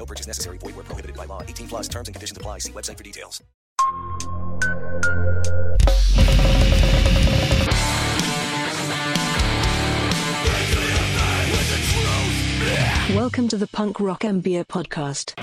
No 0.00 0.06
purchase 0.06 0.26
necessary. 0.26 0.56
Void 0.56 0.76
where 0.76 0.84
prohibited 0.84 1.14
by 1.14 1.26
law. 1.26 1.42
18 1.42 1.68
plus 1.68 1.86
terms 1.86 2.08
and 2.08 2.14
conditions 2.14 2.38
apply. 2.38 2.60
See 2.60 2.72
website 2.72 2.96
for 2.96 3.04
details. 3.04 3.42
Welcome 13.14 13.48
to 13.48 13.58
the 13.58 13.66
Punk 13.66 14.00
Rock 14.00 14.20
MBA 14.20 14.66
Podcast. 14.68 15.34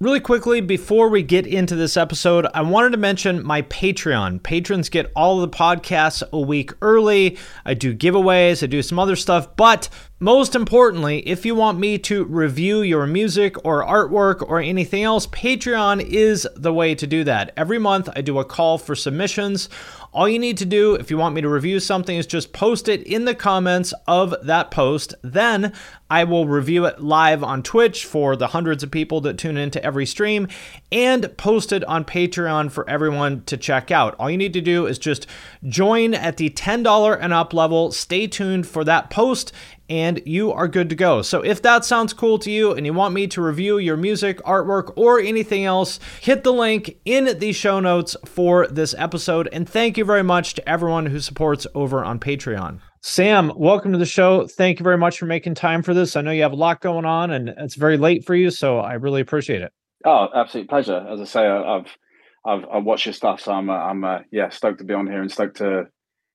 Really 0.00 0.20
quickly, 0.20 0.60
before 0.60 1.08
we 1.08 1.22
get 1.22 1.46
into 1.46 1.74
this 1.74 1.96
episode, 1.96 2.46
I 2.54 2.62
wanted 2.62 2.90
to 2.90 2.98
mention 2.98 3.44
my 3.44 3.62
Patreon. 3.62 4.42
Patrons 4.42 4.88
get 4.88 5.10
all 5.16 5.42
of 5.42 5.50
the 5.50 5.56
podcasts 5.56 6.22
a 6.32 6.40
week 6.40 6.72
early. 6.80 7.36
I 7.64 7.74
do 7.74 7.94
giveaways, 7.94 8.62
I 8.62 8.66
do 8.66 8.82
some 8.82 8.98
other 8.98 9.16
stuff, 9.16 9.56
but 9.56 9.88
most 10.20 10.56
importantly, 10.56 11.20
if 11.28 11.46
you 11.46 11.54
want 11.54 11.78
me 11.78 11.96
to 11.98 12.24
review 12.24 12.82
your 12.82 13.06
music 13.06 13.64
or 13.64 13.84
artwork 13.84 14.42
or 14.48 14.58
anything 14.60 15.04
else, 15.04 15.28
Patreon 15.28 16.00
is 16.00 16.46
the 16.56 16.72
way 16.72 16.96
to 16.96 17.06
do 17.06 17.22
that. 17.22 17.52
Every 17.56 17.78
month, 17.78 18.08
I 18.16 18.22
do 18.22 18.40
a 18.40 18.44
call 18.44 18.78
for 18.78 18.96
submissions. 18.96 19.68
All 20.12 20.28
you 20.28 20.38
need 20.38 20.56
to 20.58 20.64
do 20.64 20.94
if 20.94 21.10
you 21.10 21.18
want 21.18 21.34
me 21.34 21.42
to 21.42 21.48
review 21.48 21.78
something 21.78 22.16
is 22.16 22.26
just 22.26 22.52
post 22.52 22.88
it 22.88 23.02
in 23.06 23.26
the 23.26 23.34
comments 23.34 23.94
of 24.08 24.34
that 24.42 24.70
post. 24.70 25.14
Then 25.22 25.72
I 26.10 26.24
will 26.24 26.48
review 26.48 26.86
it 26.86 27.00
live 27.00 27.44
on 27.44 27.62
Twitch 27.62 28.06
for 28.06 28.34
the 28.34 28.48
hundreds 28.48 28.82
of 28.82 28.90
people 28.90 29.20
that 29.20 29.36
tune 29.36 29.58
into 29.58 29.84
every 29.84 30.06
stream 30.06 30.48
and 30.90 31.36
post 31.36 31.70
it 31.72 31.84
on 31.84 32.04
Patreon 32.04 32.72
for 32.72 32.88
everyone 32.88 33.44
to 33.44 33.58
check 33.58 33.90
out. 33.90 34.14
All 34.18 34.30
you 34.30 34.38
need 34.38 34.54
to 34.54 34.62
do 34.62 34.86
is 34.86 34.98
just 34.98 35.26
join 35.68 36.14
at 36.14 36.38
the 36.38 36.48
$10 36.50 37.18
and 37.20 37.32
up 37.34 37.52
level. 37.52 37.92
Stay 37.92 38.26
tuned 38.26 38.66
for 38.66 38.84
that 38.84 39.10
post 39.10 39.52
and 39.88 40.20
you 40.26 40.52
are 40.52 40.68
good 40.68 40.88
to 40.90 40.94
go. 40.94 41.22
So 41.22 41.42
if 41.42 41.62
that 41.62 41.84
sounds 41.84 42.12
cool 42.12 42.38
to 42.40 42.50
you 42.50 42.72
and 42.72 42.84
you 42.84 42.92
want 42.92 43.14
me 43.14 43.26
to 43.28 43.42
review 43.42 43.78
your 43.78 43.96
music, 43.96 44.38
artwork, 44.42 44.92
or 44.96 45.20
anything 45.20 45.64
else, 45.64 46.00
hit 46.20 46.44
the 46.44 46.52
link 46.52 46.98
in 47.04 47.38
the 47.38 47.52
show 47.52 47.80
notes 47.80 48.16
for 48.24 48.66
this 48.66 48.94
episode. 48.96 49.48
And 49.52 49.68
thank 49.68 49.96
you 49.96 50.04
very 50.04 50.22
much 50.22 50.54
to 50.54 50.68
everyone 50.68 51.06
who 51.06 51.20
supports 51.20 51.66
over 51.74 52.04
on 52.04 52.18
Patreon. 52.18 52.80
Sam, 53.00 53.52
welcome 53.56 53.92
to 53.92 53.98
the 53.98 54.06
show. 54.06 54.46
Thank 54.46 54.80
you 54.80 54.84
very 54.84 54.98
much 54.98 55.18
for 55.18 55.26
making 55.26 55.54
time 55.54 55.82
for 55.82 55.94
this. 55.94 56.16
I 56.16 56.20
know 56.20 56.32
you 56.32 56.42
have 56.42 56.52
a 56.52 56.56
lot 56.56 56.80
going 56.80 57.04
on 57.04 57.30
and 57.30 57.48
it's 57.48 57.76
very 57.76 57.96
late 57.96 58.24
for 58.24 58.34
you, 58.34 58.50
so 58.50 58.78
I 58.78 58.94
really 58.94 59.20
appreciate 59.20 59.62
it. 59.62 59.72
Oh, 60.04 60.28
absolute 60.34 60.68
pleasure. 60.68 61.06
As 61.08 61.20
I 61.20 61.24
say, 61.24 61.46
I've 61.46 61.96
I've, 62.44 62.64
I've 62.72 62.84
watched 62.84 63.06
your 63.06 63.12
stuff, 63.12 63.40
so 63.40 63.52
I'm 63.52 63.68
uh, 63.68 63.74
I'm 63.74 64.04
uh, 64.04 64.20
yeah 64.30 64.48
stoked 64.48 64.78
to 64.78 64.84
be 64.84 64.94
on 64.94 65.06
here 65.06 65.20
and 65.20 65.30
stoked 65.30 65.58
to 65.58 65.88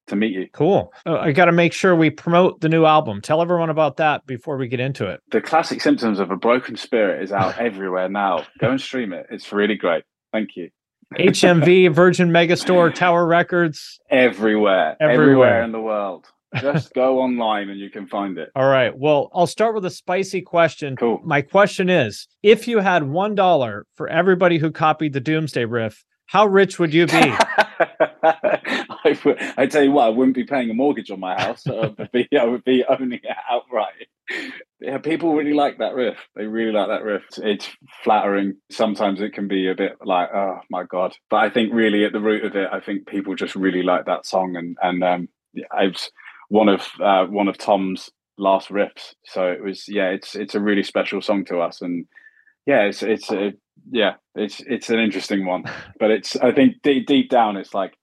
to 0.08 0.16
meet 0.16 0.34
you. 0.34 0.48
Cool. 0.54 0.94
Uh, 1.06 1.18
I 1.18 1.32
got 1.32 1.46
to 1.46 1.52
make 1.52 1.74
sure 1.74 1.96
we 1.96 2.10
promote 2.10 2.62
the 2.62 2.70
new 2.70 2.86
album. 2.86 3.22
Tell 3.22 3.42
everyone 3.42 3.70
about 3.70 3.98
that 3.98 4.26
before 4.26 4.58
we 4.58 4.68
get 4.68 4.80
into 4.80 5.08
it. 5.08 5.22
The 5.32 5.42
classic 5.42 5.82
symptoms 5.82 6.20
of 6.20 6.32
a 6.32 6.38
broken 6.38 6.76
spirit 6.76 7.24
is 7.24 7.32
out 7.32 7.58
everywhere 7.60 8.10
now. 8.10 8.46
Go 8.60 8.72
and 8.72 8.82
stream 8.82 9.14
it. 9.14 9.28
It's 9.30 9.52
really 9.52 9.76
great. 9.76 10.04
Thank 10.32 10.56
you. 10.56 10.70
HMV, 11.18 11.92
Virgin 11.94 12.30
Megastore, 12.30 12.94
Tower 12.94 13.26
Records. 13.26 14.00
Everywhere, 14.10 14.98
everywhere, 15.00 15.22
everywhere 15.22 15.64
in 15.64 15.72
the 15.72 15.82
world. 15.82 16.26
Just 16.60 16.94
go 16.94 17.20
online 17.22 17.70
and 17.70 17.80
you 17.80 17.90
can 17.90 18.08
find 18.08 18.38
it. 18.38 18.50
All 18.56 18.68
right. 18.68 18.96
Well, 18.96 19.30
I'll 19.34 19.48
start 19.48 19.76
with 19.76 19.86
a 19.86 19.90
spicy 19.90 20.42
question. 20.42 20.96
Cool. 20.96 21.22
My 21.24 21.42
question 21.42 21.90
is 21.90 22.28
if 22.42 22.68
you 22.68 22.80
had 22.80 23.04
$1 23.04 23.84
for 23.96 24.08
everybody 24.08 24.58
who 24.58 24.72
copied 24.72 25.14
the 25.14 25.20
Doomsday 25.20 25.66
Riff, 25.66 26.04
how 26.26 26.46
rich 26.46 26.80
would 26.80 26.94
you 26.94 27.06
be? 27.08 27.34
I, 28.26 29.20
would, 29.26 29.38
I 29.58 29.66
tell 29.66 29.84
you 29.84 29.92
what, 29.92 30.06
I 30.06 30.10
wouldn't 30.10 30.36
be 30.36 30.46
paying 30.46 30.70
a 30.70 30.74
mortgage 30.74 31.12
on 31.12 31.20
my 31.20 31.40
house. 31.40 31.68
I 31.68 31.94
would 31.98 32.12
be, 32.12 32.28
I 32.40 32.46
would 32.46 32.64
be 32.64 32.86
owning 32.88 33.20
it 33.24 33.38
outright. 33.50 34.08
Yeah, 34.80 34.98
people 35.00 35.36
really 35.36 35.54
like 35.54 35.80
that 35.80 35.94
riff. 35.94 36.18
They 36.36 36.46
really 36.46 36.72
like 36.72 36.88
that 36.88 37.04
riff. 37.04 37.24
It's 37.38 37.68
flattering. 38.04 38.56
Sometimes 38.72 39.22
it 39.22 39.34
can 39.34 39.48
be 39.48 39.70
a 39.70 39.76
bit 39.76 39.98
like, 40.04 40.30
oh 40.34 40.62
my 40.70 40.84
god. 40.84 41.16
But 41.30 41.38
I 41.38 41.50
think 41.50 41.74
really 41.74 42.06
at 42.06 42.14
the 42.14 42.22
root 42.22 42.46
of 42.46 42.56
it, 42.56 42.70
I 42.72 42.80
think 42.80 43.08
people 43.08 43.36
just 43.36 43.56
really 43.56 43.84
like 43.84 44.06
that 44.06 44.26
song. 44.26 44.56
And 44.56 44.78
and 44.82 45.04
um, 45.04 45.30
it's 45.54 46.10
one 46.50 46.70
of 46.70 46.88
uh, 47.02 47.26
one 47.26 47.48
of 47.48 47.58
Tom's 47.58 48.10
last 48.38 48.70
riffs. 48.70 49.14
So 49.26 49.48
it 49.48 49.62
was 49.62 49.88
yeah, 49.90 50.10
it's 50.10 50.36
it's 50.36 50.56
a 50.56 50.62
really 50.62 50.84
special 50.84 51.22
song 51.22 51.46
to 51.46 51.60
us. 51.60 51.82
And 51.82 52.06
yeah, 52.66 52.84
it's 52.84 53.04
it's 53.04 53.32
a, 53.32 53.54
yeah, 53.92 54.16
it's 54.36 54.62
it's 54.62 54.90
an 54.90 55.00
interesting 55.00 55.46
one. 55.46 55.66
But 56.00 56.12
it's 56.12 56.36
I 56.38 56.52
think 56.52 56.82
deep, 56.82 57.08
deep 57.08 57.30
down, 57.30 57.58
it's 57.58 57.74
like 57.74 57.94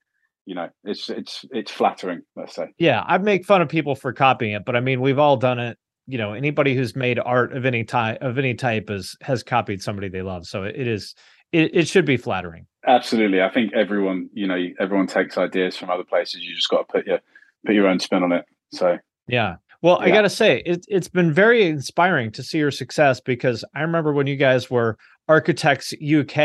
you 0.46 0.54
know 0.54 0.68
it's 0.84 1.08
it's 1.10 1.44
it's 1.50 1.70
flattering 1.70 2.22
let's 2.36 2.54
say. 2.54 2.66
Yeah 2.78 3.04
i 3.06 3.18
make 3.18 3.44
fun 3.44 3.62
of 3.62 3.68
people 3.68 3.94
for 3.94 4.12
copying 4.12 4.52
it 4.52 4.64
but 4.64 4.76
i 4.76 4.80
mean 4.80 5.00
we've 5.00 5.18
all 5.18 5.36
done 5.36 5.58
it. 5.58 5.78
You 6.06 6.18
know 6.18 6.32
anybody 6.32 6.74
who's 6.74 6.96
made 6.96 7.18
art 7.18 7.56
of 7.56 7.64
any 7.64 7.84
type 7.84 8.18
of 8.20 8.36
any 8.38 8.54
type 8.54 8.90
is 8.90 9.16
has 9.22 9.42
copied 9.42 9.82
somebody 9.82 10.08
they 10.08 10.22
love 10.22 10.46
so 10.46 10.64
it 10.64 10.86
is 10.88 11.14
it, 11.52 11.74
it 11.74 11.88
should 11.88 12.04
be 12.04 12.16
flattering. 12.16 12.66
Absolutely. 12.86 13.42
I 13.42 13.50
think 13.50 13.72
everyone 13.74 14.30
you 14.32 14.46
know 14.46 14.58
everyone 14.78 15.06
takes 15.06 15.36
ideas 15.36 15.76
from 15.76 15.90
other 15.90 16.04
places. 16.04 16.42
You 16.42 16.54
just 16.54 16.68
got 16.68 16.88
to 16.88 16.92
put 16.92 17.06
your 17.06 17.20
put 17.66 17.74
your 17.74 17.86
own 17.86 17.98
spin 17.98 18.22
on 18.22 18.32
it 18.32 18.44
so. 18.72 18.98
Yeah. 19.28 19.56
Well 19.82 19.98
yeah. 20.00 20.06
i 20.06 20.10
gotta 20.10 20.30
say 20.30 20.62
it, 20.66 20.84
it's 20.88 21.08
been 21.08 21.32
very 21.32 21.66
inspiring 21.66 22.32
to 22.32 22.42
see 22.42 22.58
your 22.58 22.70
success 22.70 23.20
because 23.20 23.64
i 23.74 23.80
remember 23.80 24.12
when 24.12 24.26
you 24.26 24.36
guys 24.36 24.70
were 24.70 24.98
architects 25.28 25.94
uk 25.94 26.36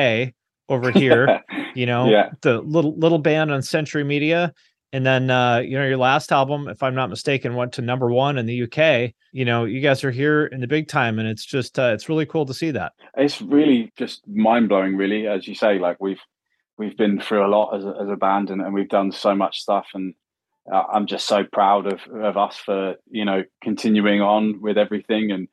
over 0.69 0.91
here 0.91 1.41
you 1.75 1.85
know 1.85 2.09
yeah. 2.09 2.29
the 2.41 2.61
little 2.61 2.95
little 2.97 3.19
band 3.19 3.51
on 3.51 3.61
century 3.61 4.03
media. 4.03 4.53
And 4.93 5.05
then 5.05 5.29
uh, 5.29 5.57
you 5.57 5.77
know 5.77 5.85
your 5.85 5.97
last 5.97 6.31
album 6.31 6.69
if 6.69 6.81
i'm 6.81 6.95
not 6.95 7.09
mistaken 7.09 7.55
went 7.55 7.73
to 7.73 7.81
number 7.81 8.09
one 8.09 8.37
in 8.37 8.45
the 8.45 8.63
uk 8.63 9.11
you 9.33 9.43
know 9.43 9.65
you 9.65 9.81
guys 9.81 10.05
are 10.05 10.11
here 10.11 10.45
in 10.45 10.61
the 10.61 10.67
big 10.67 10.87
time 10.87 11.19
and 11.19 11.27
it's 11.27 11.43
just 11.43 11.77
uh, 11.77 11.91
it's 11.93 12.07
really 12.07 12.25
cool 12.25 12.45
to 12.45 12.53
see 12.53 12.71
that. 12.71 12.93
It's 13.17 13.41
really 13.41 13.91
just 13.97 14.25
mind-blowing 14.25 14.95
really 14.95 15.27
as 15.27 15.49
you 15.49 15.55
say 15.55 15.79
like 15.79 15.97
we've 15.99 16.21
we've 16.77 16.95
been 16.95 17.19
through 17.19 17.45
a 17.45 17.49
lot 17.49 17.75
as 17.75 17.83
a, 17.83 17.93
as 18.01 18.09
a 18.09 18.15
band 18.15 18.49
and, 18.49 18.61
and 18.61 18.73
we've 18.73 18.89
done 18.89 19.11
so 19.11 19.35
much 19.35 19.59
stuff 19.59 19.87
and 19.93 20.13
uh, 20.71 20.83
i'm 20.91 21.05
just 21.05 21.27
so 21.27 21.43
proud 21.43 21.91
of 21.91 21.99
of 22.13 22.37
us 22.37 22.57
for 22.57 22.95
you 23.09 23.25
know 23.25 23.43
continuing 23.61 24.21
on 24.21 24.61
with 24.61 24.77
everything 24.77 25.31
and 25.31 25.47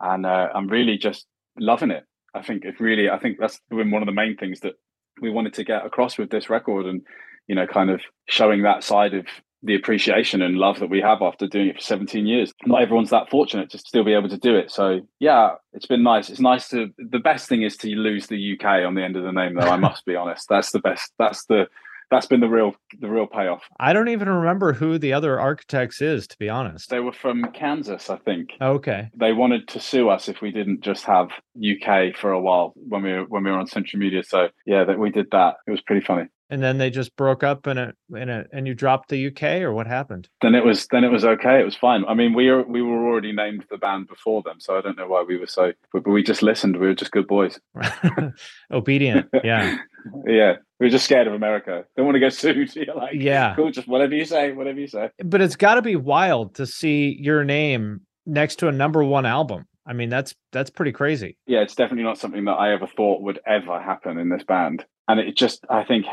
and 0.00 0.26
uh, 0.26 0.48
i'm 0.54 0.68
really 0.68 0.96
just 0.96 1.26
loving 1.58 1.90
it 1.90 2.04
i 2.34 2.42
think 2.42 2.64
it 2.64 2.80
really 2.80 3.08
i 3.08 3.18
think 3.18 3.38
that's 3.38 3.60
been 3.70 3.90
one 3.90 4.02
of 4.02 4.06
the 4.06 4.12
main 4.12 4.36
things 4.36 4.60
that 4.60 4.74
we 5.20 5.30
wanted 5.30 5.54
to 5.54 5.64
get 5.64 5.86
across 5.86 6.18
with 6.18 6.30
this 6.30 6.50
record 6.50 6.86
and 6.86 7.02
you 7.46 7.54
know 7.54 7.66
kind 7.66 7.90
of 7.90 8.00
showing 8.28 8.62
that 8.62 8.82
side 8.82 9.14
of 9.14 9.26
the 9.64 9.74
appreciation 9.74 10.42
and 10.42 10.56
love 10.56 10.78
that 10.78 10.90
we 10.90 11.00
have 11.00 11.22
after 11.22 11.46
doing 11.46 11.68
it 11.68 11.76
for 11.76 11.80
17 11.80 12.26
years. 12.26 12.52
Not 12.66 12.82
everyone's 12.82 13.08
that 13.10 13.30
fortunate 13.30 13.70
to 13.70 13.78
still 13.78 14.04
be 14.04 14.12
able 14.12 14.28
to 14.28 14.36
do 14.36 14.54
it. 14.54 14.70
So 14.70 15.00
yeah 15.20 15.52
it's 15.72 15.86
been 15.86 16.02
nice. 16.02 16.28
It's 16.28 16.40
nice 16.40 16.68
to 16.68 16.90
the 16.98 17.18
best 17.18 17.48
thing 17.48 17.62
is 17.62 17.76
to 17.78 17.88
lose 17.88 18.26
the 18.26 18.54
uk 18.54 18.64
on 18.64 18.94
the 18.94 19.02
end 19.02 19.16
of 19.16 19.24
the 19.24 19.32
name 19.32 19.54
though 19.54 19.62
i 19.62 19.76
must 19.76 20.04
be 20.04 20.16
honest. 20.16 20.48
That's 20.48 20.70
the 20.70 20.80
best 20.80 21.12
that's 21.18 21.46
the 21.46 21.66
that's 22.14 22.26
been 22.26 22.40
the 22.40 22.48
real 22.48 22.74
the 23.00 23.10
real 23.10 23.26
payoff. 23.26 23.62
I 23.80 23.92
don't 23.92 24.08
even 24.08 24.28
remember 24.28 24.72
who 24.72 24.98
the 24.98 25.12
other 25.12 25.40
architects 25.40 26.00
is, 26.00 26.28
to 26.28 26.38
be 26.38 26.48
honest. 26.48 26.88
They 26.88 27.00
were 27.00 27.12
from 27.12 27.44
Kansas, 27.52 28.08
I 28.08 28.18
think. 28.18 28.50
Okay. 28.60 29.10
They 29.16 29.32
wanted 29.32 29.66
to 29.68 29.80
sue 29.80 30.08
us 30.08 30.28
if 30.28 30.40
we 30.40 30.52
didn't 30.52 30.82
just 30.82 31.04
have 31.04 31.28
UK 31.58 32.16
for 32.16 32.30
a 32.30 32.40
while 32.40 32.72
when 32.76 33.02
we 33.02 33.12
were 33.12 33.24
when 33.24 33.44
we 33.44 33.50
were 33.50 33.58
on 33.58 33.66
Century 33.66 33.98
Media. 33.98 34.22
So 34.22 34.48
yeah, 34.64 34.84
that 34.84 34.98
we 34.98 35.10
did 35.10 35.26
that. 35.32 35.56
It 35.66 35.72
was 35.72 35.80
pretty 35.80 36.04
funny. 36.04 36.28
And 36.50 36.62
then 36.62 36.78
they 36.78 36.90
just 36.90 37.16
broke 37.16 37.42
up 37.42 37.66
and 37.66 37.78
it 37.78 37.96
and 38.16 38.30
it 38.30 38.48
and 38.52 38.66
you 38.68 38.74
dropped 38.74 39.08
the 39.08 39.26
UK 39.26 39.62
or 39.62 39.72
what 39.72 39.88
happened? 39.88 40.28
Then 40.40 40.54
it 40.54 40.64
was 40.64 40.86
then 40.92 41.02
it 41.02 41.10
was 41.10 41.24
okay. 41.24 41.60
It 41.60 41.64
was 41.64 41.74
fine. 41.74 42.04
I 42.04 42.14
mean, 42.14 42.32
we 42.32 42.48
were 42.48 42.62
we 42.62 42.80
were 42.80 43.06
already 43.06 43.32
named 43.32 43.64
the 43.70 43.78
band 43.78 44.06
before 44.06 44.42
them, 44.42 44.60
so 44.60 44.76
I 44.76 44.80
don't 44.80 44.96
know 44.96 45.08
why 45.08 45.24
we 45.26 45.36
were 45.36 45.48
so. 45.48 45.72
But 45.92 46.06
we 46.06 46.22
just 46.22 46.42
listened. 46.42 46.76
We 46.78 46.86
were 46.86 46.94
just 46.94 47.10
good 47.10 47.26
boys. 47.26 47.58
Obedient. 48.70 49.26
Yeah. 49.42 49.78
yeah. 50.26 50.56
We 50.84 50.88
are 50.88 50.90
just 50.90 51.06
scared 51.06 51.26
of 51.26 51.32
America. 51.32 51.84
Don't 51.96 52.04
want 52.04 52.16
to 52.16 52.20
get 52.20 52.34
sued. 52.34 52.76
You're 52.76 52.94
like, 52.94 53.14
yeah, 53.14 53.54
cool. 53.56 53.70
Just 53.70 53.88
whatever 53.88 54.14
you 54.14 54.26
say, 54.26 54.52
whatever 54.52 54.78
you 54.78 54.86
say. 54.86 55.08
But 55.24 55.40
it's 55.40 55.56
got 55.56 55.76
to 55.76 55.82
be 55.82 55.96
wild 55.96 56.56
to 56.56 56.66
see 56.66 57.16
your 57.18 57.42
name 57.42 58.02
next 58.26 58.56
to 58.56 58.68
a 58.68 58.72
number 58.72 59.02
one 59.02 59.24
album. 59.24 59.64
I 59.86 59.94
mean, 59.94 60.10
that's 60.10 60.34
that's 60.52 60.68
pretty 60.68 60.92
crazy. 60.92 61.38
Yeah, 61.46 61.60
it's 61.60 61.74
definitely 61.74 62.04
not 62.04 62.18
something 62.18 62.44
that 62.44 62.52
I 62.52 62.74
ever 62.74 62.86
thought 62.86 63.22
would 63.22 63.40
ever 63.46 63.80
happen 63.80 64.18
in 64.18 64.28
this 64.28 64.44
band. 64.44 64.84
And 65.08 65.20
it 65.20 65.38
just, 65.38 65.64
I 65.70 65.84
think, 65.84 66.04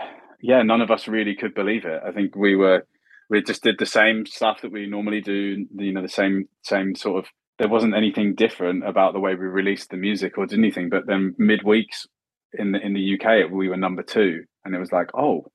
yeah, 0.41 0.63
none 0.63 0.79
of 0.79 0.89
us 0.89 1.05
really 1.05 1.35
could 1.35 1.53
believe 1.53 1.83
it. 1.83 2.01
I 2.07 2.13
think 2.13 2.37
we 2.37 2.55
were, 2.55 2.87
we 3.29 3.43
just 3.43 3.63
did 3.63 3.75
the 3.77 3.85
same 3.85 4.25
stuff 4.25 4.61
that 4.61 4.71
we 4.71 4.87
normally 4.87 5.19
do. 5.19 5.65
You 5.75 5.91
know, 5.91 6.01
the 6.01 6.07
same 6.07 6.45
same 6.63 6.95
sort 6.95 7.25
of. 7.25 7.31
There 7.59 7.67
wasn't 7.67 7.97
anything 7.97 8.35
different 8.35 8.87
about 8.87 9.11
the 9.11 9.19
way 9.19 9.35
we 9.35 9.47
released 9.47 9.89
the 9.89 9.97
music 9.97 10.37
or 10.37 10.45
did 10.45 10.59
anything. 10.59 10.87
But 10.87 11.07
then 11.07 11.35
midweeks, 11.37 12.07
in 12.53 12.71
the 12.71 12.79
in 12.79 12.93
the 12.93 13.19
UK 13.19 13.49
we 13.49 13.69
were 13.69 13.77
number 13.77 14.03
two, 14.03 14.43
and 14.65 14.75
it 14.75 14.79
was 14.79 14.91
like, 14.91 15.09
oh, 15.13 15.45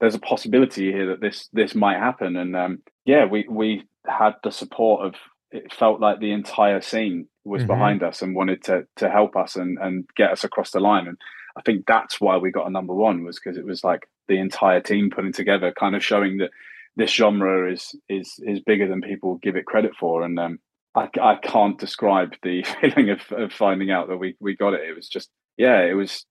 there's 0.00 0.14
a 0.14 0.20
possibility 0.20 0.92
here 0.92 1.06
that 1.06 1.20
this 1.20 1.48
this 1.52 1.74
might 1.74 1.98
happen. 1.98 2.36
And 2.36 2.56
um, 2.56 2.82
yeah, 3.04 3.24
we 3.24 3.46
we 3.48 3.84
had 4.06 4.34
the 4.42 4.50
support 4.50 5.06
of 5.06 5.14
it 5.50 5.72
felt 5.72 6.00
like 6.00 6.20
the 6.20 6.32
entire 6.32 6.80
scene 6.80 7.28
was 7.44 7.62
mm-hmm. 7.62 7.68
behind 7.68 8.02
us 8.02 8.22
and 8.22 8.34
wanted 8.34 8.62
to 8.64 8.86
to 8.96 9.10
help 9.10 9.36
us 9.36 9.56
and 9.56 9.78
and 9.78 10.06
get 10.16 10.32
us 10.32 10.44
across 10.44 10.70
the 10.70 10.80
line. 10.80 11.06
And 11.06 11.18
I 11.56 11.62
think 11.62 11.86
that's 11.86 12.20
why 12.20 12.36
we 12.36 12.50
got 12.50 12.66
a 12.66 12.70
number 12.70 12.94
one 12.94 13.24
was 13.24 13.38
because 13.38 13.56
it 13.56 13.64
was 13.64 13.82
like 13.82 14.08
the 14.28 14.38
entire 14.38 14.80
team 14.80 15.10
putting 15.10 15.32
together, 15.32 15.72
kind 15.72 15.96
of 15.96 16.04
showing 16.04 16.38
that 16.38 16.50
this 16.96 17.12
genre 17.12 17.70
is 17.70 17.94
is 18.08 18.34
is 18.44 18.60
bigger 18.60 18.88
than 18.88 19.00
people 19.00 19.36
give 19.36 19.56
it 19.56 19.66
credit 19.66 19.92
for. 19.98 20.22
And 20.22 20.38
um, 20.38 20.58
I, 20.94 21.08
I 21.20 21.36
can't 21.36 21.78
describe 21.78 22.34
the 22.42 22.62
feeling 22.80 23.10
of, 23.10 23.20
of 23.30 23.52
finding 23.52 23.90
out 23.90 24.08
that 24.08 24.18
we 24.18 24.36
we 24.40 24.56
got 24.56 24.74
it. 24.74 24.88
It 24.88 24.94
was 24.94 25.08
just 25.08 25.30
yeah, 25.56 25.80
it 25.80 25.94
was 25.94 26.26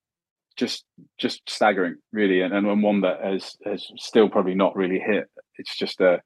just 0.57 0.85
just 1.19 1.41
staggering, 1.49 1.95
really, 2.11 2.41
and, 2.41 2.53
and 2.53 2.83
one 2.83 3.01
that 3.01 3.21
has 3.23 3.55
has 3.65 3.85
still 3.97 4.29
probably 4.29 4.55
not 4.55 4.75
really 4.75 4.99
hit. 4.99 5.25
It's 5.57 5.77
just 5.77 5.99
a 6.01 6.21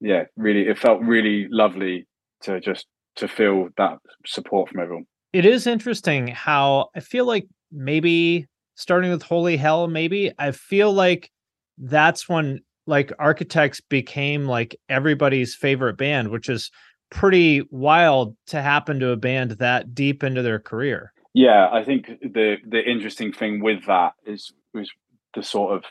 yeah, 0.00 0.24
really, 0.36 0.68
it 0.68 0.78
felt 0.78 1.00
really 1.02 1.48
lovely 1.50 2.06
to 2.42 2.60
just 2.60 2.86
to 3.16 3.28
feel 3.28 3.68
that 3.76 3.98
support 4.26 4.70
from 4.70 4.80
everyone. 4.80 5.04
It 5.32 5.44
is 5.44 5.66
interesting 5.66 6.28
how 6.28 6.88
I 6.96 7.00
feel 7.00 7.26
like 7.26 7.46
maybe 7.70 8.46
starting 8.76 9.10
with 9.10 9.22
Holy 9.22 9.56
Hell, 9.56 9.88
maybe 9.88 10.32
I 10.38 10.52
feel 10.52 10.92
like 10.92 11.30
that's 11.78 12.28
when 12.28 12.60
like 12.86 13.12
Architects 13.18 13.80
became 13.80 14.46
like 14.46 14.76
everybody's 14.88 15.54
favorite 15.54 15.98
band, 15.98 16.28
which 16.28 16.48
is 16.48 16.70
pretty 17.10 17.62
wild 17.70 18.36
to 18.46 18.62
happen 18.62 19.00
to 19.00 19.10
a 19.10 19.16
band 19.16 19.52
that 19.52 19.94
deep 19.94 20.22
into 20.22 20.42
their 20.42 20.58
career. 20.58 21.12
Yeah, 21.34 21.68
I 21.70 21.84
think 21.84 22.06
the 22.20 22.56
the 22.66 22.82
interesting 22.82 23.32
thing 23.32 23.62
with 23.62 23.86
that 23.86 24.12
is 24.26 24.52
was 24.74 24.90
the 25.34 25.42
sort 25.42 25.76
of 25.76 25.84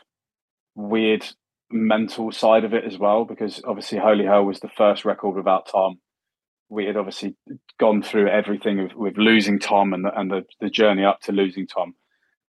weird 0.74 1.24
mental 1.70 2.32
side 2.32 2.64
of 2.64 2.74
it 2.74 2.84
as 2.84 2.98
well, 2.98 3.24
because 3.24 3.60
obviously 3.64 3.98
Holy 3.98 4.24
Hell 4.24 4.44
was 4.44 4.60
the 4.60 4.68
first 4.68 5.04
record 5.04 5.36
without 5.36 5.68
Tom. 5.70 6.00
We 6.68 6.86
had 6.86 6.96
obviously 6.96 7.34
gone 7.80 8.02
through 8.02 8.28
everything 8.28 8.82
with, 8.82 8.94
with 8.94 9.16
losing 9.16 9.58
Tom 9.58 9.94
and 9.94 10.04
the, 10.04 10.18
and 10.18 10.30
the, 10.30 10.44
the 10.60 10.68
journey 10.68 11.04
up 11.04 11.20
to 11.22 11.32
losing 11.32 11.66
Tom, 11.66 11.94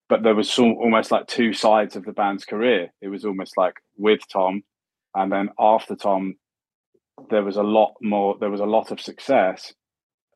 but 0.08 0.22
there 0.22 0.34
was 0.34 0.58
almost 0.58 1.10
like 1.10 1.26
two 1.26 1.52
sides 1.52 1.94
of 1.94 2.04
the 2.04 2.12
band's 2.12 2.44
career. 2.44 2.88
It 3.00 3.08
was 3.08 3.24
almost 3.24 3.56
like 3.56 3.74
with 3.96 4.20
Tom, 4.32 4.62
and 5.14 5.30
then 5.30 5.50
after 5.58 5.94
Tom, 5.94 6.34
there 7.30 7.44
was 7.44 7.56
a 7.56 7.62
lot 7.62 7.94
more. 8.00 8.36
There 8.40 8.50
was 8.50 8.60
a 8.60 8.64
lot 8.66 8.90
of 8.90 9.00
success 9.00 9.72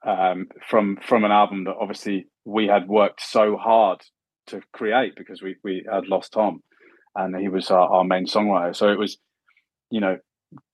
um, 0.06 0.48
from 0.68 0.98
from 1.06 1.24
an 1.24 1.32
album 1.32 1.64
that 1.64 1.76
obviously 1.80 2.26
we 2.44 2.66
had 2.66 2.88
worked 2.88 3.22
so 3.22 3.56
hard 3.56 4.00
to 4.48 4.60
create 4.72 5.14
because 5.16 5.42
we 5.42 5.56
we 5.62 5.84
had 5.90 6.06
lost 6.06 6.32
Tom, 6.32 6.60
and 7.14 7.36
he 7.36 7.48
was 7.48 7.70
our, 7.70 7.88
our 7.88 8.04
main 8.04 8.26
songwriter. 8.26 8.74
So 8.74 8.88
it 8.88 8.98
was, 8.98 9.18
you 9.90 10.00
know, 10.00 10.18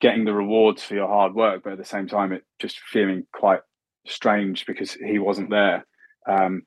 getting 0.00 0.24
the 0.24 0.32
rewards 0.32 0.82
for 0.82 0.94
your 0.94 1.08
hard 1.08 1.34
work, 1.34 1.62
but 1.64 1.72
at 1.72 1.78
the 1.78 1.84
same 1.84 2.08
time, 2.08 2.32
it 2.32 2.42
just 2.60 2.80
feeling 2.80 3.24
quite 3.32 3.60
strange 4.06 4.66
because 4.66 4.92
he 4.92 5.18
wasn't 5.18 5.50
there. 5.50 5.86
Um, 6.28 6.62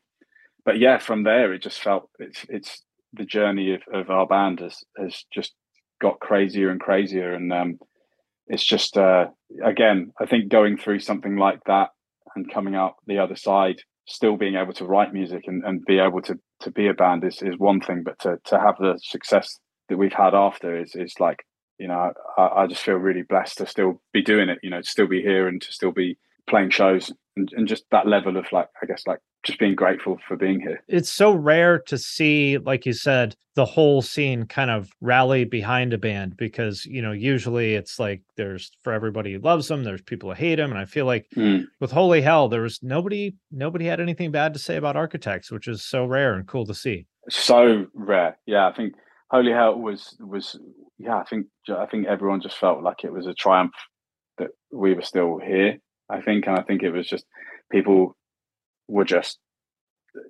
but 0.63 0.79
yeah, 0.79 0.99
from 0.99 1.23
there, 1.23 1.53
it 1.53 1.63
just 1.63 1.81
felt 1.81 2.09
it's 2.19 2.45
it's 2.49 2.83
the 3.13 3.25
journey 3.25 3.73
of, 3.73 3.81
of 3.93 4.09
our 4.09 4.27
band 4.27 4.59
has 4.59 4.83
has 4.97 5.25
just 5.33 5.53
got 5.99 6.19
crazier 6.19 6.69
and 6.69 6.79
crazier, 6.79 7.33
and 7.33 7.51
um, 7.51 7.79
it's 8.47 8.65
just 8.65 8.97
uh, 8.97 9.25
again, 9.63 10.11
I 10.19 10.25
think 10.25 10.49
going 10.49 10.77
through 10.77 10.99
something 10.99 11.37
like 11.37 11.59
that 11.65 11.89
and 12.35 12.51
coming 12.51 12.75
out 12.75 12.95
the 13.07 13.17
other 13.17 13.35
side 13.35 13.81
still 14.11 14.37
being 14.37 14.55
able 14.55 14.73
to 14.73 14.85
write 14.85 15.13
music 15.13 15.43
and, 15.47 15.63
and 15.63 15.85
be 15.85 15.99
able 15.99 16.21
to 16.21 16.39
to 16.61 16.71
be 16.71 16.87
a 16.87 16.93
band 16.93 17.23
is, 17.23 17.41
is 17.41 17.57
one 17.57 17.79
thing 17.79 18.03
but 18.03 18.19
to 18.19 18.37
to 18.45 18.59
have 18.59 18.75
the 18.77 18.99
success 19.01 19.59
that 19.89 19.97
we've 19.97 20.13
had 20.13 20.33
after 20.33 20.79
is 20.79 20.95
is 20.95 21.13
like 21.19 21.45
you 21.77 21.87
know 21.87 22.11
I, 22.37 22.41
I 22.41 22.67
just 22.67 22.83
feel 22.83 22.95
really 22.95 23.23
blessed 23.23 23.57
to 23.59 23.65
still 23.65 24.01
be 24.13 24.21
doing 24.21 24.49
it 24.49 24.59
you 24.63 24.69
know 24.69 24.81
to 24.81 24.87
still 24.87 25.07
be 25.07 25.21
here 25.21 25.47
and 25.47 25.61
to 25.61 25.71
still 25.71 25.91
be 25.91 26.17
playing 26.49 26.69
shows 26.69 27.11
and, 27.35 27.49
and 27.55 27.67
just 27.67 27.85
that 27.91 28.07
level 28.07 28.37
of 28.37 28.51
like 28.51 28.67
i 28.81 28.85
guess 28.85 29.03
like 29.07 29.19
just 29.43 29.59
being 29.59 29.75
grateful 29.75 30.19
for 30.27 30.37
being 30.37 30.59
here. 30.59 30.83
It's 30.87 31.09
so 31.09 31.33
rare 31.33 31.79
to 31.79 31.97
see, 31.97 32.57
like 32.57 32.85
you 32.85 32.93
said, 32.93 33.35
the 33.55 33.65
whole 33.65 34.01
scene 34.01 34.45
kind 34.45 34.71
of 34.71 34.91
rally 35.01 35.43
behind 35.43 35.93
a 35.93 35.97
band 35.97 36.37
because, 36.37 36.85
you 36.85 37.01
know, 37.01 37.11
usually 37.11 37.73
it's 37.75 37.99
like 37.99 38.21
there's 38.37 38.71
for 38.83 38.93
everybody 38.93 39.33
who 39.33 39.39
loves 39.39 39.67
them, 39.67 39.83
there's 39.83 40.01
people 40.01 40.29
who 40.29 40.35
hate 40.35 40.55
them. 40.55 40.69
And 40.69 40.79
I 40.79 40.85
feel 40.85 41.05
like 41.05 41.27
mm. 41.35 41.65
with 41.79 41.91
Holy 41.91 42.21
Hell, 42.21 42.47
there 42.47 42.61
was 42.61 42.79
nobody, 42.81 43.35
nobody 43.51 43.85
had 43.85 43.99
anything 43.99 44.31
bad 44.31 44.53
to 44.53 44.59
say 44.59 44.77
about 44.77 44.95
architects, 44.95 45.51
which 45.51 45.67
is 45.67 45.83
so 45.83 46.05
rare 46.05 46.33
and 46.33 46.47
cool 46.47 46.65
to 46.65 46.73
see. 46.73 47.07
So 47.29 47.87
rare. 47.93 48.37
Yeah. 48.45 48.67
I 48.67 48.73
think 48.73 48.93
Holy 49.31 49.51
Hell 49.51 49.75
was, 49.75 50.15
was, 50.19 50.57
yeah, 50.97 51.17
I 51.17 51.23
think, 51.23 51.47
I 51.67 51.87
think 51.87 52.07
everyone 52.07 52.41
just 52.41 52.57
felt 52.57 52.83
like 52.83 53.03
it 53.03 53.11
was 53.11 53.27
a 53.27 53.33
triumph 53.33 53.73
that 54.37 54.51
we 54.71 54.93
were 54.93 55.01
still 55.01 55.39
here. 55.39 55.77
I 56.09 56.21
think, 56.21 56.45
and 56.47 56.57
I 56.57 56.61
think 56.61 56.83
it 56.83 56.91
was 56.91 57.07
just 57.07 57.25
people 57.71 58.15
were 58.91 59.05
just 59.05 59.39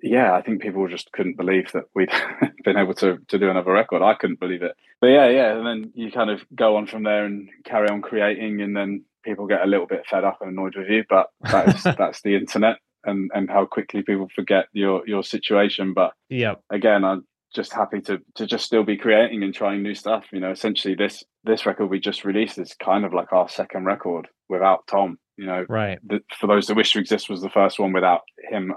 yeah, 0.04 0.34
I 0.34 0.42
think 0.42 0.62
people 0.62 0.88
just 0.88 1.12
couldn't 1.12 1.38
believe 1.38 1.72
that 1.72 1.86
we'd 1.96 2.12
been 2.64 2.78
able 2.78 2.94
to 2.96 3.18
to 3.28 3.40
do 3.40 3.50
another 3.50 3.72
record. 3.72 4.02
I 4.02 4.14
couldn't 4.14 4.40
believe 4.40 4.62
it. 4.62 4.76
But 5.00 5.08
yeah, 5.08 5.28
yeah, 5.28 5.58
and 5.58 5.66
then 5.66 5.92
you 5.96 6.12
kind 6.12 6.30
of 6.30 6.42
go 6.56 6.76
on 6.78 6.88
from 6.88 7.04
there 7.04 7.26
and 7.26 7.50
carry 7.66 7.90
on 7.90 8.02
creating, 8.02 8.62
and 8.62 8.76
then 8.76 9.04
people 9.24 9.48
get 9.48 9.64
a 9.64 9.68
little 9.68 9.88
bit 9.88 10.06
fed 10.08 10.24
up 10.24 10.38
and 10.42 10.52
annoyed 10.52 10.76
with 10.76 10.90
you. 10.90 11.04
But 11.10 11.28
that's 11.42 11.84
that's 11.98 12.22
the 12.22 12.36
internet 12.36 12.78
and 13.04 13.32
and 13.34 13.50
how 13.50 13.66
quickly 13.66 14.04
people 14.04 14.28
forget 14.34 14.66
your 14.74 15.08
your 15.08 15.24
situation. 15.24 15.94
But 15.94 16.14
yeah, 16.30 16.56
again, 16.70 17.04
I'm 17.04 17.26
just 17.54 17.74
happy 17.74 18.02
to 18.02 18.22
to 18.36 18.46
just 18.46 18.66
still 18.66 18.84
be 18.84 18.98
creating 18.98 19.44
and 19.44 19.54
trying 19.54 19.84
new 19.84 19.96
stuff. 19.96 20.26
You 20.32 20.40
know, 20.40 20.52
essentially 20.52 20.96
this 20.96 21.24
this 21.44 21.66
record 21.66 21.88
we 21.88 22.00
just 22.00 22.24
released 22.24 22.58
is 22.58 22.76
kind 22.76 23.06
of 23.06 23.14
like 23.14 23.34
our 23.34 23.50
second 23.50 23.86
record 23.86 24.28
without 24.50 24.86
Tom. 24.88 25.18
You 25.38 25.48
know, 25.48 25.66
right? 25.68 25.98
The, 26.06 26.22
for 26.40 26.48
those 26.48 26.68
that 26.68 26.76
wish 26.76 26.94
to 26.94 27.00
exist 27.00 27.30
was 27.30 27.42
the 27.42 27.50
first 27.50 27.80
one 27.80 27.94
without 27.94 28.22
him 28.52 28.74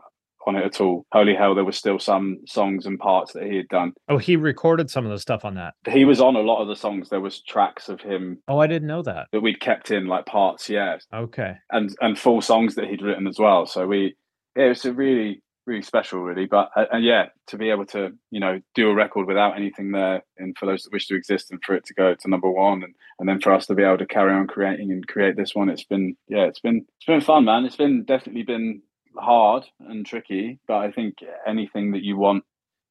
on 0.47 0.57
it 0.57 0.65
at 0.65 0.81
all. 0.81 1.07
Holy 1.13 1.35
hell, 1.35 1.55
there 1.55 1.65
was 1.65 1.77
still 1.77 1.99
some 1.99 2.39
songs 2.47 2.87
and 2.87 2.99
parts 2.99 3.33
that 3.33 3.45
he 3.45 3.57
had 3.57 3.69
done. 3.69 3.93
Oh, 4.09 4.19
he 4.19 4.37
recorded 4.37 4.91
some 4.91 5.05
of 5.05 5.11
the 5.11 5.19
stuff 5.19 5.45
on 5.45 5.55
that. 5.55 5.75
He 5.89 6.05
was 6.05 6.21
on 6.21 6.37
a 6.37 6.41
lot 6.41 6.61
of 6.61 6.69
the 6.69 6.77
songs. 6.77 7.09
There 7.09 7.21
was 7.21 7.43
tracks 7.43 7.89
of 7.89 8.01
him. 8.01 8.43
Oh, 8.49 8.59
I 8.59 8.67
didn't 8.67 8.89
know 8.89 9.03
that. 9.03 9.29
That 9.33 9.41
we'd 9.41 9.61
kept 9.61 9.91
in 9.91 10.07
like 10.07 10.27
parts, 10.27 10.69
yeah. 10.69 10.99
Okay. 11.13 11.55
And 11.71 11.95
and 12.01 12.19
full 12.19 12.41
songs 12.41 12.75
that 12.75 12.89
he'd 12.89 13.03
written 13.03 13.27
as 13.27 13.39
well. 13.39 13.67
So 13.67 13.87
we, 13.87 14.17
yeah, 14.57 14.67
it 14.67 14.69
was 14.69 14.85
a 14.85 14.93
really 14.93 15.43
really 15.67 15.83
special, 15.83 16.21
really. 16.21 16.47
But 16.47 16.71
uh, 16.77 16.87
and 16.93 17.05
yeah, 17.05 17.27
to 17.49 17.57
be 17.57 17.71
able 17.71 17.87
to 17.87 18.11
you 18.31 18.41
know 18.41 18.61
do 18.75 18.89
a 18.89 18.95
record 18.95 19.27
without 19.27 19.57
anything 19.57 19.93
there, 19.93 20.23
and 20.39 20.57
for 20.59 20.67
those 20.67 20.83
that 20.83 20.93
wish 20.93 21.07
to 21.09 21.17
exist, 21.17 21.51
and 21.51 21.63
for 21.65 21.75
it 21.75 21.85
to 21.87 21.95
go 21.95 22.15
to 22.15 22.31
number 22.31 22.51
one, 22.51 22.83
and 22.83 22.95
and 23.19 23.29
then 23.29 23.41
for 23.41 23.53
us 23.53 23.67
to 23.67 23.75
be 23.75 23.83
able 23.83 23.99
to 23.99 24.07
carry 24.07 24.33
on 24.33 24.47
creating 24.47 24.91
and 24.93 25.07
create 25.07 25.37
this 25.37 25.55
one, 25.55 25.69
it's 25.69 25.85
been 25.85 26.17
yeah, 26.29 26.45
it's 26.45 26.61
been 26.61 26.85
it's 26.99 27.07
been 27.07 27.21
fun, 27.21 27.45
man. 27.45 27.65
It's 27.65 27.77
been 27.77 28.05
definitely 28.05 28.43
been 28.43 28.83
hard 29.17 29.65
and 29.81 30.05
tricky, 30.05 30.59
but 30.67 30.77
I 30.77 30.91
think 30.91 31.17
anything 31.47 31.93
that 31.93 32.03
you 32.03 32.17
want 32.17 32.45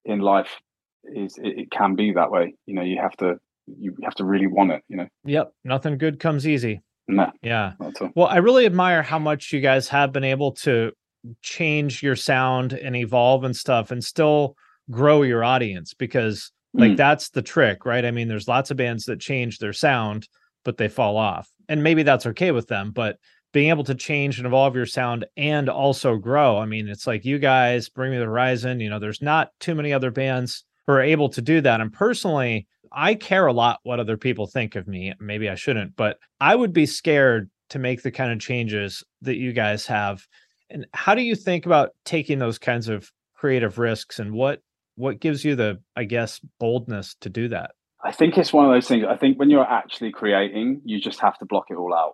in 0.05 0.19
life 0.19 0.59
is 1.03 1.37
it, 1.37 1.59
it 1.59 1.71
can 1.71 1.95
be 1.95 2.13
that 2.13 2.31
way. 2.31 2.55
You 2.65 2.75
know, 2.75 2.81
you 2.81 2.99
have 3.01 3.15
to 3.17 3.39
you 3.67 3.95
have 4.03 4.15
to 4.15 4.25
really 4.25 4.47
want 4.47 4.71
it. 4.71 4.83
You 4.87 4.97
know. 4.97 5.07
Yep, 5.25 5.53
nothing 5.63 5.97
good 5.97 6.19
comes 6.19 6.47
easy. 6.47 6.81
No. 7.07 7.31
Yeah. 7.41 7.73
Well, 8.15 8.27
I 8.27 8.37
really 8.37 8.65
admire 8.65 9.01
how 9.01 9.19
much 9.19 9.51
you 9.51 9.59
guys 9.59 9.89
have 9.89 10.13
been 10.13 10.23
able 10.23 10.53
to 10.53 10.93
change 11.41 12.01
your 12.01 12.15
sound 12.15 12.73
and 12.73 12.95
evolve 12.95 13.43
and 13.43 13.55
stuff 13.55 13.91
and 13.91 14.03
still 14.03 14.55
grow 14.91 15.21
your 15.21 15.43
audience 15.43 15.93
because 15.93 16.51
like 16.73 16.91
mm. 16.91 16.97
that's 16.97 17.29
the 17.29 17.41
trick 17.41 17.85
right 17.85 18.03
i 18.03 18.11
mean 18.11 18.27
there's 18.27 18.49
lots 18.49 18.71
of 18.71 18.75
bands 18.77 19.05
that 19.05 19.19
change 19.21 19.59
their 19.59 19.71
sound 19.71 20.27
but 20.65 20.75
they 20.77 20.89
fall 20.89 21.15
off 21.15 21.49
and 21.69 21.81
maybe 21.81 22.03
that's 22.03 22.25
okay 22.25 22.51
with 22.51 22.67
them 22.67 22.91
but 22.91 23.17
being 23.53 23.69
able 23.69 23.83
to 23.85 23.95
change 23.95 24.39
and 24.39 24.47
evolve 24.47 24.75
your 24.75 24.85
sound 24.85 25.25
and 25.37 25.69
also 25.69 26.17
grow. 26.17 26.57
I 26.57 26.65
mean 26.65 26.89
it's 26.89 27.07
like 27.07 27.23
you 27.23 27.39
guys 27.39 27.87
bring 27.87 28.11
me 28.11 28.17
the 28.17 28.25
horizon 28.25 28.81
you 28.81 28.89
know 28.89 28.99
there's 28.99 29.21
not 29.21 29.51
too 29.59 29.75
many 29.75 29.93
other 29.93 30.11
bands 30.11 30.65
who 30.85 30.93
are 30.93 31.01
able 31.01 31.29
to 31.29 31.41
do 31.41 31.61
that. 31.61 31.79
And 31.79 31.93
personally 31.93 32.67
i 32.91 33.15
care 33.15 33.47
a 33.47 33.53
lot 33.53 33.79
what 33.83 33.99
other 33.99 34.17
people 34.17 34.47
think 34.47 34.75
of 34.75 34.87
me. 34.87 35.13
Maybe 35.21 35.47
i 35.49 35.55
shouldn't 35.55 35.95
but 35.95 36.17
i 36.41 36.55
would 36.55 36.73
be 36.73 36.85
scared 36.85 37.49
to 37.69 37.79
make 37.79 38.03
the 38.03 38.11
kind 38.11 38.31
of 38.31 38.39
changes 38.39 39.03
that 39.21 39.37
you 39.37 39.53
guys 39.53 39.85
have. 39.85 40.27
And 40.69 40.85
how 40.93 41.15
do 41.15 41.21
you 41.21 41.35
think 41.35 41.65
about 41.65 41.91
taking 42.05 42.39
those 42.39 42.59
kinds 42.59 42.89
of 42.89 43.11
creative 43.35 43.77
risks 43.77 44.19
and 44.19 44.33
what 44.33 44.61
what 44.95 45.19
gives 45.19 45.45
you 45.45 45.55
the 45.55 45.79
i 45.95 46.03
guess 46.03 46.39
boldness 46.59 47.15
to 47.21 47.29
do 47.29 47.47
that? 47.49 47.71
I 48.03 48.11
think 48.11 48.37
it's 48.37 48.51
one 48.51 48.65
of 48.65 48.71
those 48.71 48.87
things 48.87 49.05
i 49.07 49.15
think 49.15 49.37
when 49.37 49.51
you're 49.51 49.63
actually 49.63 50.11
creating 50.11 50.81
you 50.83 50.99
just 50.99 51.19
have 51.19 51.37
to 51.37 51.45
block 51.45 51.65
it 51.69 51.75
all 51.75 51.93
out 51.93 52.13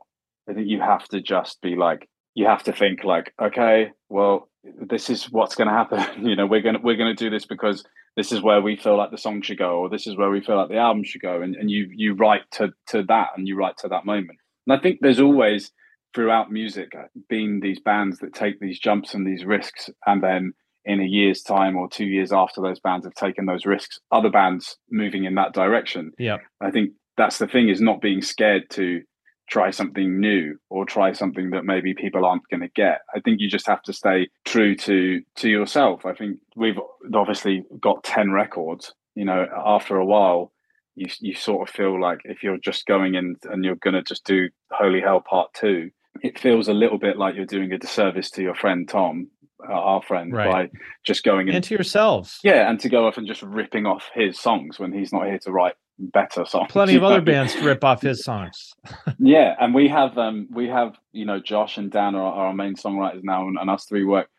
i 0.50 0.54
think 0.54 0.68
you 0.68 0.80
have 0.80 1.08
to 1.08 1.22
just 1.22 1.62
be 1.62 1.76
like 1.76 2.08
you 2.36 2.46
have 2.46 2.64
to 2.64 2.74
think 2.74 3.04
like 3.04 3.34
okay 3.42 3.92
well 4.10 4.50
this 4.64 5.10
is 5.10 5.26
what's 5.26 5.56
going 5.56 5.68
to 5.68 5.74
happen 5.74 6.04
you 6.26 6.36
know 6.36 6.46
we're 6.46 6.62
going 6.62 6.76
to 6.76 6.82
we're 6.82 6.98
to 6.98 7.14
do 7.14 7.30
this 7.30 7.46
because 7.46 7.84
this 8.16 8.32
is 8.32 8.42
where 8.42 8.62
we 8.62 8.76
feel 8.76 8.98
like 8.98 9.12
the 9.12 9.18
song 9.18 9.42
should 9.42 9.58
go 9.58 9.80
or 9.80 9.90
this 9.90 10.08
is 10.08 10.18
where 10.18 10.30
we 10.30 10.42
feel 10.42 10.58
like 10.58 10.70
the 10.70 10.78
album 10.78 11.04
should 11.04 11.22
go 11.22 11.42
and, 11.42 11.56
and 11.56 11.70
you 11.72 11.88
you 11.94 12.14
write 12.14 12.42
to 12.52 12.70
to 12.88 13.04
that 13.04 13.30
and 13.38 13.48
you 13.48 13.56
write 13.56 13.78
to 13.78 13.88
that 13.88 14.06
moment 14.06 14.38
and 14.68 14.78
i 14.78 14.82
think 14.82 15.00
there's 15.02 15.20
always 15.20 15.72
throughout 16.16 16.52
music 16.52 16.92
uh, 16.98 17.04
being 17.30 17.60
these 17.60 17.80
bands 17.80 18.20
that 18.20 18.34
take 18.34 18.60
these 18.60 18.80
jumps 18.80 19.14
and 19.14 19.28
these 19.28 19.46
risks 19.46 19.90
and 20.08 20.24
then 20.24 20.54
in 20.86 21.00
a 21.00 21.06
year's 21.06 21.42
time 21.42 21.76
or 21.76 21.90
two 21.90 22.06
years 22.06 22.32
after 22.32 22.62
those 22.62 22.80
bands 22.80 23.06
have 23.06 23.14
taken 23.14 23.46
those 23.46 23.66
risks, 23.66 24.00
other 24.12 24.30
bands 24.30 24.78
moving 24.90 25.26
in 25.26 25.36
that 25.36 25.54
direction. 25.54 26.12
Yeah. 26.18 26.38
I 26.62 26.72
think 26.72 26.92
that's 27.18 27.38
the 27.38 27.48
thing 27.48 27.70
is 27.70 27.82
not 27.82 28.02
being 28.02 28.22
scared 28.22 28.70
to 28.72 29.02
try 29.50 29.72
something 29.72 30.20
new 30.20 30.58
or 30.70 30.86
try 30.86 31.12
something 31.12 31.50
that 31.52 31.66
maybe 31.66 31.94
people 31.94 32.26
aren't 32.26 32.48
going 32.50 32.62
to 32.62 32.70
get. 32.70 33.02
I 33.16 33.20
think 33.20 33.40
you 33.42 33.50
just 33.50 33.68
have 33.68 33.82
to 33.84 33.94
stay 33.94 34.30
true 34.46 34.76
to 34.76 35.22
to 35.38 35.50
yourself. 35.50 36.06
I 36.06 36.14
think 36.14 36.40
we've 36.56 36.80
obviously 37.14 37.64
got 37.80 38.04
10 38.04 38.32
records, 38.32 38.94
you 39.16 39.26
know, 39.26 39.46
after 39.66 39.96
a 39.98 40.06
while 40.06 40.52
you 40.96 41.08
you 41.22 41.34
sort 41.36 41.68
of 41.68 41.74
feel 41.74 42.00
like 42.00 42.20
if 42.26 42.44
you're 42.44 42.58
just 42.58 42.86
going 42.86 43.16
in 43.16 43.36
and 43.44 43.64
you're 43.64 43.76
going 43.76 43.94
to 43.94 44.04
just 44.04 44.26
do 44.26 44.50
Holy 44.72 45.00
Hell 45.02 45.22
Part 45.22 45.54
2, 45.54 45.90
it 46.24 46.38
feels 46.40 46.68
a 46.68 46.74
little 46.74 46.98
bit 46.98 47.18
like 47.18 47.36
you're 47.36 47.46
doing 47.46 47.72
a 47.72 47.78
disservice 47.78 48.30
to 48.32 48.42
your 48.42 48.56
friend 48.56 48.88
Tom, 48.90 49.30
uh, 49.68 49.72
our 49.72 50.02
friend, 50.02 50.34
Right. 50.34 50.72
by 50.72 50.78
just 51.06 51.24
going 51.24 51.48
in 51.48 51.56
And 51.56 51.64
to 51.64 51.74
yourselves. 51.76 52.40
yeah, 52.44 52.70
and 52.70 52.80
to 52.82 52.90
go 52.90 53.08
off 53.08 53.18
and 53.18 53.28
just 53.28 53.42
ripping 53.44 53.86
off 53.86 54.10
his 54.14 54.38
songs 54.40 54.78
when 54.80 54.92
he's 54.92 55.14
not 55.14 55.26
here 55.28 55.40
to 55.40 55.52
write 55.52 55.76
better 56.00 56.46
songs. 56.46 56.72
Plenty 56.72 56.96
of 56.96 57.04
other 57.04 57.22
bands 57.22 57.54
to 57.54 57.64
rip 57.64 57.84
off 57.84 58.02
his 58.02 58.24
songs. 58.24 58.74
Yeah, 59.20 59.56
and 59.60 59.74
we 59.74 59.90
have 59.90 60.18
um 60.18 60.48
we 60.50 60.70
have 60.70 60.96
you 61.12 61.26
know 61.26 61.40
Josh 61.40 61.78
and 61.78 61.92
Dan 61.92 62.16
are, 62.16 62.22
are 62.22 62.48
our 62.48 62.54
main 62.54 62.76
songwriters 62.76 63.24
now, 63.24 63.48
and, 63.48 63.58
and 63.60 63.70
us 63.70 63.86
three 63.86 64.06
work 64.06 64.30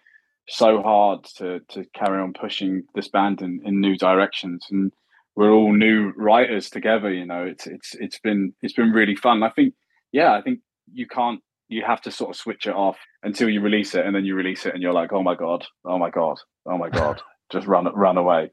so 0.49 0.83
hard 0.83 1.25
to 1.37 1.61
to 1.69 1.85
carry 1.95 2.21
on 2.21 2.33
pushing 2.33 2.85
this 2.95 3.09
band 3.09 3.41
in, 3.43 3.61
in 3.65 3.81
new 3.81 3.97
directions, 3.97 4.67
and 4.71 4.93
we're 5.37 5.53
all 5.53 5.73
new 5.73 6.13
writers 6.17 6.71
together. 6.71 7.13
You 7.13 7.27
know, 7.27 7.45
it's 7.45 7.67
it's 7.67 7.95
it's 7.95 8.19
been 8.19 8.53
it's 8.63 8.75
been 8.75 8.91
really 8.91 9.15
fun. 9.15 9.43
I 9.43 9.51
think 9.51 9.75
yeah, 10.13 10.33
I 10.35 10.43
think 10.43 10.61
you 10.93 11.07
can't 11.07 11.41
you 11.69 11.83
have 11.87 12.01
to 12.03 12.11
sort 12.11 12.31
of 12.31 12.37
switch 12.37 12.67
it 12.67 12.75
off 12.75 12.99
until 13.23 13.49
you 13.49 13.61
release 13.61 13.95
it, 13.95 14.05
and 14.05 14.15
then 14.15 14.25
you 14.25 14.35
release 14.35 14.67
it, 14.67 14.75
and 14.75 14.83
you're 14.83 14.93
like, 14.93 15.13
oh 15.13 15.23
my 15.23 15.35
god, 15.35 15.65
oh 15.85 15.99
my 15.99 16.11
god, 16.11 16.39
oh 16.67 16.77
my 16.77 16.91
god, 16.91 17.23
just 17.53 17.67
run 17.67 17.87
run 17.95 18.17
away. 18.19 18.51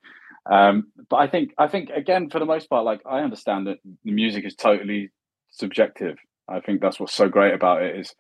Um, 0.49 0.91
but 1.09 1.17
I 1.17 1.27
think 1.27 1.51
I 1.57 1.67
think 1.67 1.89
again 1.89 2.29
for 2.29 2.39
the 2.39 2.45
most 2.45 2.69
part, 2.69 2.85
like 2.85 3.01
I 3.05 3.19
understand 3.19 3.67
that 3.67 3.77
the 4.03 4.11
music 4.11 4.45
is 4.45 4.55
totally 4.55 5.11
subjective. 5.49 6.17
I 6.47 6.59
think 6.61 6.81
that's 6.81 6.99
what's 6.99 7.13
so 7.13 7.27
great 7.27 7.53
about 7.53 7.83
it 7.83 7.99
is, 7.99 8.13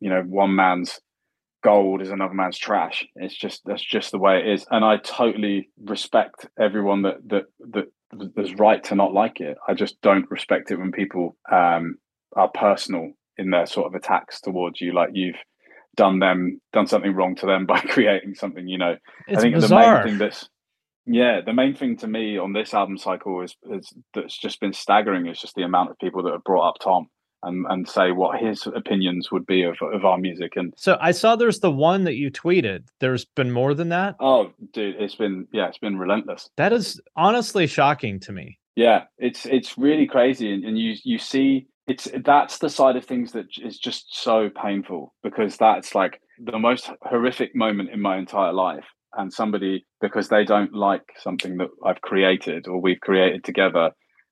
you 0.00 0.08
know, 0.08 0.22
one 0.22 0.54
man's 0.54 1.00
gold 1.62 2.00
is 2.02 2.10
another 2.10 2.34
man's 2.34 2.58
trash. 2.58 3.06
It's 3.16 3.36
just 3.36 3.62
that's 3.64 3.84
just 3.84 4.10
the 4.12 4.18
way 4.18 4.38
it 4.38 4.48
is, 4.48 4.66
and 4.70 4.84
I 4.84 4.96
totally 4.98 5.68
respect 5.82 6.46
everyone 6.60 7.02
that 7.02 7.16
that 7.28 7.44
that 7.72 7.84
that's 8.36 8.54
right 8.54 8.82
to 8.84 8.94
not 8.94 9.12
like 9.12 9.40
it. 9.40 9.56
I 9.68 9.74
just 9.74 10.00
don't 10.00 10.30
respect 10.30 10.70
it 10.70 10.78
when 10.78 10.92
people 10.92 11.36
um, 11.50 11.96
are 12.36 12.48
personal 12.48 13.12
in 13.36 13.50
their 13.50 13.66
sort 13.66 13.86
of 13.86 13.94
attacks 13.94 14.40
towards 14.40 14.80
you, 14.80 14.92
like 14.92 15.10
you've 15.12 15.36
done 15.96 16.18
them 16.20 16.60
done 16.72 16.86
something 16.86 17.12
wrong 17.14 17.34
to 17.36 17.46
them 17.46 17.66
by 17.72 17.80
creating 17.80 18.34
something. 18.34 18.68
You 18.68 18.78
know, 18.78 18.96
It's 19.26 19.38
I 19.38 19.40
think 19.42 19.54
bizarre. 19.56 19.98
the 19.98 19.98
main 19.98 20.02
thing 20.06 20.18
that's 20.18 20.48
yeah, 21.06 21.40
the 21.44 21.52
main 21.52 21.74
thing 21.74 21.96
to 21.98 22.06
me 22.06 22.38
on 22.38 22.52
this 22.52 22.74
album 22.74 22.98
cycle 22.98 23.42
is, 23.42 23.56
is 23.70 23.92
that's 24.14 24.36
just 24.38 24.60
been 24.60 24.72
staggering 24.72 25.26
is 25.26 25.40
just 25.40 25.54
the 25.54 25.62
amount 25.62 25.90
of 25.90 25.98
people 25.98 26.22
that 26.22 26.32
have 26.32 26.44
brought 26.44 26.68
up 26.68 26.76
Tom 26.80 27.08
and, 27.42 27.66
and 27.68 27.88
say 27.88 28.10
what 28.10 28.40
his 28.40 28.66
opinions 28.66 29.30
would 29.30 29.46
be 29.46 29.62
of, 29.62 29.76
of 29.82 30.04
our 30.04 30.18
music. 30.18 30.52
And 30.56 30.72
So 30.76 30.96
I 31.00 31.12
saw 31.12 31.36
there's 31.36 31.60
the 31.60 31.70
one 31.70 32.04
that 32.04 32.14
you 32.14 32.30
tweeted. 32.30 32.84
There's 33.00 33.24
been 33.24 33.52
more 33.52 33.74
than 33.74 33.90
that. 33.90 34.16
oh, 34.20 34.52
dude, 34.72 34.96
it's 34.98 35.14
been 35.14 35.46
yeah, 35.52 35.68
it's 35.68 35.78
been 35.78 35.98
relentless. 35.98 36.48
That 36.56 36.72
is 36.72 37.00
honestly 37.16 37.66
shocking 37.66 38.18
to 38.20 38.32
me. 38.32 38.58
Yeah, 38.76 39.04
it's 39.18 39.46
it's 39.46 39.78
really 39.78 40.06
crazy, 40.06 40.52
and, 40.52 40.64
and 40.64 40.78
you 40.78 40.94
you 41.04 41.18
see 41.18 41.68
it's 41.86 42.08
that's 42.24 42.58
the 42.58 42.70
side 42.70 42.96
of 42.96 43.04
things 43.04 43.32
that 43.32 43.46
is 43.62 43.78
just 43.78 44.16
so 44.22 44.50
painful 44.50 45.14
because 45.22 45.56
that's 45.56 45.94
like 45.94 46.20
the 46.38 46.58
most 46.58 46.90
horrific 47.02 47.54
moment 47.54 47.90
in 47.90 48.00
my 48.00 48.16
entire 48.16 48.52
life. 48.52 48.86
And 49.16 49.32
somebody 49.32 49.84
because 50.00 50.28
they 50.28 50.44
don't 50.44 50.74
like 50.74 51.04
something 51.18 51.56
that 51.58 51.68
I've 51.84 52.00
created 52.00 52.66
or 52.66 52.80
we've 52.80 53.00
created 53.00 53.44
together, 53.44 53.90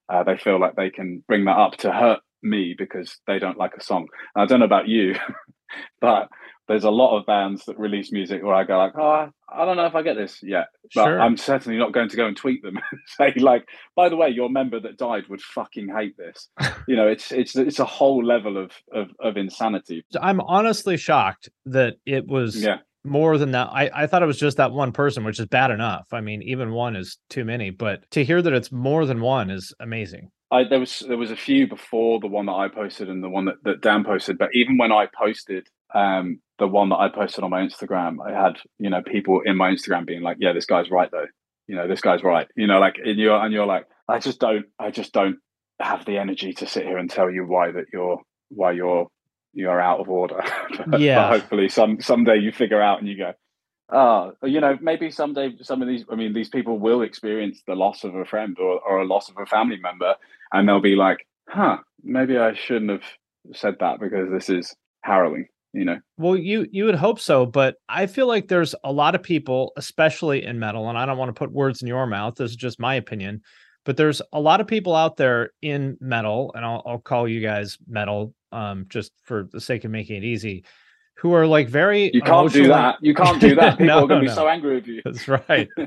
uh, 0.09 0.25
they 0.25 0.37
feel 0.37 0.61
like 0.61 0.77
they 0.77 0.91
can 0.91 1.23
bring 1.29 1.45
that 1.45 1.59
up 1.59 1.77
to 1.79 1.93
hurt 1.93 2.21
me 2.43 2.75
because 2.77 3.19
they 3.27 3.39
don't 3.39 3.59
like 3.59 3.75
a 3.79 3.83
song. 3.83 4.09
And 4.35 4.43
I 4.43 4.47
don't 4.47 4.61
know 4.61 4.67
about 4.67 4.89
you, 4.89 5.15
but 6.01 6.29
there's 6.69 6.85
a 6.85 6.91
lot 6.91 7.19
of 7.19 7.27
bands 7.27 7.65
that 7.67 7.79
release 7.79 8.13
music 8.13 8.43
where 8.43 8.55
I 8.55 8.65
go 8.65 8.79
like, 8.79 8.93
oh, 8.97 9.29
I 9.49 9.65
don't 9.65 9.77
know 9.77 9.87
if 9.87 9.95
I 9.95 10.03
get 10.03 10.17
this 10.17 10.39
yet. 10.43 10.67
But 10.95 11.05
Sure. 11.05 11.21
I'm 11.21 11.37
certainly 11.37 11.79
not 11.79 11.93
going 11.93 12.09
to 12.09 12.17
go 12.17 12.27
and 12.27 12.37
tweet 12.37 12.63
them 12.63 12.77
and 12.91 13.01
say 13.07 13.35
like, 13.41 13.67
by 13.97 14.09
the 14.09 14.17
way, 14.17 14.29
your 14.29 14.49
member 14.49 14.81
that 14.81 14.97
died 14.97 15.25
would 15.29 15.43
fucking 15.43 15.89
hate 15.89 16.17
this. 16.17 16.49
you 16.89 16.97
know, 16.97 17.09
it's 17.09 17.33
it's 17.33 17.57
it's 17.57 17.79
a 17.79 17.85
whole 17.85 18.25
level 18.25 18.57
of 18.57 18.73
of, 18.93 19.09
of 19.21 19.37
insanity. 19.37 20.05
I'm 20.21 20.41
honestly 20.41 20.97
shocked 20.97 21.49
that 21.67 21.97
it 22.07 22.27
was 22.27 22.63
Yeah. 22.63 22.79
More 23.05 23.39
than 23.39 23.53
that. 23.53 23.69
I, 23.73 23.91
I 23.95 24.07
thought 24.07 24.23
it 24.23 24.27
was 24.27 24.39
just 24.39 24.57
that 24.57 24.73
one 24.73 24.93
person, 24.93 25.25
which 25.25 25.41
is 25.41 25.47
bad 25.47 25.71
enough. 25.71 26.07
I 26.13 26.21
mean, 26.21 26.43
even 26.43 26.73
one 26.73 26.97
is 26.97 27.19
too 27.29 27.45
many, 27.45 27.71
but 27.71 28.09
to 28.13 28.25
hear 28.25 28.41
that 28.43 28.53
it's 28.53 28.71
more 28.73 29.07
than 29.07 29.21
one 29.21 29.51
is 29.51 29.75
amazing. 29.81 30.31
I 30.51 30.65
there 30.65 30.81
was 30.81 31.03
there 31.09 31.17
was 31.17 31.31
a 31.31 31.37
few 31.37 31.67
before 31.67 32.21
the 32.21 32.27
one 32.27 32.47
that 32.47 32.53
I 32.53 32.69
posted 32.69 33.09
and 33.09 33.25
the 33.25 33.31
one 33.31 33.47
that, 33.47 33.57
that 33.65 33.81
Dan 33.81 34.05
posted, 34.05 34.37
but 34.39 34.51
even 34.53 34.77
when 34.77 34.93
I 34.93 35.09
posted 35.19 35.67
um 35.95 36.41
the 36.59 36.69
one 36.69 36.91
that 36.91 36.97
I 36.97 37.09
posted 37.09 37.43
on 37.43 37.51
my 37.51 37.63
Instagram, 37.63 38.17
I 38.25 38.33
had, 38.39 38.59
you 38.79 38.91
know, 38.91 39.03
people 39.03 39.41
in 39.45 39.57
my 39.57 39.71
Instagram 39.71 40.07
being 40.07 40.23
like, 40.23 40.37
Yeah, 40.41 40.53
this 40.53 40.67
guy's 40.67 40.91
right 40.91 41.11
though. 41.11 41.27
You 41.69 41.77
know, 41.77 41.89
this 41.89 42.03
guy's 42.03 42.23
right. 42.23 42.47
You 42.55 42.67
know, 42.67 42.81
like 42.81 42.97
and 43.03 43.19
you're 43.19 43.37
and 43.37 43.53
you're 43.53 43.67
like, 43.67 43.87
I 44.09 44.19
just 44.19 44.41
don't 44.41 44.67
I 44.79 44.91
just 44.91 45.13
don't 45.13 45.37
have 45.81 46.05
the 46.05 46.19
energy 46.19 46.53
to 46.53 46.67
sit 46.67 46.85
here 46.85 46.99
and 46.99 47.11
tell 47.11 47.31
you 47.31 47.45
why 47.45 47.73
that 47.73 47.87
you're 47.93 48.21
why 48.51 48.73
you're 48.73 49.07
you're 49.53 49.81
out 49.81 50.01
of 50.01 50.09
order. 50.09 50.43
but, 50.87 51.01
Yeah. 51.01 51.31
but 51.31 51.41
hopefully 51.41 51.69
some 51.69 52.01
someday 52.01 52.39
you 52.39 52.53
figure 52.53 52.81
out 52.81 52.99
and 52.99 53.09
you 53.09 53.17
go, 53.17 53.33
Oh, 53.91 54.33
you 54.43 54.61
know, 54.61 54.79
maybe 54.81 55.11
someday 55.11 55.55
some 55.63 55.83
of 55.83 55.89
these 55.89 56.05
I 56.11 56.15
mean, 56.15 56.33
these 56.33 56.49
people 56.49 56.79
will 56.79 57.03
experience 57.03 57.63
the 57.67 57.75
loss 57.75 58.05
of 58.05 58.15
a 58.15 58.25
friend 58.25 58.57
or, 58.59 58.81
or 58.81 59.01
a 59.01 59.07
loss 59.07 59.29
of 59.29 59.37
a 59.39 59.47
family 59.47 59.79
member 59.79 60.15
and 60.53 60.69
they'll 60.69 60.81
be 60.81 60.97
like, 60.97 61.27
huh, 61.49 61.79
maybe 62.03 62.39
I 62.39 62.55
shouldn't 62.55 62.91
have 62.91 63.03
said 63.55 63.77
that 63.81 64.01
because 64.01 64.31
this 64.31 64.49
is 64.49 64.75
harrowing, 65.03 65.47
you 65.73 65.85
know? 65.85 65.99
Well, 66.17 66.37
you 66.37 66.67
you 66.71 66.85
would 66.85 66.95
hope 66.95 67.19
so, 67.19 67.45
but 67.47 67.77
I 67.89 68.07
feel 68.07 68.27
like 68.27 68.49
there's 68.49 68.75
a 68.85 68.93
lot 68.93 69.15
of 69.15 69.23
people, 69.23 69.73
especially 69.77 70.45
in 70.45 70.59
metal, 70.59 70.89
and 70.89 70.97
I 70.97 71.07
don't 71.07 71.19
want 71.19 71.29
to 71.31 71.39
put 71.39 71.53
words 71.53 71.83
in 71.83 71.89
your 71.89 72.07
mouth. 72.07 72.37
This 72.37 72.51
is 72.51 72.57
just 72.57 72.81
my 72.81 72.95
opinion, 72.95 73.43
but 73.85 73.97
there's 73.97 74.23
a 74.33 74.41
lot 74.41 74.61
of 74.61 74.67
people 74.67 74.95
out 74.95 75.17
there 75.17 75.51
in 75.63 75.97
metal, 76.01 76.53
and 76.55 76.65
I'll 76.65 76.83
I'll 76.87 76.99
call 76.99 77.27
you 77.29 77.41
guys 77.41 77.79
metal, 77.87 78.35
um, 78.53 78.87
just 78.89 79.13
for 79.25 79.49
the 79.53 79.61
sake 79.61 79.85
of 79.85 79.91
making 79.91 80.17
it 80.17 80.25
easy, 80.25 80.65
who 81.17 81.33
are 81.35 81.47
like 81.47 81.69
very 81.69 82.11
You 82.13 82.23
can't 82.23 82.53
do 82.53 82.69
that. 82.69 82.97
You 83.01 83.15
can't 83.15 83.41
do 83.41 83.55
that. 83.57 83.73
People 83.79 83.87
No, 83.87 84.05
are 84.05 84.07
going 84.07 84.21
to 84.21 84.25
be 84.25 84.29
no. 84.29 84.35
so 84.35 84.49
angry 84.49 84.75
with 84.77 84.87
you. 84.87 85.03
That's 85.05 85.29
right. 85.29 85.69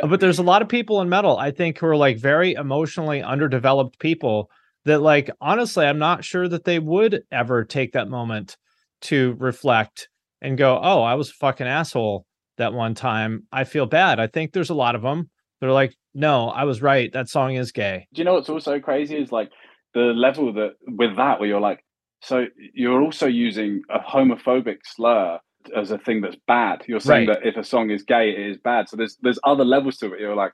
Uh, 0.00 0.06
but 0.06 0.20
there's 0.20 0.38
a 0.38 0.42
lot 0.44 0.62
of 0.62 0.68
people 0.68 1.00
in 1.00 1.08
metal, 1.08 1.36
I 1.36 1.50
think, 1.50 1.76
who 1.76 1.86
are 1.86 1.96
like 1.96 2.16
very 2.16 2.52
emotionally 2.52 3.24
underdeveloped 3.24 3.98
people 3.98 4.48
that, 4.84 5.02
like, 5.02 5.28
honestly, 5.40 5.84
I'm 5.84 5.98
not 5.98 6.22
sure 6.24 6.46
that 6.46 6.62
they 6.62 6.78
would 6.78 7.22
ever 7.32 7.64
take 7.64 7.94
that 7.94 8.06
moment 8.08 8.56
to 9.00 9.34
reflect 9.40 10.08
and 10.40 10.56
go, 10.56 10.78
oh, 10.80 11.02
I 11.02 11.14
was 11.14 11.30
a 11.30 11.34
fucking 11.40 11.66
asshole 11.66 12.24
that 12.56 12.72
one 12.72 12.94
time. 12.94 13.48
I 13.50 13.64
feel 13.64 13.84
bad. 13.84 14.20
I 14.20 14.28
think 14.28 14.52
there's 14.52 14.70
a 14.70 14.74
lot 14.74 14.94
of 14.94 15.02
them. 15.02 15.28
They're 15.60 15.72
like, 15.72 15.96
no, 16.14 16.48
I 16.48 16.64
was 16.64 16.82
right. 16.82 17.12
That 17.12 17.28
song 17.28 17.54
is 17.54 17.72
gay. 17.72 18.06
Do 18.12 18.20
you 18.20 18.24
know 18.24 18.34
what's 18.34 18.48
also 18.48 18.80
crazy 18.80 19.16
is 19.16 19.32
like 19.32 19.50
the 19.94 20.00
level 20.00 20.52
that 20.54 20.72
with 20.86 21.16
that 21.16 21.40
where 21.40 21.48
you're 21.48 21.60
like, 21.60 21.84
so 22.22 22.46
you're 22.74 23.00
also 23.02 23.26
using 23.26 23.82
a 23.90 23.98
homophobic 24.00 24.78
slur 24.84 25.38
as 25.76 25.90
a 25.90 25.98
thing 25.98 26.20
that's 26.20 26.36
bad. 26.46 26.82
You're 26.86 27.00
saying 27.00 27.28
Right. 27.28 27.38
that 27.42 27.48
if 27.48 27.56
a 27.56 27.64
song 27.64 27.90
is 27.90 28.02
gay, 28.02 28.30
it 28.30 28.50
is 28.50 28.56
bad. 28.58 28.88
So 28.88 28.96
there's 28.96 29.16
there's 29.22 29.38
other 29.44 29.64
levels 29.64 29.96
to 29.98 30.12
it. 30.12 30.20
You're 30.20 30.34
like, 30.36 30.52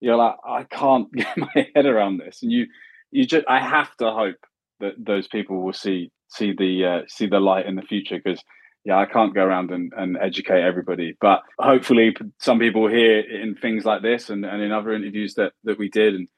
you're 0.00 0.16
like, 0.16 0.34
I 0.46 0.64
can't 0.64 1.10
get 1.14 1.36
my 1.36 1.68
head 1.74 1.86
around 1.86 2.18
this. 2.18 2.42
And 2.42 2.50
you 2.52 2.66
you 3.10 3.26
just 3.26 3.46
I 3.48 3.60
have 3.60 3.94
to 3.98 4.10
hope 4.10 4.36
that 4.80 4.94
those 4.98 5.26
people 5.28 5.62
will 5.62 5.72
see 5.72 6.10
see 6.28 6.52
the 6.52 6.84
uh, 6.84 7.00
see 7.08 7.26
the 7.26 7.40
light 7.40 7.66
in 7.66 7.76
the 7.76 7.82
future 7.82 8.18
because 8.22 8.42
yeah, 8.86 8.98
I 8.98 9.04
can't 9.04 9.34
go 9.34 9.42
around 9.42 9.72
and, 9.72 9.92
and 9.96 10.16
educate 10.16 10.62
everybody, 10.62 11.16
but 11.20 11.42
hopefully 11.58 12.14
some 12.38 12.60
people 12.60 12.86
hear 12.86 13.18
in 13.18 13.56
things 13.56 13.84
like 13.84 14.00
this 14.00 14.30
and, 14.30 14.46
and 14.46 14.62
in 14.62 14.70
other 14.70 14.92
interviews 14.92 15.34
that, 15.34 15.54
that 15.64 15.76
we 15.76 15.88
did. 15.88 16.14
And 16.14 16.28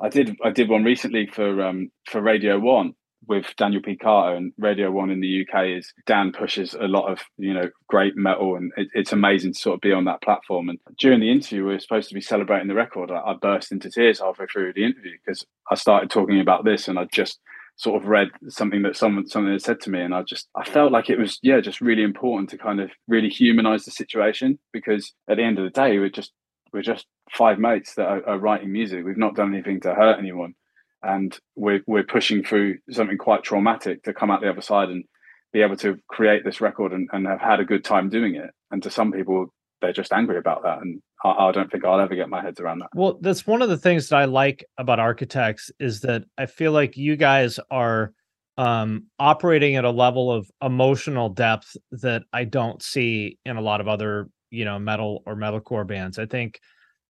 I 0.00 0.08
did 0.08 0.34
I 0.42 0.48
did 0.50 0.70
one 0.70 0.84
recently 0.84 1.26
for 1.26 1.62
um 1.62 1.90
for 2.10 2.22
Radio 2.22 2.58
One 2.58 2.94
with 3.26 3.54
Daniel 3.58 3.82
P. 3.82 3.94
Carter 3.94 4.36
and 4.36 4.54
Radio 4.56 4.90
One 4.90 5.10
in 5.10 5.20
the 5.20 5.44
UK 5.44 5.66
is 5.76 5.92
Dan 6.06 6.32
pushes 6.32 6.72
a 6.72 6.88
lot 6.88 7.12
of 7.12 7.20
you 7.36 7.52
know 7.52 7.68
great 7.88 8.16
metal 8.16 8.56
and 8.56 8.72
it, 8.78 8.88
it's 8.94 9.12
amazing 9.12 9.52
to 9.52 9.58
sort 9.58 9.74
of 9.74 9.82
be 9.82 9.92
on 9.92 10.06
that 10.06 10.22
platform. 10.22 10.70
And 10.70 10.78
during 10.98 11.20
the 11.20 11.30
interview, 11.30 11.66
we 11.66 11.74
were 11.74 11.78
supposed 11.78 12.08
to 12.08 12.14
be 12.14 12.22
celebrating 12.22 12.68
the 12.68 12.74
record. 12.74 13.10
I, 13.10 13.18
I 13.18 13.34
burst 13.34 13.70
into 13.70 13.90
tears 13.90 14.20
halfway 14.20 14.46
through 14.46 14.72
the 14.72 14.84
interview 14.84 15.12
because 15.22 15.44
I 15.70 15.74
started 15.74 16.08
talking 16.08 16.40
about 16.40 16.64
this 16.64 16.88
and 16.88 16.98
I 16.98 17.04
just 17.12 17.38
sort 17.78 18.02
of 18.02 18.08
read 18.08 18.28
something 18.48 18.82
that 18.82 18.96
someone 18.96 19.26
something 19.26 19.52
had 19.52 19.62
said 19.62 19.80
to 19.80 19.90
me 19.90 20.00
and 20.00 20.14
I 20.14 20.22
just 20.22 20.48
I 20.54 20.68
felt 20.68 20.92
like 20.92 21.08
it 21.08 21.18
was 21.18 21.38
yeah 21.42 21.60
just 21.60 21.80
really 21.80 22.02
important 22.02 22.50
to 22.50 22.58
kind 22.58 22.80
of 22.80 22.90
really 23.06 23.28
humanize 23.28 23.84
the 23.84 23.92
situation 23.92 24.58
because 24.72 25.12
at 25.30 25.36
the 25.36 25.44
end 25.44 25.58
of 25.58 25.64
the 25.64 25.70
day 25.70 25.98
we're 25.98 26.10
just 26.10 26.32
we're 26.72 26.82
just 26.82 27.06
five 27.30 27.58
mates 27.58 27.94
that 27.94 28.06
are, 28.06 28.28
are 28.28 28.38
writing 28.38 28.72
music. 28.72 29.04
We've 29.04 29.16
not 29.16 29.34
done 29.34 29.54
anything 29.54 29.80
to 29.80 29.94
hurt 29.94 30.18
anyone. 30.18 30.54
And 31.02 31.36
we're 31.54 31.82
we're 31.86 32.02
pushing 32.02 32.42
through 32.42 32.78
something 32.90 33.18
quite 33.18 33.44
traumatic 33.44 34.02
to 34.02 34.12
come 34.12 34.30
out 34.30 34.40
the 34.40 34.50
other 34.50 34.62
side 34.62 34.88
and 34.88 35.04
be 35.52 35.62
able 35.62 35.76
to 35.76 35.98
create 36.08 36.44
this 36.44 36.60
record 36.60 36.92
and, 36.92 37.08
and 37.12 37.26
have 37.26 37.40
had 37.40 37.60
a 37.60 37.64
good 37.64 37.84
time 37.84 38.08
doing 38.08 38.34
it. 38.34 38.50
And 38.70 38.82
to 38.82 38.90
some 38.90 39.12
people 39.12 39.52
they're 39.80 39.92
just 39.92 40.12
angry 40.12 40.38
about 40.38 40.62
that, 40.62 40.80
and 40.80 41.00
I, 41.24 41.30
I 41.30 41.52
don't 41.52 41.70
think 41.70 41.84
I'll 41.84 42.00
ever 42.00 42.14
get 42.14 42.28
my 42.28 42.42
heads 42.42 42.60
around 42.60 42.80
that. 42.80 42.88
Well, 42.94 43.18
that's 43.20 43.46
one 43.46 43.62
of 43.62 43.68
the 43.68 43.78
things 43.78 44.08
that 44.08 44.16
I 44.16 44.24
like 44.24 44.64
about 44.76 45.00
architects 45.00 45.70
is 45.78 46.00
that 46.00 46.24
I 46.36 46.46
feel 46.46 46.72
like 46.72 46.96
you 46.96 47.16
guys 47.16 47.58
are 47.70 48.12
um, 48.56 49.04
operating 49.18 49.76
at 49.76 49.84
a 49.84 49.90
level 49.90 50.32
of 50.32 50.50
emotional 50.60 51.28
depth 51.28 51.76
that 51.92 52.22
I 52.32 52.44
don't 52.44 52.82
see 52.82 53.38
in 53.44 53.56
a 53.56 53.62
lot 53.62 53.80
of 53.80 53.86
other, 53.86 54.28
you 54.50 54.64
know, 54.64 54.78
metal 54.78 55.22
or 55.26 55.36
metalcore 55.36 55.86
bands. 55.86 56.18
I 56.18 56.26
think 56.26 56.58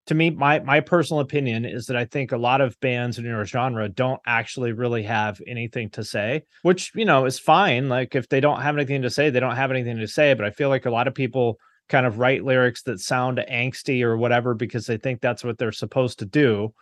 to 0.09 0.15
me, 0.15 0.29
my 0.31 0.59
my 0.59 0.79
personal 0.79 1.21
opinion 1.21 1.65
is 1.65 1.85
that 1.85 1.95
I 1.95 2.05
think 2.05 2.31
a 2.31 2.37
lot 2.37 2.61
of 2.61 2.79
bands 2.79 3.19
in 3.19 3.25
your 3.25 3.45
genre 3.45 3.87
don't 3.89 4.19
actually 4.25 4.71
really 4.71 5.03
have 5.03 5.39
anything 5.47 5.89
to 5.91 6.03
say, 6.03 6.43
which 6.63 6.91
you 6.95 7.05
know 7.05 7.25
is 7.25 7.39
fine. 7.39 7.89
Like 7.89 8.15
if 8.15 8.27
they 8.29 8.39
don't 8.39 8.61
have 8.61 8.75
anything 8.75 9.03
to 9.03 9.09
say, 9.09 9.29
they 9.29 9.39
don't 9.39 9.55
have 9.55 9.71
anything 9.71 9.97
to 9.97 10.07
say. 10.07 10.33
But 10.33 10.45
I 10.45 10.51
feel 10.51 10.69
like 10.69 10.87
a 10.87 10.91
lot 10.91 11.07
of 11.07 11.13
people 11.13 11.59
kind 11.89 12.05
of 12.05 12.19
write 12.19 12.45
lyrics 12.45 12.83
that 12.83 12.99
sound 12.99 13.43
angsty 13.51 14.03
or 14.03 14.15
whatever 14.15 14.53
because 14.53 14.85
they 14.85 14.97
think 14.97 15.19
that's 15.19 15.43
what 15.43 15.57
they're 15.57 15.71
supposed 15.71 16.19
to 16.19 16.25
do 16.25 16.73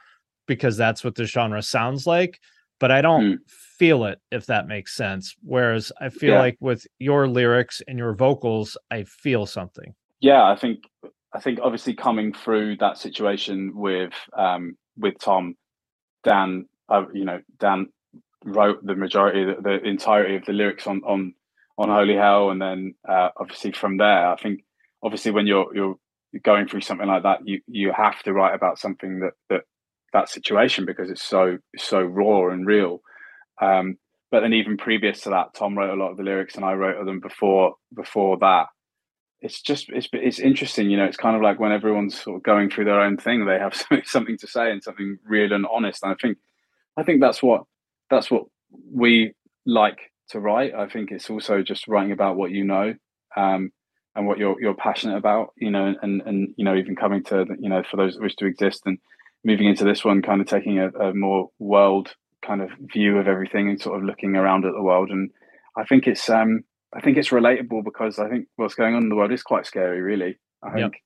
because 0.48 0.78
that's 0.78 1.04
what 1.04 1.16
the 1.16 1.26
genre 1.26 1.62
sounds 1.62 2.06
like 2.06 2.40
but 2.80 2.92
I 2.92 3.02
don't 3.02 3.24
mm. 3.24 3.38
feel 3.48 4.06
it 4.06 4.20
if 4.32 4.46
that 4.48 4.68
makes 4.68 4.96
sense. 4.96 5.36
Whereas 5.44 5.92
I 6.00 6.10
feel 6.10 6.34
yeah. 6.34 6.40
like 6.40 6.58
with 6.60 6.86
your 7.00 7.28
lyrics 7.28 7.82
and 7.88 7.98
your 7.98 8.14
vocals, 8.14 8.78
I 8.92 9.04
feel 9.04 9.46
something. 9.46 9.94
Yeah, 10.20 10.44
I 10.44 10.56
think 10.56 10.84
I 11.34 11.40
think 11.40 11.60
obviously 11.62 11.94
coming 11.94 12.34
through 12.34 12.78
that 12.78 12.98
situation 12.98 13.76
with 13.76 14.14
um, 14.36 14.78
with 14.98 15.16
Tom, 15.20 15.56
Dan, 16.24 16.66
uh, 16.90 17.06
you 17.14 17.26
know, 17.26 17.42
Dan 17.60 17.88
wrote 18.44 18.86
the 18.86 18.96
majority, 18.96 19.46
the, 19.46 19.62
the, 19.62 19.84
entirety 19.84 20.36
of 20.36 20.46
the 20.46 20.54
lyrics 20.54 20.88
on 20.88 21.02
on 21.06 21.34
on 21.78 21.90
Holy 21.90 22.16
Hell, 22.16 22.50
and 22.50 22.62
then 22.62 22.96
uh, 23.08 23.30
obviously 23.38 23.72
from 23.72 23.98
there, 23.98 24.28
I 24.28 24.36
think 24.36 24.64
obviously 25.04 25.32
when 25.32 25.48
you're 25.48 25.74
you're 25.75 25.96
going 26.44 26.68
through 26.68 26.82
something 26.82 27.08
like 27.08 27.24
that, 27.24 27.48
you 27.48 27.62
you 27.68 27.92
have 27.96 28.22
to 28.24 28.34
write 28.34 28.56
about 28.56 28.80
something 28.80 29.20
that 29.20 29.34
that 29.50 29.62
that 30.13 30.30
situation 30.30 30.86
because 30.86 31.10
it's 31.10 31.24
so 31.24 31.58
so 31.77 32.01
raw 32.01 32.50
and 32.50 32.66
real. 32.66 33.01
Um, 33.62 33.98
but 34.30 34.42
then 34.42 34.54
even 34.54 34.77
previous 34.77 35.22
to 35.22 35.30
that, 35.30 35.54
Tom 35.54 35.77
wrote 35.77 35.94
a 35.94 36.01
lot 36.01 36.12
of 36.12 36.18
the 36.18 36.24
lyrics, 36.24 36.56
and 36.56 36.66
I 36.66 36.74
wrote 36.74 37.04
them 37.06 37.20
before 37.20 37.75
before 37.96 38.38
that. 38.39 38.68
It's 39.39 39.62
just 39.62 39.89
it's 39.89 40.10
it's 40.13 40.39
interesting, 40.39 40.89
you 40.89 40.98
know. 40.98 41.06
It's 41.06 41.18
kind 41.18 41.36
of 41.36 41.42
like 41.42 41.60
when 41.60 41.72
everyone's 41.72 42.20
sort 42.20 42.38
of 42.38 42.44
going 42.44 42.70
through 42.70 42.86
their 42.86 43.01
own 43.01 43.18
thing, 43.18 43.46
they 43.46 43.60
have 43.60 43.75
something, 43.75 44.04
something 44.06 44.38
to 44.39 44.48
say 44.48 44.72
and 44.72 44.84
something 44.84 45.18
real 45.25 45.54
and 45.54 45.66
honest. 45.72 46.04
And 46.04 46.12
I 46.12 46.16
think 46.22 46.38
I 46.98 47.04
think 47.04 47.22
that's 47.22 47.42
what 47.42 47.63
that's 48.10 48.30
what 48.30 48.44
we 48.92 49.34
like 49.66 50.00
to 50.30 50.39
write. 50.39 50.74
I 50.74 50.88
think 50.88 51.12
it's 51.12 51.30
also 51.30 51.62
just 51.62 51.88
writing 51.88 52.12
about 52.12 52.36
what 52.36 52.51
you 52.51 52.63
know 52.63 52.96
um, 53.36 53.72
and 54.18 54.26
what 54.26 54.40
you're 54.40 54.60
you're 54.60 54.74
passionate 54.74 55.16
about, 55.16 55.54
you 55.56 55.70
know, 55.70 55.94
and 56.02 56.22
and 56.26 56.54
you 56.58 56.66
know 56.66 56.76
even 56.76 56.96
coming 56.96 57.24
to 57.26 57.46
you 57.60 57.70
know 57.70 57.84
for 57.90 57.98
those 57.98 58.16
that 58.16 58.22
wish 58.22 58.36
to 58.38 58.48
exist 58.48 58.82
and 58.86 58.98
moving 59.46 59.68
into 59.68 59.86
this 59.86 60.04
one, 60.04 60.24
kind 60.24 60.42
of 60.42 60.48
taking 60.48 60.80
a, 60.80 60.90
a, 60.90 61.14
more 61.14 61.50
world 61.60 62.14
kind 62.46 62.62
of 62.62 62.72
view 62.92 63.18
of 63.18 63.28
everything 63.28 63.70
and 63.70 63.80
sort 63.80 63.98
of 63.98 64.04
looking 64.04 64.36
around 64.36 64.66
at 64.66 64.74
the 64.74 64.82
world. 64.82 65.12
And 65.12 65.30
I 65.78 65.86
think 65.86 66.08
it's 66.08 66.30
um, 66.32 66.64
I 66.96 67.00
think 67.00 67.18
it's 67.18 67.30
relatable 67.30 67.86
because 67.86 68.18
I 68.18 68.28
think 68.28 68.48
what's 68.56 68.74
going 68.74 68.96
on 68.96 69.04
in 69.04 69.10
the 69.10 69.16
world 69.16 69.32
is 69.32 69.44
quite 69.44 69.68
scary. 69.68 70.02
Really, 70.02 70.40
I 70.64 70.72
think. 70.72 70.94
Yep. 70.94 71.02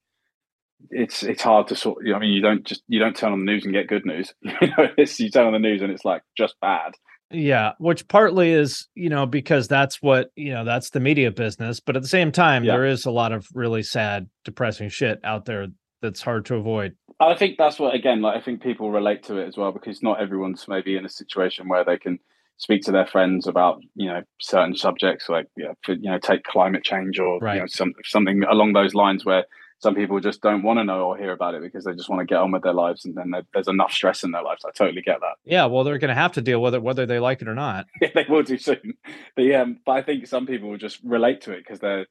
It's 0.89 1.21
it's 1.21 1.43
hard 1.43 1.67
to 1.67 1.75
sort. 1.75 2.03
I 2.15 2.17
mean, 2.17 2.31
you 2.31 2.41
don't 2.41 2.63
just 2.63 2.81
you 2.87 2.99
don't 2.99 3.15
turn 3.15 3.33
on 3.33 3.39
the 3.39 3.51
news 3.51 3.65
and 3.65 3.73
get 3.73 3.87
good 3.87 4.05
news. 4.05 4.33
you 4.41 4.53
know, 4.61 4.87
it's, 4.97 5.19
you 5.19 5.29
turn 5.29 5.47
on 5.47 5.53
the 5.53 5.59
news 5.59 5.81
and 5.81 5.91
it's 5.91 6.05
like 6.05 6.23
just 6.35 6.55
bad. 6.61 6.93
Yeah, 7.31 7.73
which 7.79 8.07
partly 8.07 8.51
is, 8.51 8.87
you 8.95 9.09
know, 9.09 9.25
because 9.25 9.67
that's 9.67 10.01
what, 10.01 10.31
you 10.35 10.51
know, 10.51 10.63
that's 10.65 10.89
the 10.89 10.99
media 10.99 11.31
business. 11.31 11.79
But 11.79 11.95
at 11.95 12.01
the 12.01 12.07
same 12.07 12.31
time, 12.31 12.63
yeah. 12.63 12.73
there 12.73 12.85
is 12.85 13.05
a 13.05 13.11
lot 13.11 13.31
of 13.31 13.47
really 13.53 13.83
sad, 13.83 14.29
depressing 14.43 14.89
shit 14.89 15.19
out 15.23 15.45
there 15.45 15.67
that's 16.01 16.21
hard 16.21 16.45
to 16.45 16.55
avoid. 16.55 16.95
I 17.19 17.35
think 17.35 17.57
that's 17.57 17.79
what 17.79 17.93
again, 17.93 18.21
like 18.21 18.37
I 18.37 18.41
think 18.41 18.61
people 18.61 18.91
relate 18.91 19.23
to 19.23 19.37
it 19.37 19.47
as 19.47 19.55
well 19.55 19.71
because 19.71 20.01
not 20.01 20.19
everyone's 20.19 20.67
maybe 20.67 20.95
in 20.95 21.05
a 21.05 21.09
situation 21.09 21.67
where 21.67 21.85
they 21.85 21.97
can 21.97 22.19
speak 22.57 22.83
to 22.83 22.91
their 22.91 23.05
friends 23.05 23.47
about 23.47 23.81
you 23.95 24.07
know 24.07 24.21
certain 24.39 24.75
subjects 24.75 25.29
like 25.29 25.47
you 25.55 25.65
know, 25.65 25.73
for, 25.83 25.93
you 25.93 26.09
know 26.09 26.19
take 26.19 26.43
climate 26.43 26.83
change 26.83 27.19
or 27.19 27.39
right. 27.39 27.55
you 27.55 27.59
know 27.61 27.67
some, 27.67 27.93
something 28.05 28.43
along 28.49 28.73
those 28.73 28.93
lines 28.93 29.25
where 29.25 29.45
some 29.81 29.95
people 29.95 30.19
just 30.19 30.41
don't 30.41 30.61
want 30.61 30.77
to 30.77 30.83
know 30.83 31.07
or 31.07 31.17
hear 31.17 31.31
about 31.31 31.55
it 31.55 31.61
because 31.61 31.85
they 31.85 31.93
just 31.93 32.07
want 32.07 32.19
to 32.19 32.25
get 32.25 32.39
on 32.39 32.51
with 32.51 32.61
their 32.61 32.73
lives 32.73 33.03
and 33.03 33.15
then 33.15 33.31
there's 33.53 33.67
enough 33.67 33.91
stress 33.91 34.23
in 34.23 34.31
their 34.31 34.43
lives. 34.43 34.63
I 34.63 34.69
totally 34.71 35.01
get 35.01 35.19
that. 35.21 35.37
Yeah, 35.43 35.65
well, 35.65 35.83
they're 35.83 35.97
going 35.97 36.09
to 36.09 36.15
have 36.15 36.33
to 36.33 36.41
deal 36.41 36.61
with 36.61 36.75
it 36.75 36.83
whether 36.83 37.07
they 37.07 37.19
like 37.19 37.41
it 37.41 37.47
or 37.47 37.55
not. 37.55 37.87
yeah, 38.01 38.09
they 38.13 38.25
will 38.29 38.43
do 38.43 38.57
soon. 38.57 38.93
But 39.35 39.51
um, 39.53 39.79
but 39.85 39.93
I 39.93 40.01
think 40.03 40.27
some 40.27 40.45
people 40.45 40.69
will 40.69 40.77
just 40.77 40.99
relate 41.03 41.41
to 41.41 41.51
it 41.51 41.63
because 41.63 41.79
they're 41.79 42.05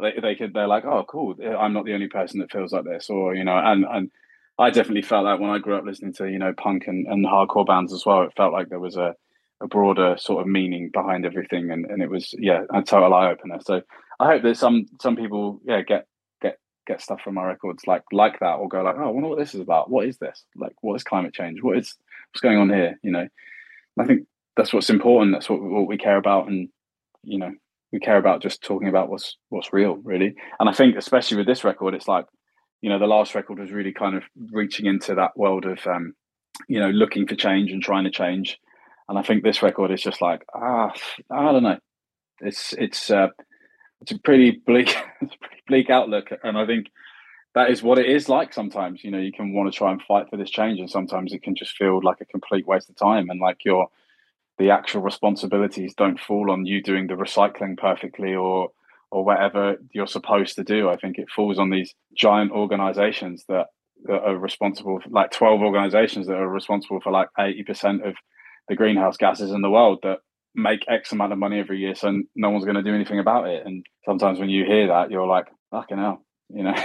they 0.00 0.12
they 0.20 0.34
could 0.34 0.52
they're 0.52 0.66
like, 0.66 0.84
oh, 0.84 1.04
cool, 1.08 1.34
I'm 1.42 1.72
not 1.72 1.86
the 1.86 1.94
only 1.94 2.08
person 2.08 2.40
that 2.40 2.52
feels 2.52 2.72
like 2.72 2.84
this, 2.84 3.08
or 3.08 3.34
you 3.34 3.44
know, 3.44 3.56
and 3.56 3.84
and 3.88 4.10
I 4.58 4.70
definitely 4.70 5.02
felt 5.02 5.24
that 5.24 5.40
when 5.40 5.50
I 5.50 5.58
grew 5.58 5.76
up 5.76 5.84
listening 5.84 6.12
to 6.14 6.30
you 6.30 6.38
know 6.38 6.52
punk 6.52 6.86
and, 6.86 7.06
and 7.06 7.24
hardcore 7.24 7.66
bands 7.66 7.92
as 7.92 8.04
well. 8.04 8.22
It 8.22 8.34
felt 8.36 8.52
like 8.52 8.68
there 8.68 8.80
was 8.80 8.96
a, 8.96 9.14
a 9.62 9.66
broader 9.66 10.16
sort 10.18 10.42
of 10.42 10.46
meaning 10.46 10.90
behind 10.92 11.24
everything, 11.24 11.70
and, 11.70 11.86
and 11.86 12.02
it 12.02 12.10
was 12.10 12.34
yeah 12.38 12.64
a 12.72 12.82
total 12.82 13.14
eye 13.14 13.30
opener. 13.30 13.58
So 13.64 13.82
I 14.20 14.26
hope 14.26 14.42
that 14.42 14.56
some 14.56 14.86
some 15.00 15.16
people 15.16 15.60
yeah 15.64 15.82
get 15.82 16.06
get 16.86 17.00
stuff 17.00 17.20
from 17.22 17.34
my 17.34 17.44
records 17.44 17.86
like 17.86 18.02
like 18.12 18.40
that, 18.40 18.54
or 18.54 18.68
go 18.68 18.82
like, 18.82 18.96
oh, 18.98 19.04
I 19.04 19.10
wonder 19.10 19.28
what 19.28 19.38
this 19.38 19.54
is 19.54 19.60
about. 19.60 19.90
What 19.90 20.06
is 20.06 20.18
this? 20.18 20.44
Like, 20.56 20.74
what 20.80 20.94
is 20.94 21.04
climate 21.04 21.34
change? 21.34 21.62
What 21.62 21.78
is 21.78 21.94
what's 22.32 22.40
going 22.40 22.58
on 22.58 22.70
here? 22.70 22.98
You 23.02 23.12
know, 23.12 23.28
I 23.98 24.04
think 24.04 24.26
that's 24.56 24.72
what's 24.72 24.90
important. 24.90 25.34
That's 25.34 25.48
what 25.48 25.62
what 25.62 25.88
we 25.88 25.98
care 25.98 26.16
about, 26.16 26.48
and 26.48 26.68
you 27.22 27.38
know, 27.38 27.52
we 27.94 28.00
care 28.00 28.18
about 28.18 28.42
just 28.42 28.60
talking 28.60 28.88
about 28.88 29.08
what's 29.08 29.36
what's 29.50 29.72
real 29.72 29.94
really 30.02 30.34
and 30.58 30.68
i 30.68 30.72
think 30.72 30.96
especially 30.96 31.36
with 31.36 31.46
this 31.46 31.62
record 31.62 31.94
it's 31.94 32.08
like 32.08 32.26
you 32.82 32.90
know 32.90 32.98
the 32.98 33.06
last 33.06 33.36
record 33.36 33.60
was 33.60 33.70
really 33.70 33.92
kind 33.92 34.16
of 34.16 34.24
reaching 34.50 34.86
into 34.86 35.14
that 35.14 35.30
world 35.36 35.64
of 35.64 35.78
um 35.86 36.12
you 36.68 36.80
know 36.80 36.90
looking 36.90 37.24
for 37.24 37.36
change 37.36 37.70
and 37.70 37.84
trying 37.84 38.02
to 38.02 38.10
change 38.10 38.58
and 39.08 39.16
i 39.16 39.22
think 39.22 39.44
this 39.44 39.62
record 39.62 39.92
is 39.92 40.02
just 40.02 40.20
like 40.20 40.44
ah 40.56 40.92
i 41.30 41.52
don't 41.52 41.62
know 41.62 41.78
it's 42.40 42.72
it's 42.78 43.12
uh 43.12 43.28
it's 44.04 44.12
a 44.12 44.18
pretty 44.18 44.62
bleak 44.66 44.90
a 45.22 45.26
pretty 45.26 45.62
bleak 45.66 45.90
outlook 45.90 46.30
and 46.42 46.56
i 46.58 46.66
think 46.66 46.90
that 47.54 47.70
is 47.70 47.82
what 47.82 47.98
it 47.98 48.06
is 48.06 48.28
like 48.28 48.52
sometimes 48.52 49.02
you 49.02 49.10
know 49.10 49.18
you 49.18 49.32
can 49.32 49.54
want 49.54 49.72
to 49.72 49.76
try 49.76 49.90
and 49.90 50.02
fight 50.02 50.28
for 50.28 50.36
this 50.36 50.50
change 50.50 50.78
and 50.78 50.90
sometimes 50.90 51.32
it 51.32 51.42
can 51.42 51.54
just 51.54 51.76
feel 51.76 52.00
like 52.02 52.20
a 52.20 52.26
complete 52.26 52.66
waste 52.66 52.90
of 52.90 52.96
time 52.96 53.30
and 53.30 53.40
like 53.40 53.58
you're 53.64 53.88
the 54.58 54.70
actual 54.70 55.02
responsibilities 55.02 55.94
don't 55.94 56.20
fall 56.20 56.50
on 56.50 56.64
you 56.64 56.82
doing 56.82 57.06
the 57.06 57.14
recycling 57.14 57.76
perfectly 57.76 58.34
or 58.34 58.70
or 59.14 59.24
whatever 59.24 59.76
you're 59.92 60.08
supposed 60.08 60.56
to 60.56 60.64
do. 60.64 60.88
I 60.90 60.96
think 60.96 61.18
it 61.18 61.30
falls 61.30 61.56
on 61.56 61.70
these 61.70 61.94
giant 62.18 62.50
organizations 62.50 63.44
that, 63.48 63.66
that 64.06 64.22
are 64.24 64.36
responsible 64.36 65.00
for 65.00 65.08
like 65.08 65.30
12 65.30 65.60
organizations 65.60 66.26
that 66.26 66.34
are 66.34 66.48
responsible 66.48 67.00
for 67.00 67.12
like 67.12 67.28
80% 67.38 68.06
of 68.06 68.16
the 68.68 68.74
greenhouse 68.74 69.16
gases 69.16 69.52
in 69.52 69.62
the 69.62 69.70
world 69.70 70.00
that 70.02 70.18
make 70.54 70.84
X 70.88 71.12
amount 71.12 71.32
of 71.32 71.38
money 71.38 71.58
every 71.58 71.78
year. 71.78 71.94
So 71.94 72.22
no 72.34 72.50
one's 72.50 72.64
going 72.64 72.76
to 72.76 72.82
do 72.82 72.94
anything 72.94 73.18
about 73.18 73.48
it. 73.48 73.66
And 73.66 73.84
sometimes 74.04 74.38
when 74.38 74.48
you 74.48 74.64
hear 74.64 74.88
that, 74.88 75.10
you're 75.10 75.26
like, 75.26 75.46
fucking 75.70 75.98
hell, 75.98 76.24
you 76.48 76.64
know? 76.64 76.74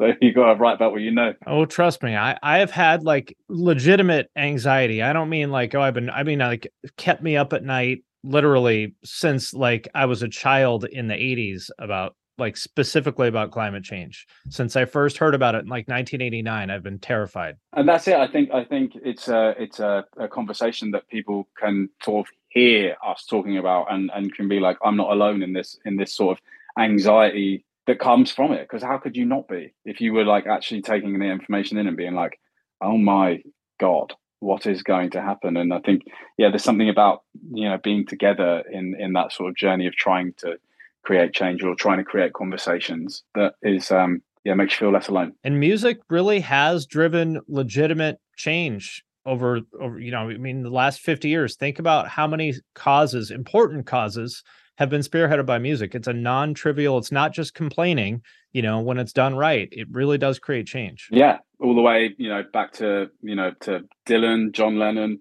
So 0.00 0.12
you 0.20 0.32
got 0.32 0.52
to 0.52 0.58
write 0.58 0.74
about 0.74 0.90
what 0.90 1.00
you 1.00 1.12
know. 1.12 1.34
Oh, 1.46 1.64
trust 1.64 2.02
me, 2.02 2.16
I 2.16 2.36
I 2.42 2.58
have 2.58 2.72
had 2.72 3.04
like 3.04 3.36
legitimate 3.48 4.30
anxiety. 4.36 5.00
I 5.00 5.12
don't 5.12 5.28
mean 5.28 5.50
like 5.50 5.74
oh 5.76 5.80
I've 5.82 5.94
been 5.94 6.10
I 6.10 6.24
mean 6.24 6.40
like 6.40 6.66
kept 6.96 7.22
me 7.22 7.36
up 7.36 7.52
at 7.52 7.62
night 7.62 8.02
literally 8.24 8.96
since 9.04 9.54
like 9.54 9.88
I 9.94 10.06
was 10.06 10.22
a 10.22 10.28
child 10.28 10.84
in 10.84 11.06
the 11.06 11.14
80s 11.14 11.70
about 11.78 12.16
like 12.38 12.56
specifically 12.56 13.28
about 13.28 13.52
climate 13.52 13.84
change. 13.84 14.26
Since 14.48 14.74
I 14.74 14.84
first 14.86 15.18
heard 15.18 15.34
about 15.34 15.54
it 15.54 15.58
in 15.58 15.68
like 15.68 15.86
1989, 15.86 16.70
I've 16.70 16.82
been 16.82 16.98
terrified. 16.98 17.56
And 17.74 17.88
that's 17.88 18.08
it. 18.08 18.16
I 18.16 18.26
think 18.26 18.50
I 18.52 18.64
think 18.64 18.92
it's 19.04 19.28
a 19.28 19.54
it's 19.58 19.78
a, 19.78 20.04
a 20.18 20.28
conversation 20.28 20.90
that 20.92 21.08
people 21.08 21.48
can 21.60 21.88
sort 22.02 22.26
of 22.26 22.32
hear 22.52 22.96
us 23.04 23.24
talking 23.24 23.58
about 23.58 23.92
and 23.92 24.10
and 24.14 24.34
can 24.34 24.48
be 24.48 24.60
like 24.60 24.78
I'm 24.84 24.96
not 24.96 25.10
alone 25.10 25.42
in 25.42 25.52
this 25.52 25.78
in 25.84 25.96
this 25.96 26.14
sort 26.14 26.38
of 26.38 26.42
anxiety 26.82 27.64
that 27.86 27.98
comes 27.98 28.30
from 28.30 28.52
it. 28.52 28.62
Because 28.62 28.82
how 28.82 28.98
could 28.98 29.16
you 29.16 29.24
not 29.24 29.48
be 29.48 29.74
if 29.84 30.00
you 30.00 30.12
were 30.12 30.24
like 30.24 30.46
actually 30.46 30.82
taking 30.82 31.18
the 31.18 31.26
information 31.26 31.78
in 31.78 31.86
and 31.86 31.96
being 31.96 32.14
like, 32.14 32.38
oh 32.80 32.98
my 32.98 33.42
god, 33.80 34.14
what 34.40 34.66
is 34.66 34.82
going 34.82 35.10
to 35.10 35.22
happen? 35.22 35.56
And 35.56 35.72
I 35.72 35.80
think 35.80 36.02
yeah, 36.38 36.50
there's 36.50 36.64
something 36.64 36.88
about 36.88 37.22
you 37.52 37.68
know 37.68 37.78
being 37.82 38.06
together 38.06 38.62
in 38.70 38.96
in 38.98 39.12
that 39.14 39.32
sort 39.32 39.50
of 39.50 39.56
journey 39.56 39.86
of 39.86 39.94
trying 39.94 40.34
to 40.38 40.56
create 41.02 41.32
change 41.32 41.62
or 41.62 41.74
trying 41.74 41.98
to 41.98 42.04
create 42.04 42.32
conversations 42.32 43.24
that 43.34 43.54
is 43.62 43.90
um 43.90 44.22
yeah 44.44 44.54
makes 44.54 44.74
you 44.74 44.78
feel 44.78 44.92
less 44.92 45.08
alone 45.08 45.32
and 45.44 45.58
music 45.58 45.98
really 46.08 46.40
has 46.40 46.86
driven 46.86 47.40
legitimate 47.48 48.20
change 48.36 49.04
over 49.24 49.60
over 49.80 49.98
you 50.00 50.10
know 50.10 50.30
i 50.30 50.36
mean 50.36 50.62
the 50.62 50.70
last 50.70 51.00
50 51.00 51.28
years 51.28 51.54
think 51.56 51.78
about 51.78 52.08
how 52.08 52.26
many 52.26 52.54
causes 52.74 53.30
important 53.30 53.86
causes 53.86 54.42
have 54.76 54.90
been 54.90 55.02
spearheaded 55.02 55.46
by 55.46 55.58
music. 55.58 55.94
It's 55.94 56.08
a 56.08 56.12
non-trivial, 56.12 56.98
it's 56.98 57.12
not 57.12 57.32
just 57.32 57.54
complaining, 57.54 58.22
you 58.52 58.62
know, 58.62 58.80
when 58.80 58.98
it's 58.98 59.12
done 59.12 59.36
right, 59.36 59.68
it 59.70 59.88
really 59.90 60.18
does 60.18 60.38
create 60.38 60.66
change. 60.66 61.08
Yeah, 61.10 61.38
all 61.60 61.74
the 61.74 61.80
way, 61.80 62.14
you 62.18 62.28
know, 62.28 62.42
back 62.52 62.72
to, 62.74 63.10
you 63.20 63.34
know, 63.34 63.52
to 63.60 63.82
Dylan, 64.06 64.52
John 64.52 64.78
Lennon, 64.78 65.20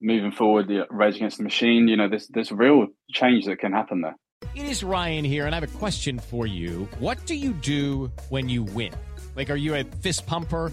moving 0.00 0.32
forward, 0.32 0.68
the 0.68 0.86
Rage 0.90 1.16
Against 1.16 1.38
the 1.38 1.44
Machine, 1.44 1.88
you 1.88 1.96
know, 1.96 2.08
there's 2.08 2.28
there's 2.28 2.52
real 2.52 2.88
change 3.10 3.46
that 3.46 3.58
can 3.58 3.72
happen 3.72 4.00
there. 4.00 4.16
It 4.54 4.66
is 4.66 4.82
Ryan 4.82 5.24
here, 5.24 5.46
and 5.46 5.54
I 5.54 5.60
have 5.60 5.68
a 5.68 5.78
question 5.78 6.18
for 6.18 6.46
you. 6.46 6.88
What 6.98 7.24
do 7.26 7.34
you 7.34 7.52
do 7.52 8.10
when 8.28 8.48
you 8.48 8.62
win? 8.64 8.92
Like, 9.34 9.50
are 9.50 9.56
you 9.56 9.74
a 9.74 9.84
fist 9.84 10.26
pumper? 10.26 10.72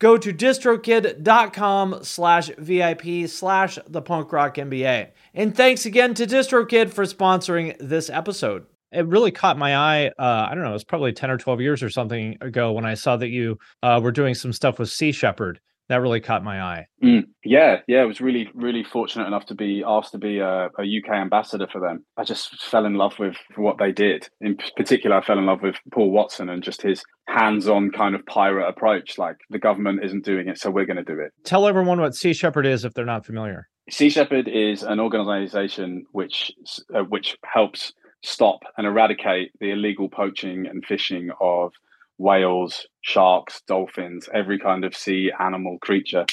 go 0.00 0.16
to 0.18 0.32
distrokid.com 0.32 2.00
slash 2.02 2.50
VIP 2.58 3.28
slash 3.28 3.78
the 3.86 4.02
punk 4.02 4.32
rock 4.32 4.56
MBA. 4.56 5.10
And 5.34 5.56
thanks 5.56 5.86
again 5.86 6.14
to 6.14 6.26
DistroKid 6.26 6.90
for 6.90 7.04
sponsoring 7.04 7.76
this 7.78 8.10
episode. 8.10 8.66
It 8.90 9.06
really 9.06 9.30
caught 9.30 9.56
my 9.56 9.76
eye. 9.76 10.06
Uh, 10.18 10.48
I 10.50 10.54
don't 10.54 10.64
know, 10.64 10.70
it 10.70 10.72
was 10.72 10.84
probably 10.84 11.12
10 11.12 11.30
or 11.30 11.36
12 11.36 11.60
years 11.60 11.82
or 11.82 11.90
something 11.90 12.36
ago 12.40 12.72
when 12.72 12.84
I 12.84 12.94
saw 12.94 13.16
that 13.16 13.28
you 13.28 13.58
uh, 13.84 14.00
were 14.02 14.10
doing 14.10 14.34
some 14.34 14.52
stuff 14.52 14.80
with 14.80 14.90
Sea 14.90 15.12
Shepherd. 15.12 15.60
That 15.90 16.02
really 16.02 16.20
caught 16.20 16.44
my 16.44 16.62
eye. 16.62 16.86
Mm, 17.02 17.24
yeah, 17.44 17.78
yeah, 17.88 18.02
I 18.02 18.04
was 18.04 18.20
really, 18.20 18.48
really 18.54 18.84
fortunate 18.84 19.26
enough 19.26 19.46
to 19.46 19.56
be 19.56 19.82
asked 19.84 20.12
to 20.12 20.18
be 20.18 20.38
a, 20.38 20.66
a, 20.78 20.82
UK 20.82 21.10
ambassador 21.10 21.66
for 21.66 21.80
them. 21.80 22.04
I 22.16 22.22
just 22.22 22.62
fell 22.62 22.86
in 22.86 22.94
love 22.94 23.18
with 23.18 23.34
what 23.56 23.78
they 23.78 23.90
did. 23.90 24.28
In 24.40 24.56
particular, 24.76 25.16
I 25.16 25.24
fell 25.24 25.40
in 25.40 25.46
love 25.46 25.62
with 25.62 25.74
Paul 25.92 26.12
Watson 26.12 26.48
and 26.48 26.62
just 26.62 26.80
his 26.80 27.02
hands-on 27.26 27.90
kind 27.90 28.14
of 28.14 28.24
pirate 28.26 28.68
approach. 28.68 29.18
Like 29.18 29.38
the 29.50 29.58
government 29.58 30.04
isn't 30.04 30.24
doing 30.24 30.46
it, 30.46 30.60
so 30.60 30.70
we're 30.70 30.86
going 30.86 30.96
to 30.96 31.02
do 31.02 31.18
it. 31.18 31.32
Tell 31.42 31.66
everyone 31.66 32.00
what 32.00 32.14
Sea 32.14 32.34
Shepherd 32.34 32.66
is 32.66 32.84
if 32.84 32.94
they're 32.94 33.04
not 33.04 33.26
familiar. 33.26 33.66
Sea 33.90 34.10
Shepherd 34.10 34.46
is 34.46 34.84
an 34.84 35.00
organization 35.00 36.04
which 36.12 36.52
uh, 36.94 37.02
which 37.02 37.36
helps 37.52 37.92
stop 38.22 38.60
and 38.76 38.86
eradicate 38.86 39.50
the 39.58 39.72
illegal 39.72 40.08
poaching 40.08 40.68
and 40.68 40.84
fishing 40.84 41.30
of 41.40 41.72
whales, 42.20 42.86
sharks, 43.00 43.62
dolphins, 43.66 44.28
every 44.32 44.58
kind 44.58 44.84
of 44.84 44.94
sea 44.94 45.32
animal 45.40 45.78
creature. 45.78 46.26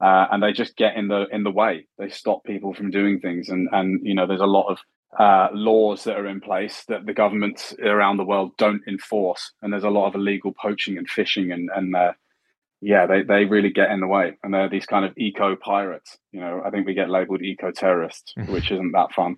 Uh, 0.00 0.26
and 0.30 0.42
they 0.42 0.52
just 0.52 0.76
get 0.76 0.96
in 0.96 1.08
the 1.08 1.26
in 1.32 1.42
the 1.42 1.50
way. 1.50 1.86
They 1.98 2.08
stop 2.08 2.44
people 2.44 2.74
from 2.74 2.90
doing 2.90 3.20
things, 3.20 3.48
and 3.48 3.68
and 3.72 4.00
you 4.04 4.14
know 4.14 4.26
there's 4.26 4.40
a 4.40 4.46
lot 4.46 4.68
of 4.68 4.78
uh, 5.18 5.48
laws 5.52 6.04
that 6.04 6.18
are 6.18 6.26
in 6.26 6.40
place 6.40 6.84
that 6.88 7.06
the 7.06 7.14
governments 7.14 7.74
around 7.82 8.16
the 8.16 8.24
world 8.24 8.52
don't 8.58 8.82
enforce, 8.86 9.52
and 9.62 9.72
there's 9.72 9.84
a 9.84 9.90
lot 9.90 10.06
of 10.06 10.14
illegal 10.14 10.52
poaching 10.52 10.98
and 10.98 11.08
fishing, 11.08 11.50
and 11.50 11.70
and 11.74 11.96
uh, 11.96 12.12
yeah, 12.82 13.06
they 13.06 13.22
they 13.22 13.46
really 13.46 13.70
get 13.70 13.90
in 13.90 14.00
the 14.00 14.06
way, 14.06 14.36
and 14.42 14.52
they're 14.52 14.68
these 14.68 14.86
kind 14.86 15.06
of 15.06 15.16
eco 15.16 15.56
pirates. 15.56 16.18
You 16.32 16.40
know, 16.40 16.62
I 16.64 16.70
think 16.70 16.86
we 16.86 16.92
get 16.92 17.08
labelled 17.08 17.42
eco 17.42 17.70
terrorists, 17.70 18.34
which 18.48 18.70
isn't 18.70 18.92
that 18.92 19.12
fun. 19.12 19.36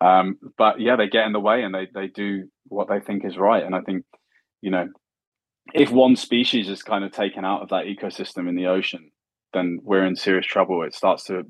Um, 0.00 0.38
but 0.56 0.80
yeah, 0.80 0.96
they 0.96 1.08
get 1.08 1.26
in 1.26 1.32
the 1.32 1.40
way, 1.40 1.62
and 1.64 1.74
they 1.74 1.88
they 1.92 2.06
do 2.06 2.48
what 2.68 2.88
they 2.88 3.00
think 3.00 3.26
is 3.26 3.36
right, 3.36 3.62
and 3.62 3.74
I 3.74 3.82
think 3.82 4.06
you 4.62 4.70
know 4.70 4.88
if 5.74 5.90
one 5.90 6.16
species 6.16 6.68
is 6.68 6.82
kind 6.82 7.04
of 7.04 7.12
taken 7.12 7.44
out 7.44 7.62
of 7.62 7.68
that 7.70 7.84
ecosystem 7.84 8.48
in 8.48 8.56
the 8.56 8.66
ocean, 8.66 9.10
then 9.54 9.78
we're 9.82 10.04
in 10.04 10.16
serious 10.16 10.46
trouble. 10.46 10.82
It 10.82 10.94
starts 10.94 11.24
to, 11.24 11.42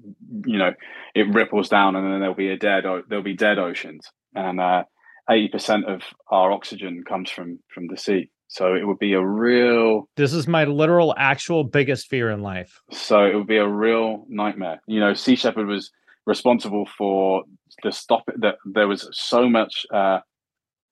you 0.47 0.59
know, 0.59 0.73
it 1.15 1.33
ripples 1.35 1.69
down, 1.69 1.97
and 1.97 2.05
then 2.05 2.21
there'll 2.21 2.35
be 2.35 2.51
a 2.51 2.57
dead, 2.57 2.85
there'll 3.09 3.25
be 3.25 3.37
dead 3.37 3.59
oceans, 3.59 4.09
and 4.35 4.61
uh, 4.61 4.85
eighty 5.31 5.49
percent 5.49 5.87
of 5.87 6.03
our 6.31 6.53
oxygen 6.53 7.03
comes 7.09 7.31
from 7.31 7.59
from 7.73 7.87
the 7.89 7.97
sea. 7.97 8.31
So 8.51 8.75
it 8.75 8.87
would 8.87 8.99
be 8.99 9.13
a 9.13 9.25
real. 9.25 10.09
This 10.17 10.33
is 10.33 10.49
my 10.49 10.65
literal, 10.65 11.15
actual 11.19 11.65
biggest 11.65 12.09
fear 12.09 12.31
in 12.31 12.41
life. 12.41 12.81
So 12.91 13.25
it 13.25 13.35
would 13.35 13.47
be 13.47 13.59
a 13.59 13.69
real 13.69 14.25
nightmare. 14.29 14.81
You 14.87 15.01
know, 15.01 15.13
Sea 15.13 15.37
Shepherd 15.37 15.67
was 15.67 15.91
responsible 16.25 16.89
for 16.97 17.43
the 17.83 17.93
stop. 17.93 18.23
That 18.37 18.55
there 18.65 18.89
was 18.89 19.09
so 19.13 19.49
much 19.51 19.85
uh, 19.93 20.21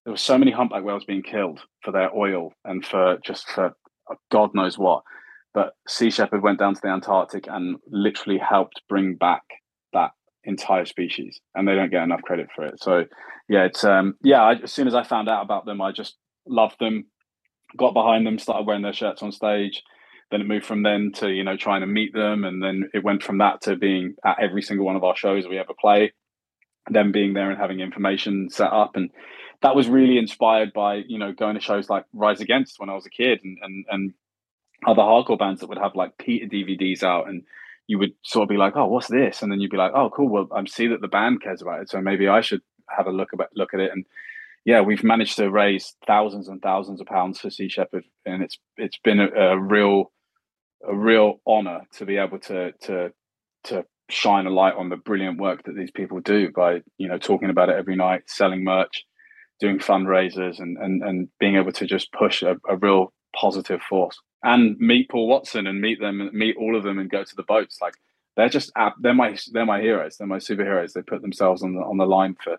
there 0.07 0.13
were 0.13 0.17
so 0.19 0.39
many 0.39 0.53
humpback 0.53 0.85
whales 0.85 1.05
being 1.05 1.25
killed 1.25 1.61
for 1.83 1.91
their 1.91 2.15
oil 2.17 2.53
and 2.65 2.87
for 2.87 3.19
just 3.25 3.49
for 3.49 3.73
God 4.31 4.55
knows 4.55 4.79
what. 4.79 5.03
But 5.53 5.73
Sea 5.89 6.11
Shepherd 6.11 6.45
went 6.45 6.61
down 6.61 6.77
to 6.77 6.81
the 6.81 6.91
Antarctic 6.91 7.49
and 7.49 7.79
literally 7.89 8.39
helped 8.39 8.83
bring 8.89 9.17
back 9.17 9.43
that 9.93 10.13
entire 10.45 10.85
species, 10.85 11.41
and 11.57 11.67
they 11.67 11.75
don't 11.75 11.91
get 11.91 12.05
enough 12.05 12.23
credit 12.23 12.47
for 12.55 12.65
it. 12.65 12.81
So, 12.81 13.07
yeah, 13.49 13.65
it's 13.65 13.83
um, 13.83 14.15
yeah. 14.23 14.43
I, 14.43 14.53
as 14.63 14.73
soon 14.73 14.87
as 14.87 14.95
I 14.95 15.03
found 15.03 15.29
out 15.29 15.43
about 15.43 15.67
them, 15.67 15.81
I 15.81 15.91
just 15.91 16.15
loved 16.47 16.77
them, 16.79 17.07
got 17.77 17.93
behind 17.93 18.25
them, 18.25 18.39
started 18.39 18.65
wearing 18.65 18.83
their 18.83 18.93
shirts 18.93 19.25
on 19.25 19.33
stage. 19.33 19.83
Then 20.31 20.41
it 20.41 20.47
moved 20.47 20.67
from 20.67 20.85
then 20.85 21.11
to 21.17 21.31
you 21.33 21.43
know 21.43 21.57
trying 21.57 21.81
to 21.81 21.89
meet 21.89 22.13
them, 22.13 22.45
and 22.45 22.63
then 22.63 22.91
it 22.95 23.03
went 23.03 23.25
from 23.25 23.39
that 23.39 23.63
to 23.63 23.75
being 23.75 24.15
at 24.25 24.39
every 24.41 24.63
single 24.63 24.87
one 24.87 24.95
of 24.95 25.03
our 25.03 25.17
shows 25.17 25.49
we 25.49 25.59
ever 25.59 25.75
play 25.81 26.13
them 26.91 27.13
being 27.13 27.35
there 27.35 27.51
and 27.51 27.59
having 27.59 27.81
information 27.81 28.49
set 28.49 28.73
up 28.73 28.95
and 28.95 29.11
that 29.63 29.77
was 29.77 29.89
really 29.89 30.19
inspired 30.19 30.73
by 30.73 30.97
you 31.07 31.19
know 31.19 31.33
going 31.33 31.55
to 31.55 31.61
shows 31.61 31.91
like 31.91 32.05
Rise 32.13 32.41
Against 32.41 32.79
when 32.79 32.91
I 32.91 32.95
was 32.95 33.07
a 33.07 33.11
kid 33.11 33.41
and 33.45 33.59
and 33.63 33.85
and 33.91 34.15
other 34.87 35.03
hardcore 35.03 35.39
bands 35.39 35.61
that 35.61 35.69
would 35.69 35.79
have 35.79 35.95
like 35.95 36.19
PETA 36.19 36.47
DVDs 36.47 37.03
out 37.03 37.29
and 37.29 37.43
you 37.87 37.99
would 37.99 38.13
sort 38.23 38.43
of 38.43 38.49
be 38.49 38.57
like, 38.57 38.75
oh, 38.77 38.87
what's 38.87 39.07
this? 39.07 39.43
And 39.43 39.51
then 39.51 39.61
you'd 39.61 39.71
be 39.71 39.77
like, 39.77 39.93
oh, 39.95 40.11
cool. 40.11 40.29
Well, 40.29 40.49
I 40.53 40.65
see 40.67 40.89
that 40.89 41.01
the 41.01 41.09
band 41.09 41.43
cares 41.43 41.63
about 41.63 41.83
it, 41.83 41.89
so 41.89 42.01
maybe 42.01 42.29
I 42.29 42.41
should 42.41 42.61
have 42.89 43.07
a 43.07 43.13
look 43.13 43.33
about 43.33 43.51
look 43.55 43.75
at 43.75 43.81
it. 43.81 43.93
And 43.93 44.05
yeah, 44.65 44.81
we've 44.81 45.05
managed 45.05 45.37
to 45.37 45.51
raise 45.51 45.95
thousands 46.07 46.49
and 46.49 46.61
thousands 46.61 47.01
of 47.01 47.07
pounds 47.07 47.41
for 47.41 47.51
Sea 47.51 47.69
Shepherd, 47.69 48.05
and 48.25 48.43
it's 48.43 48.59
it's 48.77 48.99
been 48.99 49.21
a, 49.21 49.29
a 49.29 49.59
real 49.59 50.13
a 50.87 50.95
real 50.95 51.41
honor 51.47 51.83
to 51.95 52.05
be 52.05 52.17
able 52.17 52.39
to 52.41 52.73
to 52.73 53.13
to 53.65 53.85
shine 54.09 54.47
a 54.47 54.51
light 54.51 54.75
on 54.75 54.89
the 54.89 54.97
brilliant 54.97 55.39
work 55.39 55.65
that 55.65 55.77
these 55.77 55.91
people 55.91 56.21
do 56.21 56.51
by 56.51 56.81
you 56.99 57.09
know 57.09 57.19
talking 57.19 57.51
about 57.51 57.69
it 57.69 57.77
every 57.77 57.97
night, 57.97 58.23
selling 58.27 58.65
merch, 58.65 59.05
doing 59.61 59.79
fundraisers, 59.79 60.59
and 60.61 60.77
and 60.79 61.03
and 61.03 61.29
being 61.39 61.57
able 61.57 61.73
to 61.73 61.87
just 61.87 62.13
push 62.13 62.43
a, 62.43 62.57
a 62.69 62.77
real 62.77 63.13
positive 63.35 63.83
force 63.83 64.19
and 64.43 64.79
meet 64.79 65.11
Paul 65.11 65.29
Watson 65.29 65.67
and 65.67 65.81
meet 65.81 66.01
them, 66.01 66.21
and 66.21 66.33
meet 66.33 66.57
all 66.57 66.77
of 66.77 66.85
them, 66.85 66.99
and 66.99 67.11
go 67.11 67.25
to 67.25 67.37
the 67.37 67.43
boats. 67.43 67.79
Like 67.81 67.95
they're 68.37 68.49
just 68.49 68.71
they're 69.01 69.15
my 69.15 69.37
they're 69.53 69.67
my 69.67 69.81
heroes. 69.81 70.17
They're 70.17 70.27
my 70.27 70.39
superheroes. 70.39 70.93
They 70.93 71.03
put 71.03 71.23
themselves 71.23 71.63
on 71.63 71.75
the 71.75 71.81
on 71.81 71.97
the 71.97 72.07
line 72.07 72.37
for 72.43 72.57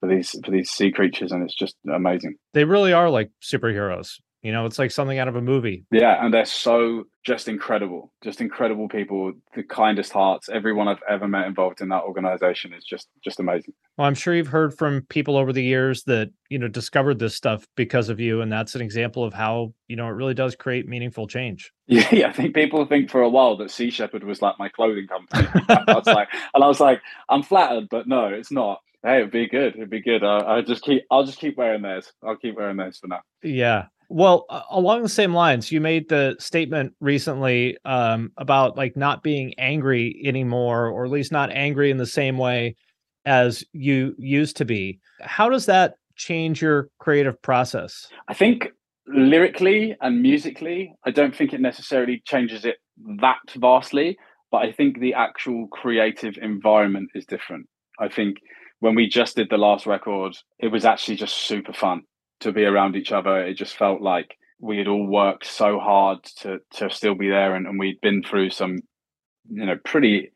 for 0.00 0.08
these 0.08 0.36
for 0.44 0.50
these 0.50 0.70
sea 0.70 0.90
creatures, 0.90 1.32
and 1.32 1.42
it's 1.42 1.54
just 1.54 1.76
amazing. 1.92 2.36
They 2.54 2.64
really 2.64 2.92
are 2.92 3.08
like 3.08 3.30
superheroes. 3.42 4.18
You 4.42 4.50
know, 4.50 4.66
it's 4.66 4.78
like 4.78 4.90
something 4.90 5.18
out 5.18 5.28
of 5.28 5.36
a 5.36 5.40
movie. 5.40 5.84
Yeah, 5.92 6.24
and 6.24 6.34
they're 6.34 6.44
so 6.44 7.04
just 7.24 7.46
incredible, 7.46 8.12
just 8.24 8.40
incredible 8.40 8.88
people, 8.88 9.32
the 9.54 9.62
kindest 9.62 10.12
hearts. 10.12 10.48
Everyone 10.48 10.88
I've 10.88 11.02
ever 11.08 11.28
met 11.28 11.46
involved 11.46 11.80
in 11.80 11.88
that 11.90 12.02
organization 12.02 12.72
is 12.72 12.84
just 12.84 13.08
just 13.22 13.38
amazing. 13.38 13.74
Well, 13.96 14.08
I'm 14.08 14.14
sure 14.14 14.34
you've 14.34 14.48
heard 14.48 14.76
from 14.76 15.02
people 15.02 15.36
over 15.36 15.52
the 15.52 15.62
years 15.62 16.02
that 16.04 16.30
you 16.48 16.58
know 16.58 16.66
discovered 16.66 17.20
this 17.20 17.36
stuff 17.36 17.68
because 17.76 18.08
of 18.08 18.18
you, 18.18 18.40
and 18.40 18.50
that's 18.50 18.74
an 18.74 18.80
example 18.80 19.22
of 19.22 19.32
how 19.32 19.74
you 19.86 19.94
know 19.94 20.08
it 20.08 20.12
really 20.12 20.34
does 20.34 20.56
create 20.56 20.88
meaningful 20.88 21.26
change. 21.26 21.72
Yeah, 21.92 22.08
yeah 22.10 22.28
I 22.28 22.32
think 22.32 22.54
people 22.54 22.86
think 22.86 23.10
for 23.10 23.20
a 23.20 23.28
while 23.28 23.56
that 23.58 23.70
Sea 23.70 23.90
Shepherd 23.90 24.24
was 24.24 24.40
like 24.40 24.58
my 24.58 24.70
clothing 24.70 25.06
company. 25.06 25.46
I 25.68 25.92
was 25.92 26.06
like, 26.06 26.28
and 26.54 26.64
I 26.64 26.66
was 26.66 26.80
like, 26.80 27.02
I'm 27.28 27.42
flattered, 27.42 27.88
but 27.90 28.08
no, 28.08 28.28
it's 28.28 28.50
not 28.50 28.80
hey, 29.02 29.18
it'd 29.18 29.30
be 29.30 29.48
good. 29.48 29.74
It'd 29.76 29.90
be 29.90 30.00
good. 30.00 30.24
I, 30.24 30.58
I 30.58 30.62
just 30.62 30.82
keep. 30.82 31.04
I'll 31.10 31.24
just 31.24 31.38
keep 31.38 31.56
wearing 31.56 31.82
theirs. 31.82 32.12
I'll 32.22 32.36
keep 32.36 32.56
wearing 32.56 32.76
theirs 32.76 32.98
for 32.98 33.08
now. 33.08 33.20
Yeah. 33.42 33.86
Well, 34.12 34.44
along 34.70 35.02
the 35.02 35.08
same 35.08 35.32
lines, 35.32 35.72
you 35.72 35.80
made 35.80 36.10
the 36.10 36.36
statement 36.38 36.92
recently 37.00 37.78
um, 37.86 38.30
about 38.36 38.76
like 38.76 38.94
not 38.94 39.22
being 39.22 39.54
angry 39.56 40.20
anymore, 40.22 40.88
or 40.88 41.06
at 41.06 41.10
least 41.10 41.32
not 41.32 41.50
angry 41.50 41.90
in 41.90 41.96
the 41.96 42.04
same 42.04 42.36
way 42.36 42.76
as 43.24 43.64
you 43.72 44.14
used 44.18 44.58
to 44.58 44.66
be. 44.66 45.00
How 45.22 45.48
does 45.48 45.64
that 45.64 45.94
change 46.14 46.60
your 46.60 46.90
creative 46.98 47.40
process? 47.40 48.06
I 48.28 48.34
think 48.34 48.68
lyrically 49.06 49.96
and 50.02 50.20
musically, 50.20 50.92
I 51.06 51.10
don't 51.10 51.34
think 51.34 51.54
it 51.54 51.62
necessarily 51.62 52.22
changes 52.26 52.66
it 52.66 52.76
that 53.22 53.38
vastly, 53.56 54.18
but 54.50 54.58
I 54.58 54.72
think 54.72 55.00
the 55.00 55.14
actual 55.14 55.68
creative 55.68 56.36
environment 56.36 57.08
is 57.14 57.24
different. 57.24 57.66
I 57.98 58.10
think 58.10 58.36
when 58.80 58.94
we 58.94 59.08
just 59.08 59.36
did 59.36 59.48
the 59.48 59.56
last 59.56 59.86
record, 59.86 60.36
it 60.58 60.68
was 60.68 60.84
actually 60.84 61.16
just 61.16 61.34
super 61.34 61.72
fun 61.72 62.02
to 62.42 62.52
be 62.52 62.64
around 62.64 62.96
each 62.96 63.12
other. 63.12 63.38
It 63.38 63.54
just 63.54 63.76
felt 63.76 64.00
like 64.00 64.36
we 64.60 64.78
had 64.78 64.88
all 64.88 65.06
worked 65.06 65.46
so 65.46 65.78
hard 65.78 66.22
to 66.40 66.58
to 66.74 66.90
still 66.90 67.14
be 67.14 67.28
there, 67.28 67.54
and, 67.54 67.66
and 67.66 67.78
we'd 67.78 68.00
been 68.00 68.22
through 68.22 68.50
some, 68.50 68.78
you 69.50 69.66
know, 69.66 69.76
pretty 69.84 70.32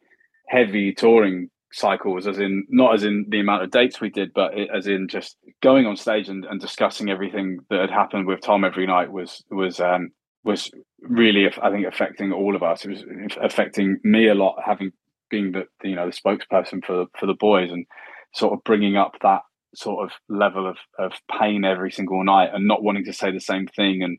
heavy 0.48 0.92
touring 0.92 1.48
cycles, 1.72 2.26
as 2.26 2.38
in 2.38 2.64
not 2.68 2.94
as 2.94 3.04
in 3.04 3.26
the 3.28 3.40
amount 3.40 3.62
of 3.62 3.70
dates 3.70 4.00
we 4.00 4.10
did, 4.10 4.32
but 4.34 4.56
it, 4.56 4.68
as 4.74 4.86
in 4.86 5.08
just 5.08 5.36
going 5.62 5.86
on 5.86 5.96
stage 5.96 6.28
and, 6.28 6.44
and 6.44 6.60
discussing 6.60 7.10
everything 7.10 7.58
that 7.70 7.80
had 7.80 7.90
happened 7.90 8.26
with 8.26 8.40
Tom 8.40 8.64
every 8.64 8.86
night 8.86 9.12
was 9.12 9.44
was 9.50 9.80
um, 9.80 10.10
was 10.44 10.70
really 11.00 11.46
I 11.62 11.70
think 11.70 11.86
affecting 11.86 12.32
all 12.32 12.56
of 12.56 12.62
us. 12.62 12.84
It 12.84 12.90
was 12.90 13.04
affecting 13.40 13.98
me 14.02 14.28
a 14.28 14.34
lot, 14.34 14.56
having 14.64 14.92
being 15.30 15.52
the 15.52 15.66
you 15.82 15.94
know 15.94 16.10
the 16.10 16.16
spokesperson 16.16 16.84
for 16.84 17.06
for 17.18 17.26
the 17.26 17.34
boys 17.34 17.70
and 17.70 17.86
sort 18.34 18.52
of 18.52 18.64
bringing 18.64 18.96
up 18.96 19.12
that 19.22 19.42
sort 19.76 20.04
of 20.04 20.12
level 20.28 20.68
of, 20.68 20.76
of 20.98 21.12
pain 21.38 21.64
every 21.64 21.90
single 21.90 22.24
night 22.24 22.50
and 22.52 22.66
not 22.66 22.82
wanting 22.82 23.04
to 23.04 23.12
say 23.12 23.30
the 23.30 23.40
same 23.40 23.66
thing 23.66 24.02
and 24.02 24.18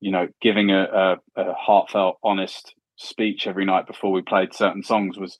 you 0.00 0.10
know 0.10 0.28
giving 0.40 0.70
a, 0.70 0.82
a, 0.82 1.16
a 1.36 1.52
heartfelt 1.54 2.18
honest 2.22 2.74
speech 2.96 3.46
every 3.46 3.64
night 3.64 3.86
before 3.86 4.12
we 4.12 4.22
played 4.22 4.54
certain 4.54 4.82
songs 4.82 5.18
was 5.18 5.38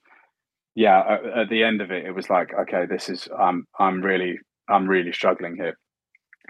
yeah 0.75 1.01
at, 1.01 1.39
at, 1.39 1.49
the 1.49 1.63
end 1.63 1.81
of 1.81 1.91
it 1.91 2.05
it 2.05 2.13
was 2.13 2.29
like 2.29 2.51
okay 2.55 2.87
this 2.89 3.09
is 3.09 3.29
um 3.39 3.65
i'm 3.79 4.03
really 4.03 4.39
i'm 4.69 4.89
really 4.89 5.13
struggling 5.13 5.57
here. 5.57 5.77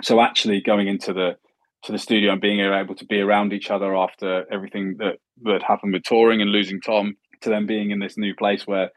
So 0.03 0.21
actually 0.21 0.61
going 0.61 0.89
into 0.89 1.13
the 1.13 1.37
to 1.85 1.93
the 1.93 1.99
studio 1.99 2.33
and 2.33 2.41
being 2.41 2.61
able 2.61 2.95
to 2.95 3.05
be 3.07 3.21
around 3.21 3.53
each 3.53 3.71
other 3.71 3.95
after 3.95 4.45
everything 4.53 4.97
that 4.99 5.17
that 5.43 5.63
happened 5.63 5.93
with 5.93 6.05
touring 6.05 6.41
and 6.41 6.51
losing 6.51 6.81
tom 6.81 7.15
to 7.43 7.51
then 7.51 7.67
being 7.67 7.91
in 7.91 7.99
this 7.99 8.17
new 8.17 8.35
place 8.35 8.67
where 8.67 8.91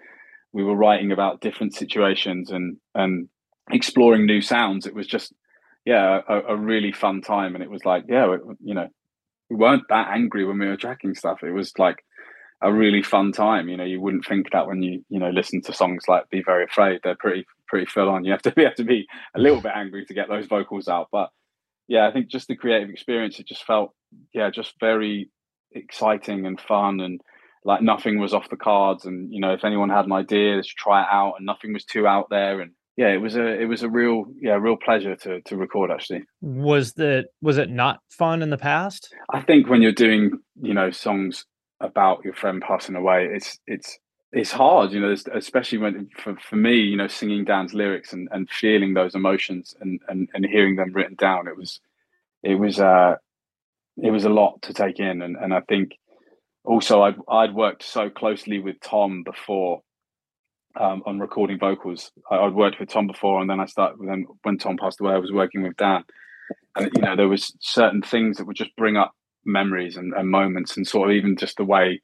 we 0.53 0.63
were 0.63 0.75
writing 0.75 1.11
about 1.11 1.41
different 1.41 1.73
situations 1.73 2.51
and 2.51 2.77
and 2.93 3.27
exploring 3.71 4.25
new 4.25 4.41
sounds. 4.41 4.85
It 4.85 4.95
was 4.95 5.07
just, 5.07 5.33
yeah, 5.85 6.21
a, 6.27 6.53
a 6.53 6.55
really 6.55 6.91
fun 6.91 7.21
time. 7.21 7.55
And 7.55 7.63
it 7.63 7.69
was 7.69 7.85
like, 7.85 8.05
yeah, 8.07 8.35
you 8.63 8.73
know, 8.73 8.87
we 9.49 9.55
weren't 9.55 9.83
that 9.89 10.09
angry 10.09 10.45
when 10.45 10.59
we 10.59 10.67
were 10.67 10.77
tracking 10.77 11.15
stuff. 11.15 11.43
It 11.43 11.51
was 11.51 11.73
like 11.77 12.03
a 12.61 12.73
really 12.73 13.03
fun 13.03 13.31
time. 13.31 13.69
You 13.69 13.77
know, 13.77 13.83
you 13.83 14.01
wouldn't 14.01 14.25
think 14.25 14.51
that 14.51 14.67
when 14.67 14.81
you, 14.81 15.03
you 15.09 15.19
know, 15.19 15.29
listen 15.29 15.61
to 15.63 15.73
songs 15.73 16.03
like 16.07 16.29
Be 16.29 16.41
Very 16.43 16.65
Afraid, 16.65 17.01
they're 17.03 17.15
pretty, 17.15 17.45
pretty 17.67 17.85
full 17.85 18.09
on. 18.09 18.23
You 18.23 18.31
have 18.31 18.41
to 18.43 18.51
be, 18.55 18.63
have 18.63 18.75
to 18.75 18.83
be 18.83 19.05
a 19.35 19.39
little 19.39 19.61
bit 19.61 19.73
angry 19.75 20.05
to 20.05 20.13
get 20.13 20.29
those 20.29 20.47
vocals 20.47 20.87
out. 20.87 21.09
But 21.11 21.29
yeah, 21.87 22.07
I 22.07 22.11
think 22.11 22.27
just 22.27 22.47
the 22.47 22.55
creative 22.55 22.89
experience, 22.89 23.39
it 23.39 23.47
just 23.47 23.65
felt, 23.65 23.91
yeah, 24.33 24.49
just 24.49 24.73
very 24.79 25.29
exciting 25.71 26.45
and 26.45 26.59
fun 26.59 26.99
and 27.01 27.21
like 27.63 27.81
nothing 27.81 28.19
was 28.19 28.33
off 28.33 28.49
the 28.49 28.55
cards. 28.55 29.05
And, 29.05 29.31
you 29.31 29.39
know, 29.39 29.53
if 29.53 29.63
anyone 29.63 29.89
had 29.89 30.05
an 30.05 30.13
idea, 30.13 30.55
let's 30.55 30.67
try 30.67 31.01
it 31.01 31.07
out 31.11 31.35
and 31.37 31.45
nothing 31.45 31.73
was 31.73 31.83
too 31.83 32.07
out 32.07 32.27
there. 32.29 32.61
And 32.61 32.71
yeah, 32.97 33.07
it 33.07 33.17
was 33.17 33.35
a 33.35 33.45
it 33.45 33.65
was 33.65 33.83
a 33.83 33.89
real 33.89 34.25
yeah 34.39 34.53
real 34.53 34.77
pleasure 34.77 35.15
to 35.17 35.41
to 35.41 35.57
record 35.57 35.91
actually. 35.91 36.23
Was 36.41 36.93
that 36.93 37.27
was 37.41 37.57
it 37.57 37.69
not 37.69 37.99
fun 38.09 38.41
in 38.41 38.49
the 38.49 38.57
past? 38.57 39.13
I 39.29 39.41
think 39.41 39.69
when 39.69 39.81
you're 39.81 39.91
doing 39.91 40.39
you 40.61 40.73
know 40.73 40.91
songs 40.91 41.45
about 41.81 42.23
your 42.23 42.33
friend 42.33 42.63
passing 42.65 42.95
away, 42.95 43.27
it's 43.31 43.59
it's 43.67 43.99
it's 44.31 44.51
hard, 44.51 44.91
you 44.91 44.99
know, 44.99 45.15
especially 45.33 45.77
when 45.77 46.09
for, 46.17 46.35
for 46.37 46.57
me, 46.57 46.75
you 46.75 46.97
know, 46.97 47.07
singing 47.07 47.45
Dan's 47.45 47.73
lyrics 47.73 48.11
and, 48.11 48.27
and 48.31 48.49
feeling 48.49 48.93
those 48.93 49.15
emotions 49.15 49.73
and, 49.79 50.01
and, 50.09 50.27
and 50.33 50.45
hearing 50.45 50.75
them 50.75 50.91
written 50.91 51.15
down, 51.15 51.47
it 51.47 51.55
was 51.55 51.79
it 52.43 52.55
was 52.55 52.79
uh 52.79 53.15
it 53.97 54.11
was 54.11 54.25
a 54.25 54.29
lot 54.29 54.61
to 54.61 54.73
take 54.73 54.99
in 54.99 55.21
and, 55.21 55.35
and 55.37 55.53
I 55.53 55.61
think 55.61 55.97
also 56.63 57.01
I'd 57.01 57.15
I'd 57.29 57.55
worked 57.55 57.83
so 57.83 58.09
closely 58.09 58.59
with 58.59 58.79
Tom 58.81 59.23
before 59.23 59.81
um, 60.79 61.03
on 61.05 61.19
recording 61.19 61.59
vocals. 61.59 62.11
I, 62.29 62.43
would 62.43 62.53
worked 62.53 62.79
with 62.79 62.89
Tom 62.89 63.07
before, 63.07 63.41
and 63.41 63.49
then 63.49 63.59
I 63.59 63.65
started. 63.65 63.99
Then 64.05 64.25
when 64.43 64.57
Tom 64.57 64.77
passed 64.77 64.99
away, 64.99 65.13
I 65.13 65.19
was 65.19 65.31
working 65.31 65.63
with 65.63 65.77
Dan, 65.77 66.03
and 66.75 66.91
you 66.95 67.01
know 67.01 67.15
there 67.15 67.27
was 67.27 67.55
certain 67.59 68.01
things 68.01 68.37
that 68.37 68.45
would 68.45 68.55
just 68.55 68.75
bring 68.75 68.97
up 68.97 69.13
memories 69.45 69.97
and, 69.97 70.13
and 70.13 70.29
moments, 70.29 70.75
and 70.75 70.87
sort 70.87 71.09
of 71.09 71.15
even 71.15 71.37
just 71.37 71.57
the 71.57 71.63
way, 71.63 72.01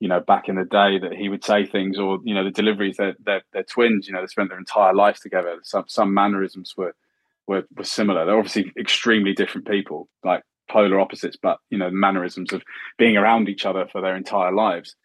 you 0.00 0.08
know, 0.08 0.20
back 0.20 0.48
in 0.48 0.56
the 0.56 0.64
day 0.64 0.98
that 0.98 1.14
he 1.16 1.28
would 1.28 1.44
say 1.44 1.66
things, 1.66 1.98
or 1.98 2.18
you 2.24 2.34
know, 2.34 2.44
the 2.44 2.50
deliveries. 2.50 2.96
They're 2.96 3.16
they're, 3.24 3.42
they're 3.52 3.62
twins. 3.64 4.06
You 4.06 4.14
know, 4.14 4.20
they 4.20 4.26
spent 4.26 4.48
their 4.50 4.58
entire 4.58 4.94
lives 4.94 5.20
together. 5.20 5.56
Some 5.62 5.84
some 5.88 6.12
mannerisms 6.12 6.74
were 6.76 6.94
were 7.46 7.64
were 7.76 7.84
similar. 7.84 8.24
They're 8.24 8.38
obviously 8.38 8.72
extremely 8.78 9.32
different 9.32 9.68
people, 9.68 10.08
like 10.24 10.42
polar 10.68 11.00
opposites, 11.00 11.36
but 11.40 11.58
you 11.70 11.78
know, 11.78 11.90
mannerisms 11.90 12.52
of 12.52 12.62
being 12.98 13.16
around 13.16 13.48
each 13.48 13.64
other 13.64 13.86
for 13.90 14.00
their 14.00 14.16
entire 14.16 14.52
lives 14.52 14.96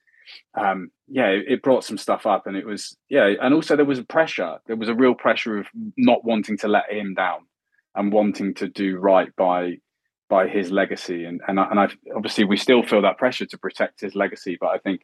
um, 0.55 0.89
yeah, 1.07 1.27
it, 1.27 1.61
brought 1.61 1.83
some 1.83 1.97
stuff 1.97 2.25
up, 2.25 2.47
and 2.47 2.55
it 2.55 2.65
was 2.65 2.95
yeah, 3.09 3.33
and 3.41 3.53
also 3.53 3.75
there 3.75 3.85
was 3.85 3.99
a 3.99 4.03
pressure. 4.03 4.57
There 4.67 4.75
was 4.75 4.89
a 4.89 4.95
real 4.95 5.15
pressure 5.15 5.57
of 5.57 5.67
not 5.97 6.25
wanting 6.25 6.57
to 6.59 6.67
let 6.67 6.91
him 6.91 7.13
down 7.13 7.41
and 7.95 8.11
wanting 8.11 8.53
to 8.55 8.67
do 8.67 8.97
right 8.97 9.35
by 9.35 9.77
by 10.29 10.47
his 10.47 10.71
legacy, 10.71 11.25
and 11.25 11.41
and 11.47 11.59
I, 11.59 11.69
and 11.69 11.79
I 11.79 11.89
obviously 12.15 12.43
we 12.43 12.57
still 12.57 12.83
feel 12.83 13.01
that 13.01 13.17
pressure 13.17 13.45
to 13.45 13.57
protect 13.57 14.01
his 14.01 14.15
legacy, 14.15 14.57
but 14.59 14.67
I 14.67 14.77
think 14.77 15.01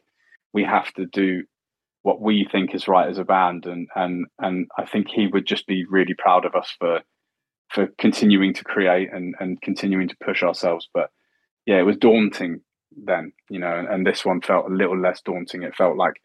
we 0.52 0.64
have 0.64 0.92
to 0.94 1.06
do 1.06 1.44
what 2.02 2.20
we 2.20 2.48
think 2.50 2.74
is 2.74 2.88
right 2.88 3.08
as 3.08 3.18
a 3.18 3.24
band, 3.24 3.66
and 3.66 3.88
and 3.94 4.26
and 4.38 4.68
I 4.78 4.86
think 4.86 5.08
he 5.08 5.26
would 5.26 5.46
just 5.46 5.66
be 5.66 5.84
really 5.84 6.14
proud 6.14 6.44
of 6.44 6.54
us 6.54 6.74
for 6.78 7.00
for 7.68 7.88
continuing 7.98 8.54
to 8.54 8.64
create 8.64 9.10
and 9.12 9.34
and 9.40 9.60
continuing 9.60 10.08
to 10.08 10.16
push 10.24 10.42
ourselves. 10.42 10.88
But 10.92 11.10
yeah, 11.66 11.78
it 11.78 11.84
was 11.84 11.96
daunting 11.96 12.62
then, 12.96 13.32
you 13.48 13.58
know, 13.58 13.78
and, 13.78 13.88
and 13.88 14.06
this 14.06 14.24
one 14.24 14.40
felt 14.40 14.70
a 14.70 14.74
little 14.74 14.98
less 14.98 15.20
daunting. 15.22 15.62
It 15.62 15.74
felt 15.74 15.96
like 15.96 16.20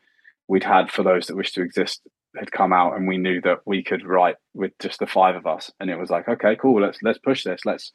we'd 0.48 0.64
had 0.64 0.92
for 0.92 1.04
those 1.04 1.28
that 1.28 1.36
wish 1.36 1.54
to 1.54 1.62
exist 1.62 2.02
had 2.38 2.52
come 2.52 2.74
out 2.74 2.96
and 2.96 3.08
we 3.08 3.18
knew 3.18 3.40
that 3.42 3.60
we 3.66 3.84
could 3.84 4.06
write 4.06 4.36
with 4.54 4.72
just 4.80 5.00
the 5.00 5.08
five 5.08 5.36
of 5.36 5.46
us. 5.46 5.72
And 5.80 5.90
it 5.90 5.98
was 5.98 6.10
like 6.10 6.28
okay 6.28 6.56
cool. 6.56 6.82
Let's 6.82 7.00
let's 7.02 7.20
push 7.20 7.44
this. 7.44 7.62
Let's 7.66 7.92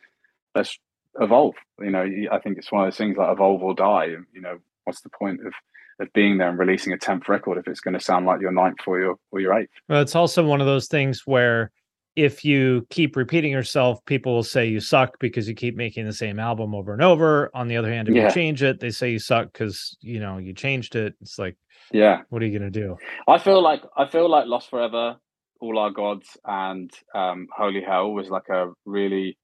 let's 0.55 0.79
evolve. 1.21 1.55
You 1.81 1.91
know 1.91 2.07
i 2.33 2.39
think 2.39 2.59
it's 2.59 2.71
one 2.71 2.83
of 2.83 2.87
those 2.87 2.97
things 2.97 3.17
like 3.17 3.33
evolve 3.33 3.63
or 3.63 3.75
die. 3.75 4.07
You 4.33 4.41
know 4.41 4.59
what's 4.85 5.03
the 5.03 5.11
point 5.11 5.47
of 5.47 5.53
of 6.01 6.13
being 6.15 6.39
there 6.39 6.49
and 6.49 6.59
releasing 6.59 6.93
a 6.93 6.99
tenth 6.99 7.29
record 7.29 7.59
if 7.59 7.69
it's 7.69 7.81
going 7.81 7.95
to 7.95 8.01
sound 8.01 8.25
like 8.25 8.41
your 8.41 8.53
ninth 8.53 8.79
or 8.87 8.99
your 8.99 9.17
or 9.31 9.41
your 9.41 9.59
eighth. 9.59 9.71
Well, 9.89 10.01
it's 10.01 10.17
also 10.17 10.45
one 10.47 10.61
of 10.61 10.67
those 10.67 10.87
things 10.87 11.27
where 11.27 11.71
if 12.17 12.45
you 12.45 12.87
keep 12.91 13.17
repeating 13.17 13.53
yourself, 13.53 14.05
people 14.05 14.35
will 14.35 14.43
say 14.43 14.67
you 14.67 14.81
suck 14.81 15.19
because 15.21 15.49
you 15.49 15.55
keep 15.55 15.77
making 15.77 16.07
the 16.07 16.13
same 16.13 16.39
album 16.39 16.75
over 16.75 16.93
and 16.93 17.03
over. 17.03 17.51
On 17.55 17.69
the 17.69 17.77
other 17.77 17.91
hand, 17.93 18.09
if 18.09 18.15
Yeah. 18.15 18.25
you 18.25 18.31
change 18.31 18.63
it, 18.63 18.81
they 18.81 18.91
say 18.91 19.11
you 19.11 19.19
suck 19.19 19.53
because 19.53 19.97
you 20.01 20.21
know 20.21 20.39
you 20.39 20.53
changed 20.53 20.97
it. 20.97 21.15
It's 21.21 21.39
like, 21.39 21.57
Yeah, 21.93 22.23
what 22.29 22.43
are 22.43 22.47
you 22.47 22.59
gonna 22.59 22.71
do? 22.71 22.97
I 23.29 23.39
feel 23.39 23.63
like 23.63 23.83
I 23.97 24.07
feel 24.07 24.29
like 24.29 24.47
Lost 24.47 24.71
Forever, 24.71 25.17
All 25.61 25.79
Our 25.79 25.91
Gods, 25.91 26.37
and 26.45 26.91
um, 27.15 27.47
Holy 27.57 27.83
Hell 27.83 28.13
was 28.13 28.29
like 28.29 28.49
a 28.49 28.73
really 28.85 29.37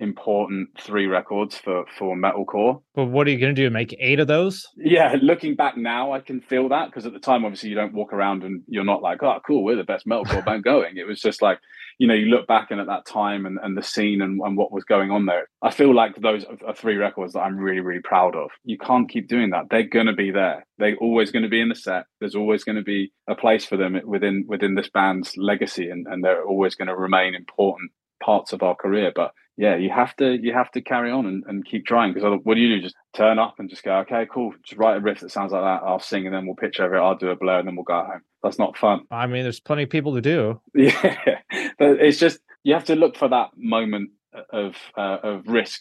important 0.00 0.68
three 0.80 1.06
records 1.06 1.58
for 1.58 1.84
for 1.98 2.16
metalcore. 2.16 2.80
But 2.94 3.06
what 3.06 3.26
are 3.26 3.30
you 3.30 3.38
gonna 3.38 3.52
do? 3.52 3.68
Make 3.70 3.94
eight 3.98 4.20
of 4.20 4.28
those? 4.28 4.66
Yeah, 4.76 5.16
looking 5.20 5.56
back 5.56 5.76
now, 5.76 6.12
I 6.12 6.20
can 6.20 6.40
feel 6.40 6.68
that 6.68 6.86
because 6.86 7.06
at 7.06 7.12
the 7.12 7.18
time, 7.18 7.44
obviously, 7.44 7.68
you 7.70 7.74
don't 7.74 7.94
walk 7.94 8.12
around 8.12 8.44
and 8.44 8.62
you're 8.68 8.84
not 8.84 9.02
like, 9.02 9.22
oh, 9.22 9.40
cool, 9.46 9.64
we're 9.64 9.76
the 9.76 9.84
best 9.84 10.06
metalcore 10.06 10.44
band 10.44 10.62
going. 10.64 10.96
It 10.96 11.06
was 11.06 11.20
just 11.20 11.42
like, 11.42 11.58
you 11.98 12.06
know, 12.06 12.14
you 12.14 12.26
look 12.26 12.46
back 12.46 12.70
and 12.70 12.80
at 12.80 12.86
that 12.86 13.04
time 13.04 13.44
and, 13.44 13.58
and 13.62 13.76
the 13.76 13.82
scene 13.82 14.22
and, 14.22 14.40
and 14.40 14.56
what 14.56 14.72
was 14.72 14.84
going 14.84 15.10
on 15.10 15.26
there. 15.26 15.48
I 15.62 15.72
feel 15.72 15.94
like 15.94 16.16
those 16.16 16.44
are, 16.66 16.74
three 16.74 16.96
records 16.96 17.32
that 17.32 17.40
I'm 17.40 17.58
really, 17.58 17.80
really 17.80 18.00
proud 18.00 18.36
of. 18.36 18.50
You 18.64 18.78
can't 18.78 19.10
keep 19.10 19.28
doing 19.28 19.50
that. 19.50 19.64
They're 19.68 19.82
going 19.82 20.06
to 20.06 20.12
be 20.12 20.30
there. 20.30 20.64
They're 20.78 20.96
always 20.96 21.32
going 21.32 21.42
to 21.42 21.48
be 21.48 21.60
in 21.60 21.68
the 21.68 21.74
set. 21.74 22.04
There's 22.20 22.36
always 22.36 22.62
going 22.62 22.76
to 22.76 22.82
be 22.82 23.12
a 23.28 23.34
place 23.34 23.64
for 23.64 23.76
them 23.76 24.00
within 24.06 24.44
within 24.46 24.76
this 24.76 24.88
band's 24.88 25.36
legacy, 25.36 25.90
and, 25.90 26.06
and 26.06 26.22
they're 26.22 26.44
always 26.44 26.76
going 26.76 26.88
to 26.88 26.96
remain 26.96 27.34
important 27.34 27.90
parts 28.22 28.52
of 28.52 28.62
our 28.62 28.76
career. 28.76 29.10
But 29.14 29.32
yeah, 29.58 29.74
you 29.76 29.90
have 29.90 30.14
to 30.16 30.38
you 30.40 30.52
have 30.54 30.70
to 30.70 30.80
carry 30.80 31.10
on 31.10 31.26
and, 31.26 31.42
and 31.48 31.64
keep 31.66 31.84
trying 31.84 32.14
because 32.14 32.38
what 32.44 32.54
do 32.54 32.60
you 32.60 32.76
do? 32.76 32.80
Just 32.82 32.94
turn 33.12 33.38
up 33.40 33.56
and 33.58 33.68
just 33.68 33.82
go, 33.82 33.96
okay, 33.98 34.26
cool, 34.32 34.52
just 34.64 34.78
write 34.78 34.96
a 34.96 35.00
riff 35.00 35.18
that 35.20 35.30
sounds 35.32 35.50
like 35.52 35.62
that. 35.62 35.84
I'll 35.84 35.98
sing 35.98 36.24
and 36.26 36.34
then 36.34 36.46
we'll 36.46 36.54
pitch 36.54 36.78
over 36.80 36.94
it. 36.96 37.00
I'll 37.02 37.16
do 37.16 37.30
a 37.30 37.36
blur 37.36 37.58
and 37.58 37.66
then 37.68 37.74
we'll 37.74 37.82
go 37.84 38.04
home. 38.04 38.22
That's 38.42 38.58
not 38.58 38.78
fun. 38.78 39.00
I 39.10 39.26
mean, 39.26 39.42
there's 39.42 39.58
plenty 39.60 39.82
of 39.82 39.90
people 39.90 40.14
to 40.14 40.20
do. 40.22 40.60
Yeah, 40.74 41.40
but 41.78 42.00
it's 42.00 42.18
just 42.18 42.38
you 42.62 42.72
have 42.74 42.84
to 42.84 42.94
look 42.96 43.16
for 43.16 43.28
that 43.28 43.50
moment 43.56 44.10
of 44.52 44.76
uh, 44.96 45.18
of 45.24 45.48
risk 45.48 45.80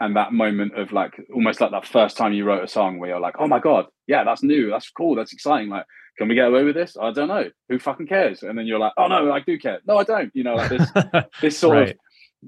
and 0.00 0.14
that 0.14 0.32
moment 0.32 0.78
of 0.78 0.92
like 0.92 1.20
almost 1.34 1.60
like 1.60 1.72
that 1.72 1.86
first 1.86 2.16
time 2.16 2.32
you 2.32 2.44
wrote 2.44 2.62
a 2.62 2.68
song 2.68 3.00
where 3.00 3.10
you're 3.10 3.20
like, 3.20 3.34
oh 3.40 3.48
my 3.48 3.58
god, 3.58 3.86
yeah, 4.06 4.22
that's 4.22 4.44
new, 4.44 4.70
that's 4.70 4.88
cool, 4.90 5.16
that's 5.16 5.32
exciting. 5.32 5.68
Like, 5.70 5.86
can 6.18 6.28
we 6.28 6.36
get 6.36 6.46
away 6.46 6.62
with 6.62 6.76
this? 6.76 6.96
I 7.00 7.10
don't 7.10 7.26
know. 7.28 7.44
Who 7.68 7.78
fucking 7.80 8.06
cares? 8.06 8.44
And 8.44 8.56
then 8.56 8.66
you're 8.66 8.78
like, 8.78 8.92
oh 8.96 9.08
no, 9.08 9.32
I 9.32 9.40
do 9.40 9.58
care. 9.58 9.80
No, 9.86 9.98
I 9.98 10.04
don't. 10.04 10.30
You 10.34 10.44
know, 10.44 10.54
like 10.54 10.70
this 10.70 10.90
this 11.40 11.58
sort 11.58 11.74
Right. 11.76 11.90
of 11.90 11.96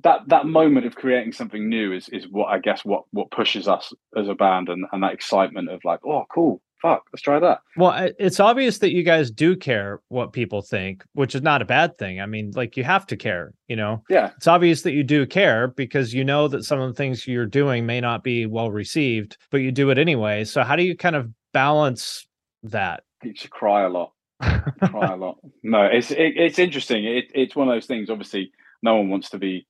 that 0.02 0.20
that 0.28 0.46
moment 0.46 0.86
of 0.86 0.94
creating 0.94 1.32
something 1.32 1.68
new 1.68 1.92
is 1.92 2.08
is 2.10 2.26
what 2.28 2.46
I 2.46 2.58
guess 2.58 2.84
what 2.84 3.04
what 3.10 3.30
pushes 3.30 3.66
us 3.68 3.92
as 4.16 4.28
a 4.28 4.34
band 4.34 4.68
and 4.68 4.86
and 4.92 5.02
that 5.02 5.12
excitement 5.14 5.68
of 5.70 5.80
like, 5.84 6.00
oh 6.06 6.24
cool, 6.32 6.60
fuck, 6.80 7.04
let's 7.12 7.22
try 7.22 7.38
that. 7.38 7.60
Well, 7.76 8.10
it's 8.18 8.40
obvious 8.40 8.78
that 8.78 8.92
you 8.92 9.02
guys 9.02 9.30
do 9.30 9.56
care 9.56 10.00
what 10.08 10.32
people 10.32 10.62
think, 10.62 11.04
which 11.14 11.34
is 11.34 11.42
not 11.42 11.62
a 11.62 11.64
bad 11.66 11.98
thing. 11.98 12.20
I 12.20 12.26
mean, 12.26 12.52
like 12.54 12.76
you 12.76 12.84
have 12.84 13.06
to 13.08 13.16
care, 13.16 13.52
you 13.68 13.76
know. 13.76 14.02
Yeah, 14.08 14.30
It's 14.36 14.46
obvious 14.46 14.82
that 14.82 14.92
you 14.92 15.02
do 15.02 15.26
care 15.26 15.68
because 15.68 16.14
you 16.14 16.24
know 16.24 16.48
that 16.48 16.64
some 16.64 16.80
of 16.80 16.88
the 16.88 16.94
things 16.94 17.26
you're 17.26 17.46
doing 17.46 17.86
may 17.86 18.00
not 18.00 18.22
be 18.24 18.46
well 18.46 18.70
received, 18.70 19.36
but 19.50 19.58
you 19.58 19.72
do 19.72 19.90
it 19.90 19.98
anyway. 19.98 20.44
So 20.44 20.62
how 20.62 20.76
do 20.76 20.82
you 20.82 20.96
kind 20.96 21.16
of 21.16 21.30
balance 21.52 22.26
that? 22.62 23.02
you 23.22 23.34
should 23.36 23.50
cry 23.50 23.82
a 23.82 23.88
lot. 23.88 24.12
cry 24.40 25.12
a 25.12 25.16
lot. 25.16 25.38
No, 25.62 25.84
it's 25.84 26.10
it, 26.10 26.32
it's 26.36 26.58
interesting. 26.58 27.04
It, 27.04 27.26
it's 27.34 27.54
one 27.54 27.68
of 27.68 27.74
those 27.74 27.86
things. 27.86 28.08
Obviously, 28.08 28.50
no 28.82 28.96
one 28.96 29.10
wants 29.10 29.28
to 29.30 29.38
be 29.38 29.66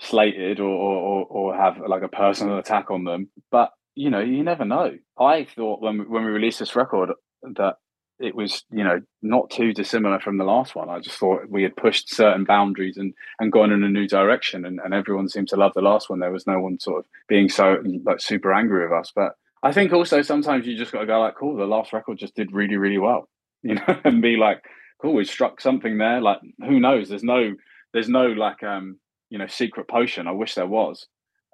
slated 0.00 0.60
or, 0.60 0.68
or 0.68 1.24
or 1.24 1.56
have 1.56 1.78
like 1.86 2.02
a 2.02 2.08
personal 2.08 2.58
attack 2.58 2.90
on 2.90 3.04
them. 3.04 3.30
But 3.50 3.70
you 3.94 4.10
know, 4.10 4.20
you 4.20 4.42
never 4.42 4.64
know. 4.64 4.92
I 5.18 5.44
thought 5.44 5.80
when 5.80 6.10
when 6.10 6.24
we 6.24 6.30
released 6.30 6.58
this 6.58 6.76
record 6.76 7.10
that 7.42 7.76
it 8.18 8.34
was 8.34 8.64
you 8.70 8.84
know 8.84 9.00
not 9.22 9.50
too 9.50 9.72
dissimilar 9.72 10.20
from 10.20 10.38
the 10.38 10.44
last 10.44 10.74
one. 10.74 10.88
I 10.88 11.00
just 11.00 11.18
thought 11.18 11.48
we 11.48 11.62
had 11.62 11.76
pushed 11.76 12.14
certain 12.14 12.44
boundaries 12.44 12.96
and 12.96 13.14
and 13.38 13.52
gone 13.52 13.72
in 13.72 13.82
a 13.82 13.88
new 13.88 14.06
direction, 14.06 14.64
and, 14.64 14.80
and 14.82 14.94
everyone 14.94 15.28
seemed 15.28 15.48
to 15.48 15.56
love 15.56 15.72
the 15.74 15.82
last 15.82 16.08
one. 16.10 16.20
There 16.20 16.32
was 16.32 16.46
no 16.46 16.60
one 16.60 16.78
sort 16.78 17.00
of 17.00 17.06
being 17.28 17.48
so 17.48 17.82
like 18.04 18.20
super 18.20 18.52
angry 18.52 18.84
with 18.84 18.92
us, 18.92 19.12
but. 19.14 19.32
I 19.62 19.72
think 19.72 19.92
also 19.92 20.22
sometimes 20.22 20.64
you 20.64 20.76
just 20.76 20.92
got 20.92 21.00
to 21.00 21.06
go 21.06 21.18
like, 21.18 21.34
cool, 21.34 21.56
the 21.56 21.64
last 21.64 21.92
record 21.92 22.18
just 22.18 22.36
did 22.36 22.52
really, 22.52 22.76
really 22.76 22.98
well, 22.98 23.28
you 23.62 23.74
know, 23.74 24.00
and 24.04 24.22
be 24.22 24.36
like, 24.36 24.62
cool, 25.00 25.14
we 25.14 25.24
struck 25.24 25.60
something 25.60 25.98
there. 25.98 26.20
Like, 26.20 26.38
who 26.60 26.78
knows? 26.78 27.08
There's 27.08 27.24
no, 27.24 27.54
there's 27.92 28.08
no 28.08 28.26
like, 28.26 28.62
um, 28.62 29.00
you 29.30 29.38
know, 29.38 29.46
secret 29.46 29.88
potion. 29.88 30.26
I 30.26 30.32
wish 30.32 30.54
there 30.54 30.66
was. 30.66 31.06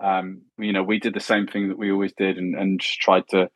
Um, 0.02 0.42
you 0.58 0.72
know, 0.72 0.82
we 0.82 0.98
did 0.98 1.14
the 1.14 1.20
same 1.20 1.46
thing 1.46 1.68
that 1.68 1.78
we 1.78 1.92
always 1.92 2.12
did, 2.16 2.38
and, 2.38 2.54
and 2.54 2.80
just 2.80 3.00
tried 3.00 3.28
to 3.28 3.48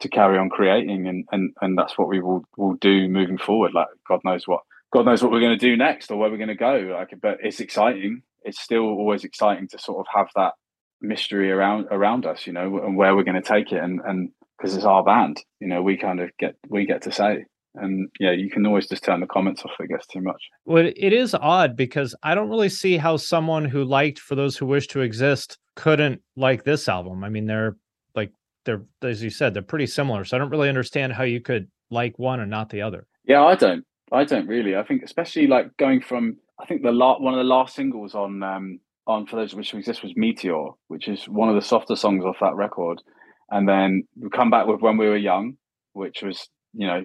to 0.00 0.08
carry 0.08 0.38
on 0.38 0.50
creating, 0.50 1.06
and 1.06 1.24
and 1.30 1.54
and 1.60 1.78
that's 1.78 1.96
what 1.96 2.08
we 2.08 2.20
will 2.20 2.44
will 2.56 2.74
do 2.74 3.08
moving 3.08 3.38
forward. 3.38 3.72
Like, 3.74 3.88
God 4.08 4.20
knows 4.24 4.46
what, 4.46 4.60
God 4.92 5.06
knows 5.06 5.22
what 5.22 5.30
we're 5.30 5.40
going 5.40 5.58
to 5.58 5.66
do 5.66 5.76
next 5.76 6.10
or 6.10 6.18
where 6.18 6.30
we're 6.30 6.36
going 6.36 6.48
to 6.48 6.54
go. 6.54 6.94
Like, 6.94 7.14
but 7.20 7.38
it's 7.42 7.60
exciting. 7.60 8.22
It's 8.42 8.60
still 8.60 8.82
always 8.82 9.24
exciting 9.24 9.68
to 9.68 9.78
sort 9.78 10.00
of 10.00 10.06
have 10.14 10.28
that 10.34 10.54
mystery 11.00 11.50
around 11.50 11.86
around 11.90 12.26
us, 12.26 12.46
you 12.46 12.52
know, 12.52 12.78
and 12.78 12.96
where 12.96 13.14
we're 13.14 13.24
going 13.24 13.40
to 13.40 13.48
take 13.48 13.72
it, 13.72 13.82
and 13.82 14.00
and 14.04 14.30
because 14.58 14.76
it's 14.76 14.84
our 14.84 15.04
band, 15.04 15.42
you 15.60 15.68
know, 15.68 15.82
we 15.82 15.96
kind 15.96 16.20
of 16.20 16.30
get 16.38 16.56
we 16.68 16.86
get 16.86 17.02
to 17.02 17.12
say, 17.12 17.44
and 17.74 18.08
yeah, 18.20 18.32
you 18.32 18.50
can 18.50 18.66
always 18.66 18.88
just 18.88 19.04
turn 19.04 19.20
the 19.20 19.26
comments 19.26 19.62
off 19.64 19.72
if 19.78 19.84
it 19.84 19.88
gets 19.88 20.06
too 20.06 20.20
much. 20.20 20.40
Well, 20.64 20.86
it 20.96 21.12
is 21.12 21.34
odd 21.34 21.76
because 21.76 22.14
I 22.22 22.34
don't 22.34 22.50
really 22.50 22.68
see 22.68 22.96
how 22.96 23.16
someone 23.16 23.64
who 23.64 23.84
liked 23.84 24.18
For 24.18 24.34
Those 24.34 24.56
Who 24.56 24.66
Wish 24.66 24.86
to 24.88 25.00
Exist 25.00 25.58
couldn't 25.76 26.20
like 26.36 26.64
this 26.64 26.88
album. 26.88 27.24
I 27.24 27.28
mean, 27.28 27.46
they're 27.46 27.76
like 28.14 28.32
they're 28.64 28.82
as 29.02 29.22
you 29.22 29.30
said, 29.30 29.54
they're 29.54 29.62
pretty 29.62 29.86
similar. 29.86 30.24
So 30.24 30.36
I 30.36 30.40
don't 30.40 30.50
really 30.50 30.68
understand 30.68 31.12
how 31.12 31.24
you 31.24 31.40
could 31.40 31.68
like 31.90 32.18
one 32.18 32.40
and 32.40 32.50
not 32.50 32.70
the 32.70 32.82
other. 32.82 33.06
Yeah, 33.24 33.44
I 33.44 33.56
don't, 33.56 33.84
I 34.12 34.24
don't 34.24 34.46
really. 34.46 34.76
I 34.76 34.84
think 34.84 35.02
especially 35.02 35.46
like 35.46 35.76
going 35.76 36.00
from, 36.00 36.36
I 36.60 36.66
think 36.66 36.82
the 36.82 36.92
la- 36.92 37.18
one 37.18 37.34
of 37.34 37.38
the 37.38 37.44
last 37.44 37.74
singles 37.74 38.14
on 38.14 38.42
um 38.42 38.78
on 39.06 39.26
For 39.26 39.36
Those 39.36 39.52
Who 39.52 39.58
Wish 39.58 39.70
to 39.70 39.78
Exist 39.78 40.02
was 40.02 40.16
Meteor, 40.16 40.68
which 40.88 41.08
is 41.08 41.24
one 41.28 41.48
of 41.48 41.54
the 41.56 41.62
softer 41.62 41.96
songs 41.96 42.24
off 42.24 42.36
that 42.40 42.54
record, 42.54 43.02
and 43.50 43.68
then 43.68 44.04
we 44.16 44.30
come 44.30 44.50
back 44.50 44.66
with 44.66 44.80
When 44.80 44.96
We 44.96 45.08
Were 45.08 45.16
Young, 45.16 45.56
which 45.92 46.22
was 46.22 46.48
you 46.72 46.86
know 46.86 47.04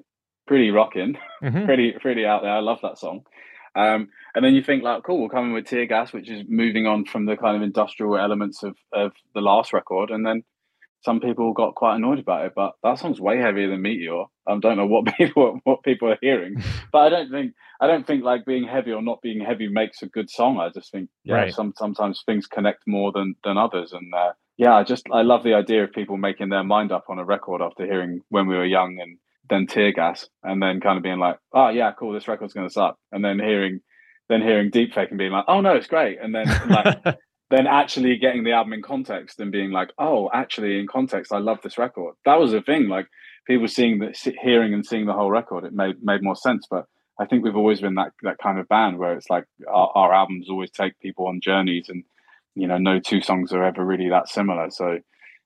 pretty 0.49 0.71
rocking. 0.71 1.17
Mhm. 1.43 1.65
pretty 1.65 1.91
pretty 2.01 2.25
out 2.25 2.41
there. 2.41 2.51
I 2.51 2.59
love 2.59 2.79
that 2.81 2.97
song. 2.97 3.21
Um, 3.75 4.09
and 4.35 4.43
then 4.43 4.53
you 4.55 4.63
think 4.63 4.83
like, 4.83 5.03
cool, 5.03 5.19
we'll 5.19 5.29
come 5.29 5.45
in 5.45 5.53
with 5.53 5.65
Tear 5.67 5.85
Gas, 5.85 6.11
which 6.11 6.29
is 6.29 6.43
moving 6.49 6.85
on 6.87 7.05
from 7.05 7.25
the 7.25 7.37
kind 7.37 7.55
of 7.55 7.61
industrial 7.61 8.17
elements 8.17 8.63
of 8.63 8.75
of 8.91 9.11
the 9.35 9.41
last 9.41 9.71
record, 9.73 10.09
and 10.09 10.25
then 10.25 10.43
some 11.01 11.21
people 11.21 11.53
got 11.53 11.75
quite 11.75 11.95
annoyed 11.95 12.19
about 12.19 12.45
it. 12.47 12.53
But 12.55 12.73
that 12.83 12.99
song's 12.99 13.21
way 13.21 13.37
heavier 13.37 13.69
than 13.69 13.81
Meteor. 13.81 14.23
I 14.47 14.57
don't 14.59 14.75
know 14.75 14.87
what 14.87 15.05
people 15.17 15.59
what 15.63 15.83
people 15.83 16.11
are 16.11 16.17
hearing, 16.21 16.55
but 16.91 16.99
I 16.99 17.09
don't 17.09 17.31
think 17.31 17.53
I 17.79 17.87
don't 17.87 18.05
think 18.05 18.23
like 18.23 18.43
being 18.45 18.67
heavy 18.67 18.91
or 18.91 19.01
not 19.03 19.21
being 19.21 19.39
heavy 19.39 19.69
makes 19.69 20.01
a 20.01 20.07
good 20.07 20.29
song. 20.29 20.59
I 20.59 20.69
just 20.77 20.91
think 20.91 21.09
yeah, 21.23 21.35
Right. 21.35 21.53
some 21.53 21.73
sometimes 21.77 22.23
things 22.25 22.47
connect 22.47 22.81
more 22.87 23.11
than 23.13 23.35
than 23.45 23.57
others, 23.57 23.93
and 23.93 24.13
uh, 24.13 24.33
yeah, 24.57 24.75
I 24.75 24.83
just 24.83 25.05
I 25.11 25.21
love 25.21 25.43
the 25.43 25.53
idea 25.53 25.83
of 25.85 25.93
people 25.93 26.17
making 26.17 26.49
their 26.49 26.63
mind 26.75 26.91
up 26.91 27.05
on 27.07 27.19
a 27.19 27.23
record 27.35 27.61
after 27.61 27.85
hearing 27.85 28.21
when 28.29 28.47
we 28.47 28.55
were 28.57 28.65
young 28.65 28.97
and 28.99 29.17
then 29.49 29.67
tear 29.67 29.91
gas 29.91 30.27
and 30.43 30.61
then 30.61 30.79
kind 30.79 30.97
of 30.97 31.03
being 31.03 31.19
like 31.19 31.37
oh 31.53 31.69
yeah 31.69 31.91
cool 31.97 32.13
this 32.13 32.27
record's 32.27 32.53
going 32.53 32.67
to 32.67 32.73
suck. 32.73 32.97
And 33.11 33.23
then 33.23 33.39
hearing 33.39 33.81
then 34.29 34.41
hearing 34.41 34.71
deepfake 34.71 35.09
and 35.09 35.17
being 35.17 35.31
like 35.31 35.45
oh 35.47 35.61
no 35.61 35.75
it's 35.75 35.87
great. 35.87 36.19
And 36.21 36.33
then 36.33 36.47
like 36.69 37.03
then 37.49 37.67
actually 37.67 38.17
getting 38.17 38.43
the 38.43 38.51
album 38.51 38.73
in 38.73 38.81
context 38.81 39.39
and 39.39 39.51
being 39.51 39.71
like 39.71 39.89
oh 39.97 40.29
actually 40.33 40.79
in 40.79 40.87
context 40.87 41.33
i 41.33 41.39
love 41.39 41.59
this 41.63 41.77
record. 41.77 42.15
That 42.25 42.39
was 42.39 42.53
a 42.53 42.61
thing 42.61 42.87
like 42.87 43.07
people 43.47 43.67
seeing 43.67 43.99
the 43.99 44.35
hearing 44.41 44.73
and 44.73 44.85
seeing 44.85 45.05
the 45.05 45.13
whole 45.13 45.31
record 45.31 45.63
it 45.65 45.73
made 45.73 45.95
made 46.01 46.23
more 46.23 46.35
sense. 46.35 46.65
But 46.69 46.85
i 47.19 47.25
think 47.25 47.43
we've 47.43 47.57
always 47.57 47.81
been 47.81 47.95
that 47.95 48.11
that 48.23 48.37
kind 48.41 48.59
of 48.59 48.67
band 48.67 48.97
where 48.97 49.15
it's 49.15 49.29
like 49.29 49.45
our, 49.67 49.91
our 49.95 50.13
albums 50.13 50.49
always 50.49 50.71
take 50.71 50.99
people 50.99 51.27
on 51.27 51.41
journeys 51.41 51.89
and 51.89 52.03
you 52.55 52.67
know 52.67 52.77
no 52.77 52.99
two 52.99 53.21
songs 53.21 53.51
are 53.51 53.63
ever 53.63 53.85
really 53.85 54.09
that 54.09 54.29
similar. 54.29 54.69
So 54.69 54.99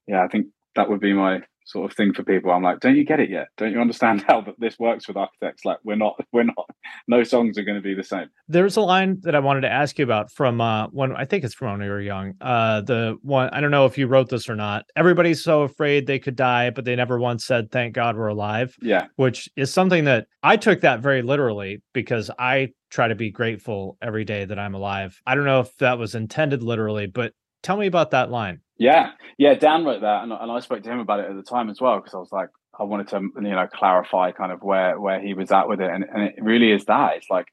yeah 0.06 0.22
i 0.22 0.28
think 0.28 0.48
that 0.76 0.90
would 0.90 1.00
be 1.00 1.12
my 1.12 1.40
sort 1.64 1.90
of 1.90 1.96
thing 1.96 2.12
for 2.12 2.22
people 2.22 2.50
i'm 2.50 2.62
like 2.62 2.80
don't 2.80 2.96
you 2.96 3.04
get 3.04 3.20
it 3.20 3.30
yet 3.30 3.48
don't 3.56 3.72
you 3.72 3.80
understand 3.80 4.22
how 4.28 4.40
that 4.40 4.54
this 4.58 4.78
works 4.78 5.08
with 5.08 5.16
architects 5.16 5.64
like 5.64 5.78
we're 5.84 5.96
not 5.96 6.14
we're 6.32 6.44
not 6.44 6.68
no 7.08 7.22
songs 7.22 7.58
are 7.58 7.62
going 7.64 7.76
to 7.76 7.82
be 7.82 7.94
the 7.94 8.02
same 8.04 8.26
There's 8.48 8.76
a 8.76 8.82
line 8.82 9.18
that 9.22 9.34
I 9.34 9.38
wanted 9.38 9.62
to 9.62 9.72
ask 9.72 9.98
you 9.98 10.04
about 10.04 10.30
from 10.30 10.60
uh 10.60 10.88
when 10.88 11.16
I 11.16 11.24
think 11.24 11.44
it's 11.44 11.54
from 11.54 11.72
when 11.72 11.80
we 11.80 11.88
were 11.88 12.00
young. 12.00 12.34
Uh 12.40 12.82
the 12.82 13.16
one 13.22 13.48
I 13.50 13.60
don't 13.60 13.70
know 13.70 13.86
if 13.86 13.96
you 13.96 14.06
wrote 14.06 14.28
this 14.28 14.48
or 14.48 14.56
not. 14.56 14.84
Everybody's 14.96 15.42
so 15.42 15.62
afraid 15.62 16.06
they 16.06 16.18
could 16.18 16.36
die, 16.36 16.70
but 16.70 16.84
they 16.84 16.94
never 16.94 17.18
once 17.18 17.46
said 17.46 17.70
thank 17.70 17.94
God 17.94 18.16
we're 18.16 18.28
alive. 18.28 18.74
yeah 18.82 19.06
which 19.16 19.48
is 19.56 19.72
something 19.72 20.04
that 20.04 20.26
I 20.42 20.56
took 20.56 20.82
that 20.82 21.00
very 21.00 21.22
literally 21.22 21.82
because 21.94 22.30
I 22.38 22.72
try 22.90 23.08
to 23.08 23.14
be 23.14 23.30
grateful 23.30 23.96
every 24.02 24.24
day 24.24 24.44
that 24.44 24.58
I'm 24.58 24.74
alive. 24.74 25.18
I 25.26 25.34
don't 25.34 25.46
know 25.46 25.60
if 25.60 25.74
that 25.78 25.98
was 25.98 26.14
intended 26.14 26.62
literally, 26.62 27.06
but 27.06 27.32
tell 27.64 27.76
me 27.76 27.86
about 27.86 28.12
that 28.12 28.30
line. 28.30 28.60
Yeah, 28.78 29.10
yeah. 29.38 29.54
Dan 29.54 29.84
wrote 29.84 30.02
that, 30.02 30.22
and, 30.22 30.32
and 30.32 30.50
I 30.50 30.60
spoke 30.60 30.82
to 30.82 30.90
him 30.90 31.00
about 31.00 31.20
it 31.20 31.30
at 31.30 31.36
the 31.36 31.42
time 31.42 31.70
as 31.70 31.80
well 31.80 31.96
because 31.96 32.14
I 32.14 32.18
was 32.18 32.32
like, 32.32 32.50
I 32.78 32.84
wanted 32.84 33.08
to, 33.08 33.20
you 33.36 33.50
know, 33.50 33.66
clarify 33.72 34.32
kind 34.32 34.52
of 34.52 34.62
where 34.62 35.00
where 35.00 35.20
he 35.20 35.34
was 35.34 35.50
at 35.50 35.68
with 35.68 35.80
it, 35.80 35.90
and, 35.90 36.04
and 36.04 36.22
it 36.24 36.34
really 36.40 36.70
is 36.70 36.84
that. 36.86 37.16
It's 37.16 37.30
like 37.30 37.46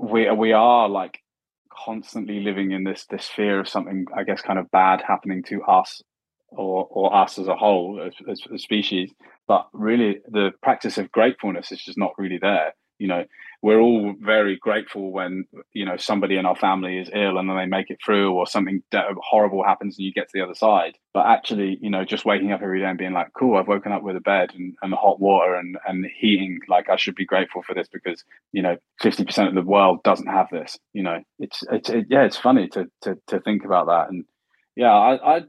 we 0.00 0.30
we 0.30 0.52
are 0.52 0.88
like 0.88 1.18
constantly 1.70 2.40
living 2.40 2.72
in 2.72 2.84
this 2.84 3.06
this 3.10 3.26
fear 3.26 3.60
of 3.60 3.68
something, 3.68 4.06
I 4.16 4.22
guess, 4.24 4.40
kind 4.40 4.58
of 4.58 4.70
bad 4.70 5.02
happening 5.06 5.42
to 5.48 5.62
us 5.62 6.02
or 6.50 6.86
or 6.90 7.14
us 7.14 7.38
as 7.38 7.48
a 7.48 7.56
whole 7.56 8.00
as, 8.06 8.14
as 8.30 8.40
a 8.52 8.58
species. 8.58 9.12
but 9.48 9.68
really 9.72 10.18
the 10.28 10.50
practice 10.62 10.98
of 10.98 11.10
gratefulness 11.12 11.72
is 11.72 11.82
just 11.82 11.98
not 11.98 12.12
really 12.18 12.38
there 12.38 12.72
you 12.98 13.08
know 13.08 13.24
we're 13.62 13.80
all 13.80 14.14
very 14.20 14.56
grateful 14.56 15.10
when 15.10 15.44
you 15.72 15.84
know 15.84 15.96
somebody 15.96 16.36
in 16.36 16.46
our 16.46 16.56
family 16.56 16.98
is 16.98 17.10
ill 17.14 17.38
and 17.38 17.48
then 17.48 17.56
they 17.56 17.66
make 17.66 17.90
it 17.90 17.98
through 18.04 18.32
or 18.32 18.46
something 18.46 18.82
horrible 19.18 19.64
happens 19.64 19.96
and 19.96 20.04
you 20.04 20.12
get 20.12 20.28
to 20.28 20.32
the 20.34 20.42
other 20.42 20.54
side. 20.54 20.96
But 21.14 21.26
actually 21.26 21.78
you 21.80 21.90
know 21.90 22.04
just 22.04 22.24
waking 22.24 22.52
up 22.52 22.62
every 22.62 22.80
day 22.80 22.86
and 22.86 22.98
being 22.98 23.12
like 23.12 23.28
cool 23.38 23.56
i've 23.56 23.68
woken 23.68 23.92
up 23.92 24.02
with 24.02 24.16
a 24.16 24.20
bed 24.20 24.50
and, 24.54 24.74
and 24.82 24.94
hot 24.94 25.20
water 25.20 25.54
and, 25.54 25.76
and 25.86 26.06
heating. 26.18 26.60
Like 26.68 26.88
i 26.88 26.96
should 26.96 27.14
be 27.14 27.26
grateful 27.26 27.62
for 27.62 27.74
this 27.74 27.88
because 27.88 28.24
you 28.52 28.62
know 28.62 28.76
50% 29.02 29.48
of 29.48 29.54
the 29.54 29.62
world 29.62 30.02
doesn't 30.02 30.26
have 30.26 30.48
this. 30.50 30.78
You 30.92 31.02
know 31.02 31.22
it's 31.38 31.62
it's 31.70 31.90
it, 31.90 32.06
yeah 32.08 32.24
it's 32.24 32.36
funny 32.36 32.68
to, 32.68 32.86
to 33.02 33.18
to 33.28 33.40
think 33.40 33.64
about 33.64 33.86
that. 33.86 34.08
And 34.10 34.24
yeah 34.74 34.92
i 34.92 35.36
i 35.36 35.40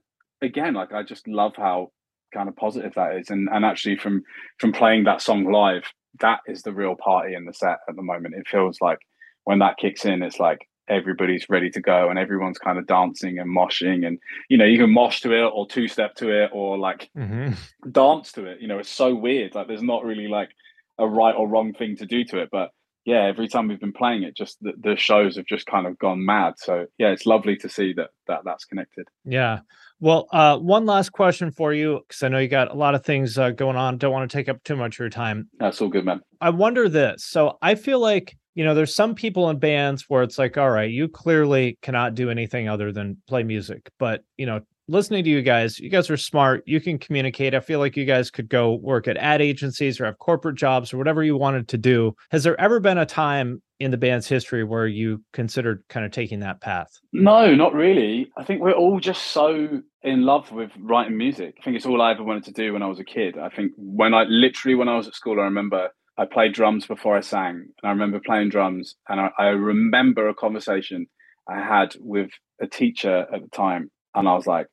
again 0.42 0.74
like 0.74 0.94
i 0.94 1.04
just 1.04 1.28
love 1.28 1.54
how 1.56 1.92
kind 2.34 2.50
of 2.50 2.56
positive 2.56 2.94
that 2.96 3.16
is. 3.18 3.30
And 3.30 3.50
and 3.52 3.66
actually 3.66 3.98
from 3.98 4.24
from 4.60 4.72
playing 4.72 5.06
that 5.06 5.22
song 5.22 5.52
live 5.52 5.84
that 6.20 6.40
is 6.48 6.64
the 6.64 6.74
real 6.74 6.96
party 6.96 7.34
in 7.34 7.46
the 7.46 7.54
set 7.54 7.80
at 7.88 7.96
the 7.96 8.02
moment. 8.02 8.36
It 8.36 8.48
feels 8.48 8.80
like 8.82 9.00
when 9.44 9.60
that 9.60 9.78
kicks 9.78 10.06
in, 10.06 10.22
it's 10.22 10.40
like 10.40 10.68
everybody's 10.90 11.50
ready 11.50 11.70
to 11.70 11.82
go 11.82 12.10
and 12.10 12.18
everyone's 12.18 12.58
kind 12.58 12.78
of 12.78 12.88
dancing 12.88 13.40
and 13.40 13.50
moshing 13.50 14.08
and 14.08 14.20
you 14.50 14.58
know 14.58 14.66
you 14.66 14.78
can 14.78 14.92
mosh 14.92 15.20
to 15.22 15.34
it 15.34 15.52
or 15.54 15.68
two 15.68 15.88
step 15.88 16.16
to 16.16 16.30
it 16.30 16.50
or 16.54 16.78
like 16.78 17.10
mm-hmm. 17.18 17.52
dance 17.92 18.32
to 18.32 18.46
it. 18.46 18.62
You 18.62 18.68
know 18.68 18.80
it's 18.80 18.90
so 18.90 19.14
weird. 19.14 19.56
Like 19.56 19.68
there's 19.68 19.82
not 19.82 20.06
really 20.06 20.28
like 20.28 20.50
a 20.98 21.08
right 21.08 21.36
or 21.36 21.48
wrong 21.48 21.74
thing 21.74 21.98
to 21.98 22.06
do 22.06 22.24
to 22.26 22.40
it. 22.40 22.50
But 22.52 22.72
yeah 23.06 23.24
every 23.24 23.48
time 23.48 23.68
we've 23.68 23.80
been 23.80 23.94
playing 23.94 24.24
it 24.24 24.36
just 24.36 24.58
the, 24.62 24.74
the 24.78 24.96
shows 24.96 25.36
have 25.36 25.46
just 25.46 25.66
kind 25.66 25.88
of 25.88 26.00
gone 26.00 26.26
mad. 26.26 26.54
So 26.58 26.86
yeah 26.98 27.10
it's 27.10 27.26
lovely 27.26 27.58
to 27.58 27.70
see 27.70 27.94
that 27.94 28.12
that 28.28 28.42
that's 28.46 28.66
connected. 28.66 29.08
Yeah 29.26 29.60
well, 30.00 30.28
uh, 30.32 30.58
one 30.58 30.86
last 30.86 31.12
question 31.12 31.52
for 31.52 31.74
you, 31.74 32.02
because 32.08 32.24
I 32.24 32.28
know 32.28 32.40
you 32.40 32.48
got 32.48 32.72
a 32.72 32.76
lot 32.76 32.96
of 32.96 33.04
things 33.04 33.38
uh, 33.38 33.52
going 33.52 33.76
on. 33.76 33.98
Don't 33.98 34.12
want 34.12 34.30
to 34.30 34.38
take 34.38 34.50
up 34.50 34.64
too 34.64 34.76
much 34.76 34.96
of 34.96 35.00
your 35.00 35.10
time. 35.10 35.50
That's 35.60 35.82
all 35.82 35.90
good, 35.90 36.06
man. 36.06 36.22
I 36.40 36.52
wonder 36.52 36.88
this. 36.88 37.26
So 37.26 37.58
I 37.62 37.76
feel 37.76 38.00
like, 38.00 38.38
you 38.54 38.64
know, 38.64 38.76
there's 38.76 38.94
some 38.94 39.16
people 39.16 39.50
in 39.50 39.60
bands 39.60 40.06
where 40.08 40.24
it's 40.24 40.38
like, 40.38 40.58
all 40.58 40.70
right, 40.70 40.90
you 40.90 41.08
clearly 41.08 41.78
cannot 41.82 42.16
do 42.16 42.30
anything 42.30 42.70
other 42.70 42.92
than 42.92 43.18
play 43.28 43.44
music. 43.44 43.90
But, 43.98 44.24
you 44.38 44.46
know, 44.46 44.62
listening 44.88 45.24
to 45.24 45.30
you 45.30 45.42
guys, 45.42 45.80
you 45.80 45.90
guys 45.90 46.10
are 46.10 46.18
smart. 46.18 46.64
You 46.66 46.80
can 46.80 46.98
communicate. 46.98 47.54
I 47.54 47.60
feel 47.60 47.80
like 47.80 47.98
you 47.98 48.06
guys 48.06 48.32
could 48.32 48.50
go 48.50 48.74
work 48.76 49.08
at 49.08 49.18
ad 49.18 49.42
agencies 49.42 50.00
or 50.00 50.06
have 50.06 50.18
corporate 50.20 50.56
jobs 50.56 50.94
or 50.94 50.98
whatever 50.98 51.24
you 51.24 51.38
wanted 51.38 51.68
to 51.70 51.78
do. 51.78 52.14
Has 52.32 52.44
there 52.44 52.60
ever 52.60 52.80
been 52.80 52.98
a 52.98 53.06
time 53.06 53.62
in 53.80 53.92
the 53.92 53.98
band's 53.98 54.28
history 54.28 54.64
where 54.64 54.88
you 54.88 55.24
considered 55.34 55.84
kind 55.90 56.06
of 56.06 56.12
taking 56.12 56.40
that 56.40 56.62
path? 56.62 56.90
No, 57.14 57.54
not 57.54 57.74
really. 57.74 58.30
I 58.38 58.44
think 58.44 58.62
we're 58.62 58.72
all 58.72 59.00
just 59.00 59.24
so 59.28 59.82
in 60.04 60.24
love 60.24 60.52
with 60.52 60.72
writing 60.80 61.18
music. 61.18 61.56
I 61.60 61.64
think 61.64 61.76
it's 61.76 61.86
all 61.86 62.02
I 62.02 62.12
ever 62.12 62.24
wanted 62.24 62.46
to 62.46 62.52
do 62.54 62.74
when 62.74 62.84
I 62.84 62.88
was 62.88 63.00
a 63.00 63.04
kid. 63.04 63.38
I 63.38 63.50
think 63.50 63.74
when 63.78 64.14
I 64.14 64.24
literally 64.24 64.76
when 64.76 64.90
I 64.90 64.96
was 64.96 65.08
at 65.08 65.16
school, 65.16 65.40
I 65.40 65.44
remember 65.44 65.90
I 66.18 66.26
played 66.26 66.54
drums 66.54 66.88
before 66.88 67.16
I 67.16 67.22
sang. 67.22 67.56
And 67.56 67.84
I 67.84 67.90
remember 67.90 68.20
playing 68.20 68.50
drums 68.50 68.96
and 69.08 69.20
I, 69.20 69.30
I 69.38 69.48
remember 69.48 70.28
a 70.28 70.34
conversation 70.34 71.08
I 71.48 71.60
had 71.60 71.94
with 72.00 72.32
a 72.60 72.68
teacher 72.68 73.28
at 73.34 73.42
the 73.42 73.50
time. 73.50 73.92
And 74.16 74.28
I 74.28 74.34
was 74.34 74.48
like, 74.48 74.68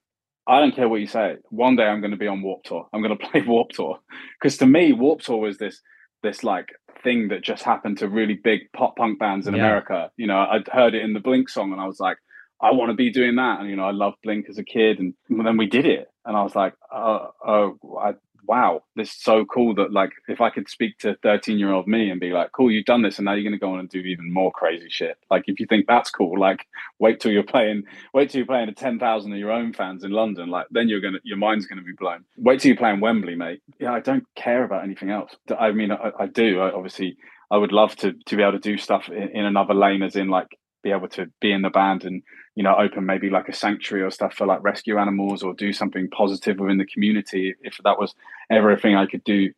I 0.46 0.60
don't 0.60 0.74
care 0.74 0.88
what 0.88 1.00
you 1.00 1.06
say. 1.06 1.36
One 1.50 1.76
day 1.76 1.84
I'm 1.84 2.00
going 2.00 2.10
to 2.10 2.16
be 2.16 2.26
on 2.26 2.42
Warped 2.42 2.66
Tour. 2.66 2.86
I'm 2.92 3.02
going 3.02 3.16
to 3.18 3.26
play 3.26 3.42
Warped 3.42 3.74
Tour 3.74 3.98
because 4.40 4.58
to 4.58 4.66
me, 4.66 4.92
Warped 4.92 5.24
Tour 5.24 5.38
was 5.38 5.58
this 5.58 5.80
this 6.22 6.42
like 6.42 6.68
thing 7.02 7.28
that 7.28 7.42
just 7.42 7.62
happened 7.62 7.98
to 7.98 8.08
really 8.08 8.34
big 8.34 8.72
pop 8.72 8.96
punk 8.96 9.18
bands 9.18 9.46
in 9.46 9.54
yeah. 9.54 9.60
America. 9.60 10.10
You 10.16 10.26
know, 10.26 10.38
I'd 10.38 10.68
heard 10.68 10.94
it 10.94 11.02
in 11.02 11.12
the 11.12 11.20
Blink 11.20 11.48
song, 11.48 11.72
and 11.72 11.80
I 11.80 11.86
was 11.86 12.00
like, 12.00 12.18
I 12.60 12.72
want 12.72 12.90
to 12.90 12.96
be 12.96 13.10
doing 13.10 13.36
that. 13.36 13.60
And 13.60 13.68
you 13.68 13.76
know, 13.76 13.84
I 13.84 13.92
loved 13.92 14.16
Blink 14.22 14.46
as 14.48 14.58
a 14.58 14.64
kid, 14.64 14.98
and 14.98 15.14
then 15.28 15.56
we 15.56 15.66
did 15.66 15.86
it, 15.86 16.08
and 16.24 16.36
I 16.36 16.42
was 16.42 16.54
like, 16.54 16.74
oh, 16.92 17.30
oh 17.46 17.98
I 18.00 18.14
wow, 18.46 18.82
this 18.96 19.10
is 19.10 19.22
so 19.22 19.44
cool 19.44 19.74
that 19.74 19.92
like 19.92 20.10
if 20.28 20.40
I 20.40 20.50
could 20.50 20.68
speak 20.68 20.98
to 20.98 21.16
13 21.22 21.58
year 21.58 21.72
old 21.72 21.86
me 21.86 22.10
and 22.10 22.20
be 22.20 22.30
like, 22.30 22.52
cool, 22.52 22.70
you've 22.70 22.84
done 22.84 23.02
this 23.02 23.18
and 23.18 23.24
now 23.24 23.34
you're 23.34 23.44
gonna 23.44 23.58
go 23.58 23.72
on 23.72 23.80
and 23.80 23.88
do 23.88 23.98
even 23.98 24.32
more 24.32 24.52
crazy 24.52 24.88
shit. 24.88 25.16
Like 25.30 25.44
if 25.46 25.60
you 25.60 25.66
think 25.66 25.86
that's 25.86 26.10
cool, 26.10 26.38
like 26.38 26.66
wait 26.98 27.20
till 27.20 27.32
you're 27.32 27.42
playing, 27.42 27.84
wait 28.12 28.30
till 28.30 28.38
you're 28.38 28.46
playing 28.46 28.66
to 28.66 28.72
10,000 28.72 29.32
of 29.32 29.38
your 29.38 29.52
own 29.52 29.72
fans 29.72 30.04
in 30.04 30.10
London. 30.10 30.48
Like 30.48 30.66
then 30.70 30.88
you're 30.88 31.00
gonna, 31.00 31.18
your 31.24 31.38
mind's 31.38 31.66
gonna 31.66 31.82
be 31.82 31.92
blown. 31.92 32.24
Wait 32.36 32.60
till 32.60 32.70
you're 32.70 32.78
playing 32.78 33.00
Wembley, 33.00 33.34
mate. 33.34 33.62
Yeah, 33.78 33.92
I 33.92 34.00
don't 34.00 34.24
care 34.34 34.64
about 34.64 34.84
anything 34.84 35.10
else. 35.10 35.34
I 35.58 35.72
mean, 35.72 35.92
I, 35.92 36.10
I 36.18 36.26
do. 36.26 36.60
I, 36.60 36.72
obviously, 36.72 37.16
I 37.50 37.56
would 37.56 37.72
love 37.72 37.96
to 37.96 38.12
to 38.12 38.36
be 38.36 38.42
able 38.42 38.52
to 38.52 38.58
do 38.58 38.76
stuff 38.76 39.08
in, 39.08 39.30
in 39.30 39.44
another 39.44 39.74
lane, 39.74 40.02
as 40.02 40.16
in 40.16 40.28
like 40.28 40.58
be 40.84 40.92
able 40.92 41.08
to 41.08 41.26
be 41.40 41.50
in 41.50 41.62
the 41.62 41.70
band 41.70 42.04
and 42.04 42.22
you 42.54 42.62
know 42.62 42.76
open 42.76 43.04
maybe 43.04 43.30
like 43.30 43.48
a 43.48 43.52
sanctuary 43.52 44.04
or 44.04 44.10
stuff 44.10 44.34
for 44.34 44.46
like 44.46 44.62
rescue 44.62 44.98
animals 44.98 45.42
or 45.42 45.54
do 45.54 45.72
something 45.72 46.08
positive 46.10 46.60
within 46.60 46.78
the 46.78 46.86
community. 46.86 47.54
If 47.62 47.78
that 47.82 47.98
was 47.98 48.14
everything 48.50 48.94
i 48.94 49.06
could 49.06 49.24
do 49.24 49.50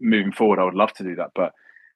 moving 0.00 0.32
forward 0.32 0.58
i 0.58 0.64
would 0.64 0.74
love 0.74 0.92
to 0.94 1.04
do 1.04 1.14
that. 1.14 1.30
But 1.34 1.52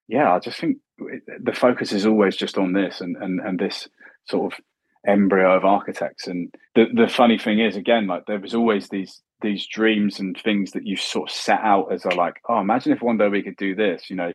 yeah 0.08 0.32
i 0.32 0.38
just 0.38 0.58
think 0.58 0.78
the 0.96 1.52
focus 1.52 1.92
is 1.92 2.06
always 2.06 2.36
just 2.36 2.56
on 2.56 2.72
this 2.72 3.00
and 3.02 3.16
and, 3.16 3.40
and 3.40 3.58
this 3.58 3.88
sort 4.24 4.52
of 4.52 4.60
embryo 5.06 5.56
of 5.56 5.64
architects. 5.64 6.26
And 6.26 6.52
the, 6.74 6.86
the 6.92 7.08
funny 7.08 7.38
thing 7.38 7.60
is 7.60 7.76
again 7.76 8.06
like 8.06 8.26
there 8.26 8.40
was 8.40 8.54
always 8.54 8.88
these 8.88 9.20
these 9.42 9.66
dreams 9.66 10.18
and 10.18 10.36
things 10.36 10.72
that 10.72 10.86
you 10.86 10.96
sort 10.96 11.30
of 11.30 11.36
set 11.36 11.60
out 11.60 11.92
as 11.92 12.04
a 12.04 12.14
like 12.14 12.40
oh 12.48 12.60
imagine 12.60 12.92
if 12.92 13.02
one 13.02 13.18
day 13.18 13.28
we 13.28 13.42
could 13.42 13.56
do 13.56 13.74
this 13.74 14.08
you 14.08 14.16
know 14.16 14.32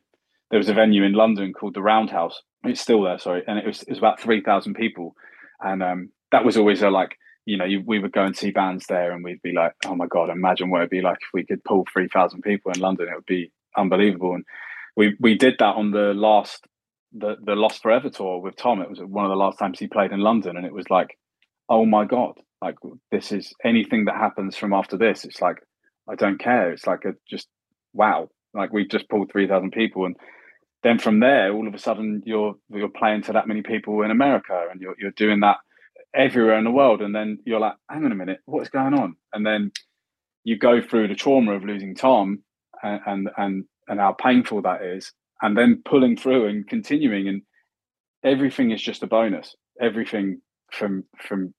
there 0.51 0.59
was 0.59 0.69
a 0.69 0.73
venue 0.73 1.03
in 1.03 1.13
london 1.13 1.53
called 1.53 1.73
the 1.73 1.81
roundhouse. 1.81 2.41
It's 2.63 2.81
still 2.81 3.01
there 3.03 3.17
sorry 3.17 3.43
and 3.47 3.57
it 3.57 3.65
was, 3.65 3.81
it 3.83 3.89
was 3.89 3.97
about 3.97 4.19
3000 4.19 4.75
people. 4.75 5.15
And 5.61 5.81
um, 5.81 6.09
that 6.31 6.45
was 6.45 6.57
always 6.57 6.81
a 6.81 6.89
like 6.89 7.17
you 7.45 7.57
know 7.57 7.65
you, 7.65 7.81
we 7.85 7.99
would 7.99 8.11
go 8.11 8.23
and 8.23 8.35
see 8.35 8.51
bands 8.51 8.85
there 8.87 9.11
and 9.11 9.23
we'd 9.23 9.41
be 9.41 9.53
like 9.53 9.73
oh 9.85 9.95
my 9.95 10.05
god 10.07 10.29
imagine 10.29 10.69
what 10.69 10.79
it'd 10.79 10.89
be 10.91 11.01
like 11.01 11.17
if 11.21 11.29
we 11.33 11.45
could 11.45 11.63
pull 11.63 11.85
3000 11.91 12.41
people 12.41 12.71
in 12.71 12.79
london. 12.79 13.07
It 13.09 13.15
would 13.15 13.25
be 13.25 13.51
unbelievable. 13.77 14.35
And 14.35 14.45
we 14.95 15.15
we 15.19 15.35
did 15.35 15.55
that 15.59 15.75
on 15.75 15.91
the 15.91 16.13
last 16.13 16.65
the 17.13 17.35
the 17.43 17.55
lost 17.55 17.81
forever 17.81 18.09
tour 18.09 18.39
with 18.39 18.55
tom. 18.55 18.81
It 18.81 18.89
was 18.89 18.99
one 18.99 19.25
of 19.25 19.31
the 19.31 19.35
last 19.35 19.57
times 19.57 19.79
he 19.79 19.87
played 19.87 20.11
in 20.11 20.19
london 20.19 20.57
and 20.57 20.65
it 20.65 20.73
was 20.73 20.89
like 20.89 21.17
oh 21.69 21.85
my 21.85 22.05
god 22.05 22.33
like 22.61 22.75
this 23.11 23.31
is 23.31 23.53
anything 23.63 24.05
that 24.05 24.15
happens 24.15 24.55
from 24.55 24.71
after 24.71 24.95
this 24.97 25.25
it's 25.25 25.41
like 25.41 25.57
i 26.09 26.15
don't 26.15 26.39
care. 26.39 26.71
It's 26.71 26.85
like 26.85 27.05
a 27.05 27.13
just 27.29 27.47
wow 27.93 28.29
like 28.53 28.73
we 28.73 28.87
just 28.87 29.09
pulled 29.09 29.31
3000 29.31 29.71
people. 29.71 30.05
And 30.05 30.15
then 30.84 30.97
from 30.99 31.19
there, 31.19 31.53
all 31.53 31.67
of 31.67 31.73
a 31.73 31.79
sudden 31.79 32.23
you're 32.25 32.55
you're 32.69 32.89
playing 32.89 33.23
to 33.23 33.34
that 33.34 33.47
many 33.47 33.61
people 33.61 34.01
in 34.01 34.11
America, 34.11 34.67
and 34.71 34.82
you're 34.82 34.95
you're 34.99 35.11
doing 35.11 35.41
that 35.41 35.57
everywhere 36.13 36.57
in 36.57 36.63
the 36.63 36.71
world, 36.71 37.01
and 37.01 37.15
then 37.15 37.39
you're 37.45 37.59
like, 37.59 37.75
hang 37.89 38.05
on 38.05 38.11
a 38.11 38.15
minute, 38.15 38.39
what's 38.45 38.69
going 38.69 38.93
on? 38.93 39.15
And 39.34 39.45
then 39.45 39.71
you 40.43 40.57
go 40.57 40.82
through 40.82 41.07
the 41.07 41.15
trauma 41.15 41.53
of 41.53 41.63
losing 41.63 41.95
Tom, 41.95 42.43
and 42.84 43.01
and 43.05 43.29
and, 43.38 43.65
and 43.88 43.99
how 43.99 44.13
painful 44.13 44.61
that 44.63 44.82
is, 44.82 45.11
and 45.41 45.57
then 45.57 45.82
pulling 45.86 46.17
through 46.17 46.47
and 46.47 46.67
continuing, 46.67 47.27
and 47.27 47.41
everything 48.23 48.71
is 48.71 48.82
just 48.82 49.03
a 49.03 49.07
bonus. 49.07 49.55
Everything 49.79 50.41
from 50.71 51.03
from 51.17 51.53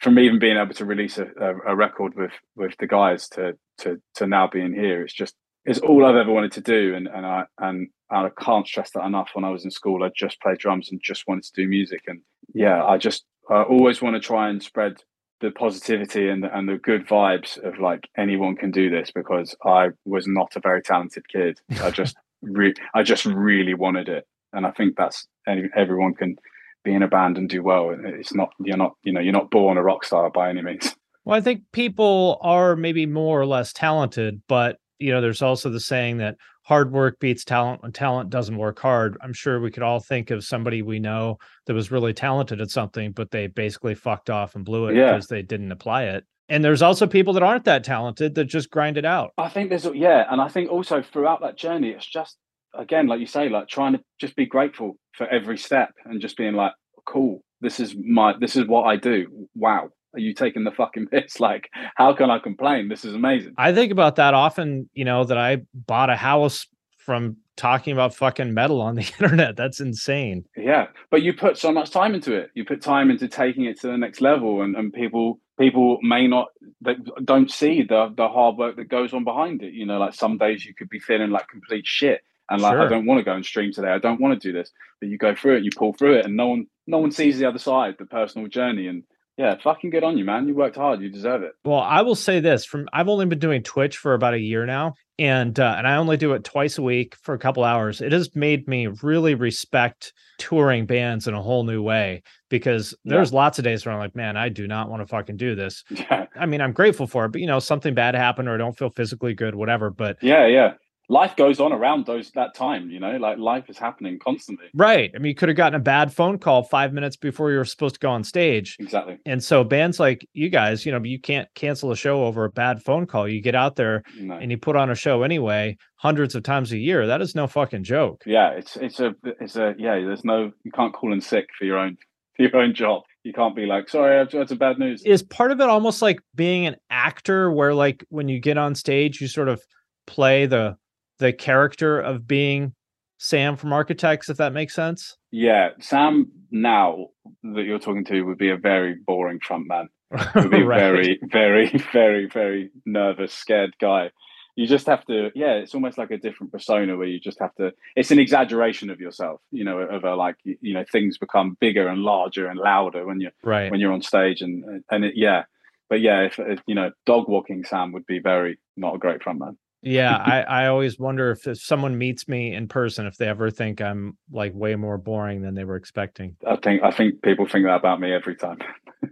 from 0.00 0.18
even 0.18 0.38
being 0.38 0.56
able 0.56 0.74
to 0.74 0.84
release 0.84 1.18
a, 1.18 1.26
a, 1.40 1.72
a 1.72 1.76
record 1.76 2.14
with 2.16 2.32
with 2.56 2.76
the 2.78 2.86
guys 2.86 3.28
to 3.30 3.56
to 3.78 4.00
to 4.14 4.26
now 4.26 4.46
being 4.46 4.72
here, 4.72 5.02
it's 5.02 5.14
just 5.14 5.34
it's 5.64 5.78
all 5.78 6.04
I've 6.04 6.16
ever 6.16 6.32
wanted 6.32 6.52
to 6.52 6.60
do, 6.60 6.94
and 6.94 7.08
and 7.08 7.26
I 7.26 7.44
and 7.58 7.88
I 8.12 8.28
can't 8.38 8.66
stress 8.66 8.90
that 8.92 9.04
enough. 9.04 9.30
When 9.32 9.44
I 9.44 9.50
was 9.50 9.64
in 9.64 9.70
school, 9.70 10.04
I 10.04 10.10
just 10.14 10.40
played 10.40 10.58
drums 10.58 10.90
and 10.90 11.00
just 11.02 11.26
wanted 11.26 11.44
to 11.44 11.52
do 11.54 11.68
music, 11.68 12.02
and 12.06 12.20
yeah, 12.54 12.84
I 12.84 12.98
just 12.98 13.24
I 13.50 13.62
always 13.62 14.02
want 14.02 14.14
to 14.14 14.20
try 14.20 14.48
and 14.48 14.62
spread 14.62 15.02
the 15.40 15.50
positivity 15.50 16.28
and 16.28 16.44
the, 16.44 16.56
and 16.56 16.68
the 16.68 16.78
good 16.78 17.06
vibes 17.06 17.58
of 17.58 17.80
like 17.80 18.08
anyone 18.16 18.54
can 18.54 18.70
do 18.70 18.90
this 18.90 19.10
because 19.10 19.56
I 19.64 19.88
was 20.04 20.26
not 20.26 20.54
a 20.54 20.60
very 20.60 20.82
talented 20.82 21.28
kid. 21.28 21.58
I 21.82 21.90
just 21.90 22.16
re- 22.42 22.74
I 22.94 23.02
just 23.02 23.24
really 23.24 23.74
wanted 23.74 24.08
it, 24.08 24.26
and 24.52 24.66
I 24.66 24.70
think 24.70 24.96
that's 24.96 25.26
any, 25.48 25.64
everyone 25.76 26.14
can 26.14 26.36
be 26.84 26.94
in 26.94 27.02
a 27.02 27.08
band 27.08 27.38
and 27.38 27.48
do 27.48 27.62
well. 27.62 27.96
It's 28.04 28.34
not 28.34 28.50
you're 28.60 28.76
not 28.76 28.92
you 29.02 29.12
know 29.12 29.20
you're 29.20 29.32
not 29.32 29.50
born 29.50 29.78
a 29.78 29.82
rock 29.82 30.04
star 30.04 30.30
by 30.30 30.50
any 30.50 30.62
means. 30.62 30.94
Well, 31.24 31.38
I 31.38 31.40
think 31.40 31.62
people 31.72 32.38
are 32.42 32.74
maybe 32.74 33.06
more 33.06 33.40
or 33.40 33.46
less 33.46 33.72
talented, 33.72 34.42
but 34.48 34.78
you 35.02 35.12
know, 35.12 35.20
there's 35.20 35.42
also 35.42 35.68
the 35.68 35.80
saying 35.80 36.18
that 36.18 36.36
hard 36.62 36.92
work 36.92 37.18
beats 37.18 37.44
talent 37.44 37.82
when 37.82 37.92
talent 37.92 38.30
doesn't 38.30 38.56
work 38.56 38.78
hard. 38.78 39.16
I'm 39.20 39.32
sure 39.32 39.60
we 39.60 39.70
could 39.70 39.82
all 39.82 40.00
think 40.00 40.30
of 40.30 40.44
somebody 40.44 40.82
we 40.82 40.98
know 40.98 41.38
that 41.66 41.74
was 41.74 41.90
really 41.90 42.14
talented 42.14 42.60
at 42.60 42.70
something, 42.70 43.12
but 43.12 43.30
they 43.30 43.48
basically 43.48 43.94
fucked 43.94 44.30
off 44.30 44.54
and 44.54 44.64
blew 44.64 44.88
it 44.88 44.96
yeah. 44.96 45.12
because 45.12 45.26
they 45.26 45.42
didn't 45.42 45.72
apply 45.72 46.04
it. 46.04 46.24
And 46.48 46.64
there's 46.64 46.82
also 46.82 47.06
people 47.06 47.32
that 47.34 47.42
aren't 47.42 47.64
that 47.64 47.84
talented 47.84 48.34
that 48.34 48.44
just 48.44 48.70
grind 48.70 48.98
it 48.98 49.04
out. 49.04 49.32
I 49.38 49.48
think 49.48 49.70
there's 49.70 49.86
yeah, 49.94 50.26
and 50.30 50.40
I 50.40 50.48
think 50.48 50.70
also 50.70 51.02
throughout 51.02 51.40
that 51.40 51.56
journey, 51.56 51.90
it's 51.90 52.06
just 52.06 52.36
again, 52.74 53.06
like 53.06 53.20
you 53.20 53.26
say, 53.26 53.48
like 53.48 53.68
trying 53.68 53.94
to 53.94 54.00
just 54.20 54.36
be 54.36 54.46
grateful 54.46 54.96
for 55.12 55.26
every 55.26 55.58
step 55.58 55.90
and 56.04 56.20
just 56.20 56.36
being 56.36 56.54
like, 56.54 56.72
cool, 57.06 57.42
this 57.60 57.80
is 57.80 57.94
my 57.96 58.34
this 58.38 58.56
is 58.56 58.66
what 58.66 58.82
I 58.84 58.96
do. 58.96 59.48
Wow, 59.54 59.90
are 60.14 60.20
you 60.20 60.34
taking 60.34 60.64
the 60.64 60.70
fucking 60.70 61.06
piss? 61.12 61.40
Like, 61.40 61.70
how 61.96 62.12
can 62.14 62.30
I 62.30 62.38
complain? 62.38 62.88
This 62.88 63.04
is 63.04 63.14
amazing. 63.14 63.54
I 63.58 63.72
think 63.72 63.92
about 63.92 64.16
that 64.16 64.34
often, 64.34 64.88
you 64.94 65.04
know, 65.04 65.24
that 65.24 65.38
I 65.38 65.62
bought 65.74 66.10
a 66.10 66.16
house 66.16 66.66
from 66.98 67.36
talking 67.56 67.92
about 67.92 68.14
fucking 68.14 68.54
metal 68.54 68.80
on 68.80 68.94
the 68.94 69.02
internet. 69.20 69.56
That's 69.56 69.80
insane. 69.80 70.44
Yeah. 70.56 70.86
But 71.10 71.22
you 71.22 71.32
put 71.32 71.58
so 71.58 71.72
much 71.72 71.90
time 71.90 72.14
into 72.14 72.34
it. 72.34 72.50
You 72.54 72.64
put 72.64 72.80
time 72.80 73.10
into 73.10 73.28
taking 73.28 73.64
it 73.64 73.80
to 73.80 73.88
the 73.88 73.98
next 73.98 74.20
level 74.20 74.62
and, 74.62 74.76
and 74.76 74.92
people 74.92 75.40
people 75.58 75.98
may 76.02 76.26
not 76.26 76.48
they 76.80 76.94
don't 77.24 77.50
see 77.50 77.82
the 77.82 78.12
the 78.16 78.28
hard 78.28 78.56
work 78.56 78.76
that 78.76 78.88
goes 78.88 79.12
on 79.12 79.24
behind 79.24 79.62
it. 79.62 79.74
You 79.74 79.86
know, 79.86 79.98
like 79.98 80.14
some 80.14 80.38
days 80.38 80.64
you 80.64 80.74
could 80.74 80.88
be 80.88 80.98
feeling 80.98 81.30
like 81.30 81.48
complete 81.48 81.86
shit 81.86 82.22
and 82.48 82.62
like 82.62 82.72
Sure. 82.72 82.86
I 82.86 82.88
don't 82.88 83.06
want 83.06 83.18
to 83.18 83.24
go 83.24 83.34
and 83.34 83.44
stream 83.44 83.72
today. 83.72 83.88
I 83.88 83.98
don't 83.98 84.20
want 84.20 84.40
to 84.40 84.48
do 84.48 84.56
this, 84.56 84.70
but 85.00 85.08
you 85.08 85.18
go 85.18 85.34
through 85.34 85.58
it, 85.58 85.64
you 85.64 85.70
pull 85.76 85.92
through 85.92 86.18
it, 86.18 86.24
and 86.24 86.36
no 86.36 86.48
one 86.48 86.66
no 86.86 86.98
one 86.98 87.10
sees 87.10 87.38
the 87.38 87.46
other 87.46 87.58
side, 87.58 87.96
the 87.98 88.06
personal 88.06 88.48
journey. 88.48 88.86
And 88.86 89.04
yeah, 89.36 89.56
fucking 89.62 89.90
good 89.90 90.04
on 90.04 90.18
you, 90.18 90.24
man. 90.24 90.46
You 90.46 90.54
worked 90.54 90.76
hard. 90.76 91.00
You 91.00 91.08
deserve 91.10 91.42
it. 91.42 91.52
Well, 91.64 91.80
I 91.80 92.02
will 92.02 92.14
say 92.14 92.40
this: 92.40 92.64
from 92.64 92.88
I've 92.92 93.08
only 93.08 93.26
been 93.26 93.38
doing 93.38 93.62
Twitch 93.62 93.96
for 93.96 94.14
about 94.14 94.34
a 94.34 94.38
year 94.38 94.66
now, 94.66 94.94
and 95.18 95.58
uh, 95.58 95.74
and 95.78 95.86
I 95.86 95.96
only 95.96 96.16
do 96.16 96.32
it 96.32 96.44
twice 96.44 96.78
a 96.78 96.82
week 96.82 97.16
for 97.22 97.34
a 97.34 97.38
couple 97.38 97.64
hours. 97.64 98.00
It 98.00 98.12
has 98.12 98.34
made 98.36 98.68
me 98.68 98.88
really 99.02 99.34
respect 99.34 100.12
touring 100.38 100.86
bands 100.86 101.28
in 101.28 101.34
a 101.34 101.42
whole 101.42 101.64
new 101.64 101.82
way 101.82 102.22
because 102.50 102.94
Yeah. 103.04 103.14
there's 103.16 103.32
lots 103.32 103.58
of 103.58 103.64
days 103.64 103.86
where 103.86 103.94
I'm 103.94 104.00
like, 104.00 104.16
man, 104.16 104.36
I 104.36 104.48
do 104.48 104.66
not 104.66 104.90
want 104.90 105.00
to 105.02 105.06
fucking 105.06 105.36
do 105.36 105.54
this. 105.54 105.84
Yeah, 105.90 106.26
I 106.34 106.46
mean, 106.46 106.60
I'm 106.60 106.72
grateful 106.72 107.06
for 107.06 107.24
it, 107.26 107.32
but 107.32 107.40
you 107.40 107.46
know, 107.46 107.58
something 107.60 107.94
bad 107.94 108.14
happened 108.14 108.48
or 108.48 108.54
I 108.54 108.58
don't 108.58 108.76
feel 108.76 108.90
physically 108.90 109.34
good, 109.34 109.54
whatever. 109.54 109.90
But 109.90 110.16
yeah, 110.22 110.46
yeah. 110.46 110.72
Life 111.08 111.36
goes 111.36 111.60
on 111.60 111.72
around 111.72 112.06
those 112.06 112.30
that 112.32 112.54
time. 112.54 112.88
You 112.88 113.00
know, 113.00 113.16
like 113.18 113.36
life 113.38 113.64
is 113.68 113.76
happening 113.76 114.18
constantly. 114.18 114.66
right, 114.74 115.10
I 115.14 115.18
mean, 115.18 115.28
you 115.30 115.34
could 115.34 115.48
have 115.48 115.56
gotten 115.56 115.74
a 115.78 115.82
bad 115.82 116.12
phone 116.14 116.38
call 116.38 116.62
five 116.62 116.92
minutes 116.92 117.16
before 117.16 117.50
you 117.50 117.58
were 117.58 117.64
supposed 117.64 117.94
to 117.96 118.00
go 118.00 118.10
on 118.10 118.24
stage. 118.24 118.76
Exactly. 118.80 119.18
And 119.26 119.42
so 119.42 119.64
bands 119.64 119.98
like 120.00 120.26
you 120.32 120.48
guys, 120.48 120.86
you 120.86 120.92
know, 120.92 121.02
you 121.02 121.20
can't 121.20 121.48
cancel 121.54 121.90
a 121.90 121.96
show 121.96 122.24
over 122.24 122.44
a 122.44 122.50
bad 122.50 122.82
phone 122.82 123.06
call. 123.06 123.28
You 123.28 123.42
get 123.42 123.54
out 123.54 123.76
there 123.76 124.02
No. 124.18 124.34
and 124.36 124.50
you 124.50 124.56
put 124.58 124.76
on 124.76 124.90
a 124.90 124.94
show 124.94 125.22
anyway, 125.22 125.76
hundreds 125.96 126.34
of 126.34 126.44
times 126.44 126.72
a 126.72 126.78
year. 126.78 127.06
That 127.06 127.20
is 127.20 127.34
no 127.34 127.46
fucking 127.46 127.84
joke. 127.84 128.22
yeah 128.24 128.50
it's 128.50 128.76
it's 128.76 129.00
a 129.00 129.14
it's 129.40 129.56
a 129.56 129.74
yeah 129.78 129.94
there's 129.96 130.24
no 130.24 130.52
you 130.64 130.70
can't 130.72 130.94
call 130.94 131.12
in 131.12 131.20
sick 131.20 131.46
for 131.58 131.64
your 131.64 131.78
own 131.78 131.96
for 132.36 132.42
your 132.44 132.56
own 132.56 132.74
job 132.74 133.02
you 133.24 133.32
can't 133.32 133.54
be 133.54 133.66
like 133.66 133.88
sorry 133.88 134.18
i've 134.18 134.32
had 134.32 134.48
some 134.48 134.58
bad 134.58 134.78
news 134.78 135.02
Is 135.04 135.22
part 135.22 135.52
of 135.52 135.60
it 135.60 135.68
almost 135.68 136.00
like 136.02 136.20
being 136.34 136.66
an 136.66 136.76
actor 136.90 137.50
where 137.52 137.74
like 137.74 138.04
when 138.08 138.28
you 138.28 138.40
get 138.40 138.56
on 138.58 138.74
stage 138.74 139.20
you 139.20 139.28
sort 139.28 139.48
of 139.48 139.60
play 140.06 140.46
the 140.46 140.76
the 141.22 141.32
character 141.32 142.00
of 142.00 142.26
being 142.26 142.74
Sam 143.18 143.56
from 143.56 143.72
Architects 143.72 144.28
if 144.28 144.36
that 144.38 144.52
makes 144.52 144.74
sense? 144.74 145.16
yeah 145.34 145.70
sam 145.80 146.30
now 146.50 147.06
that 147.42 147.62
you're 147.64 147.78
talking 147.78 148.04
to 148.04 148.22
would 148.22 148.36
be 148.36 148.50
a 148.50 148.56
very 148.58 148.94
boring 149.06 149.40
front 149.40 149.66
man 149.66 149.88
would 150.34 150.50
be 150.50 150.62
Right. 150.62 150.78
very 150.78 151.20
very 151.30 151.68
very 151.92 152.26
very 152.26 152.70
nervous 152.84 153.32
scared 153.32 153.74
guy 153.80 154.10
you 154.56 154.66
just 154.66 154.84
have 154.86 155.02
to 155.06 155.30
yeah 155.34 155.54
it's 155.54 155.74
almost 155.74 155.96
like 155.96 156.10
a 156.10 156.18
different 156.18 156.52
persona 156.52 156.98
where 156.98 157.06
you 157.06 157.18
just 157.18 157.38
have 157.40 157.54
to 157.54 157.72
it's 157.96 158.10
an 158.10 158.18
exaggeration 158.18 158.90
of 158.90 159.00
yourself 159.00 159.40
you 159.50 159.64
know 159.64 159.78
of 159.78 160.04
a 160.04 160.14
like 160.14 160.36
you 160.44 160.74
know 160.74 160.84
things 160.92 161.16
become 161.16 161.56
bigger 161.60 161.88
and 161.88 162.02
larger 162.02 162.46
and 162.48 162.58
louder 162.60 163.06
when 163.06 163.18
you're 163.20 163.32
right. 163.42 163.70
when 163.70 163.80
you're 163.80 163.92
on 163.94 164.02
stage 164.02 164.42
and 164.42 164.84
and 164.90 165.04
it, 165.06 165.14
yeah 165.16 165.44
but 165.88 166.00
yeah 166.02 166.20
if, 166.28 166.38
if 166.38 166.60
you 166.66 166.74
know 166.74 166.90
dog 167.06 167.26
walking 167.28 167.64
sam 167.64 167.92
would 167.92 168.04
be 168.04 168.18
very 168.18 168.58
not 168.76 168.94
a 168.96 168.98
great 168.98 169.22
front 169.22 169.38
man 169.38 169.56
yeah, 169.82 170.16
I, 170.48 170.64
I 170.64 170.66
always 170.68 170.98
wonder 170.98 171.30
if, 171.30 171.46
if 171.46 171.60
someone 171.60 171.98
meets 171.98 172.28
me 172.28 172.54
in 172.54 172.68
person, 172.68 173.06
if 173.06 173.16
they 173.16 173.26
ever 173.26 173.50
think 173.50 173.80
I'm 173.80 174.16
like 174.30 174.52
way 174.54 174.76
more 174.76 174.98
boring 174.98 175.42
than 175.42 175.54
they 175.54 175.64
were 175.64 175.76
expecting. 175.76 176.36
I 176.46 176.56
think 176.56 176.82
I 176.82 176.90
think 176.90 177.22
people 177.22 177.46
think 177.46 177.66
that 177.66 177.76
about 177.76 178.00
me 178.00 178.12
every 178.12 178.36
time. 178.36 178.58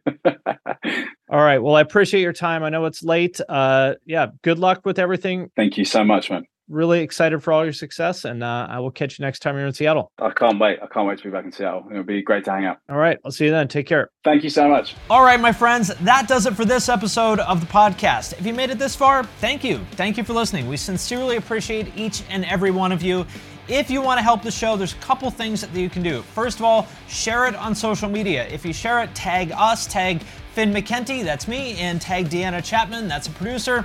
All 1.30 1.40
right. 1.40 1.58
Well, 1.58 1.74
I 1.74 1.80
appreciate 1.80 2.22
your 2.22 2.32
time. 2.32 2.62
I 2.62 2.70
know 2.70 2.86
it's 2.86 3.02
late. 3.02 3.40
Uh, 3.48 3.94
yeah. 4.06 4.28
Good 4.42 4.58
luck 4.58 4.82
with 4.84 4.98
everything. 4.98 5.50
Thank 5.56 5.76
you 5.76 5.84
so 5.84 6.04
much, 6.04 6.30
man. 6.30 6.44
Really 6.70 7.00
excited 7.00 7.42
for 7.42 7.52
all 7.52 7.64
your 7.64 7.72
success, 7.72 8.24
and 8.24 8.44
uh, 8.44 8.68
I 8.70 8.78
will 8.78 8.92
catch 8.92 9.18
you 9.18 9.24
next 9.24 9.40
time 9.40 9.56
you're 9.56 9.66
in 9.66 9.72
Seattle. 9.72 10.12
I 10.20 10.30
can't 10.30 10.60
wait. 10.60 10.78
I 10.80 10.86
can't 10.86 11.04
wait 11.04 11.18
to 11.18 11.24
be 11.24 11.30
back 11.30 11.44
in 11.44 11.50
Seattle. 11.50 11.84
It'll 11.90 12.04
be 12.04 12.22
great 12.22 12.44
to 12.44 12.52
hang 12.52 12.64
out. 12.64 12.78
All 12.88 12.96
right. 12.96 13.18
I'll 13.24 13.32
see 13.32 13.46
you 13.46 13.50
then. 13.50 13.66
Take 13.66 13.88
care. 13.88 14.08
Thank 14.22 14.44
you 14.44 14.50
so 14.50 14.68
much. 14.68 14.94
All 15.10 15.24
right, 15.24 15.40
my 15.40 15.50
friends, 15.50 15.88
that 15.88 16.28
does 16.28 16.46
it 16.46 16.54
for 16.54 16.64
this 16.64 16.88
episode 16.88 17.40
of 17.40 17.60
the 17.60 17.66
podcast. 17.66 18.38
If 18.38 18.46
you 18.46 18.54
made 18.54 18.70
it 18.70 18.78
this 18.78 18.94
far, 18.94 19.24
thank 19.40 19.64
you. 19.64 19.78
Thank 19.92 20.16
you 20.16 20.22
for 20.22 20.32
listening. 20.32 20.68
We 20.68 20.76
sincerely 20.76 21.38
appreciate 21.38 21.88
each 21.96 22.22
and 22.30 22.44
every 22.44 22.70
one 22.70 22.92
of 22.92 23.02
you. 23.02 23.26
If 23.66 23.90
you 23.90 24.00
want 24.00 24.18
to 24.18 24.22
help 24.22 24.44
the 24.44 24.52
show, 24.52 24.76
there's 24.76 24.92
a 24.92 24.98
couple 24.98 25.28
things 25.32 25.62
that 25.62 25.74
you 25.74 25.90
can 25.90 26.04
do. 26.04 26.22
First 26.22 26.60
of 26.60 26.64
all, 26.64 26.86
share 27.08 27.46
it 27.46 27.56
on 27.56 27.74
social 27.74 28.08
media. 28.08 28.46
If 28.46 28.64
you 28.64 28.72
share 28.72 29.02
it, 29.02 29.12
tag 29.12 29.50
us, 29.56 29.88
tag 29.88 30.22
Finn 30.54 30.72
McKenty, 30.72 31.24
that's 31.24 31.48
me, 31.48 31.76
and 31.78 32.00
tag 32.00 32.26
Deanna 32.26 32.64
Chapman, 32.64 33.08
that's 33.08 33.26
a 33.26 33.30
producer. 33.30 33.84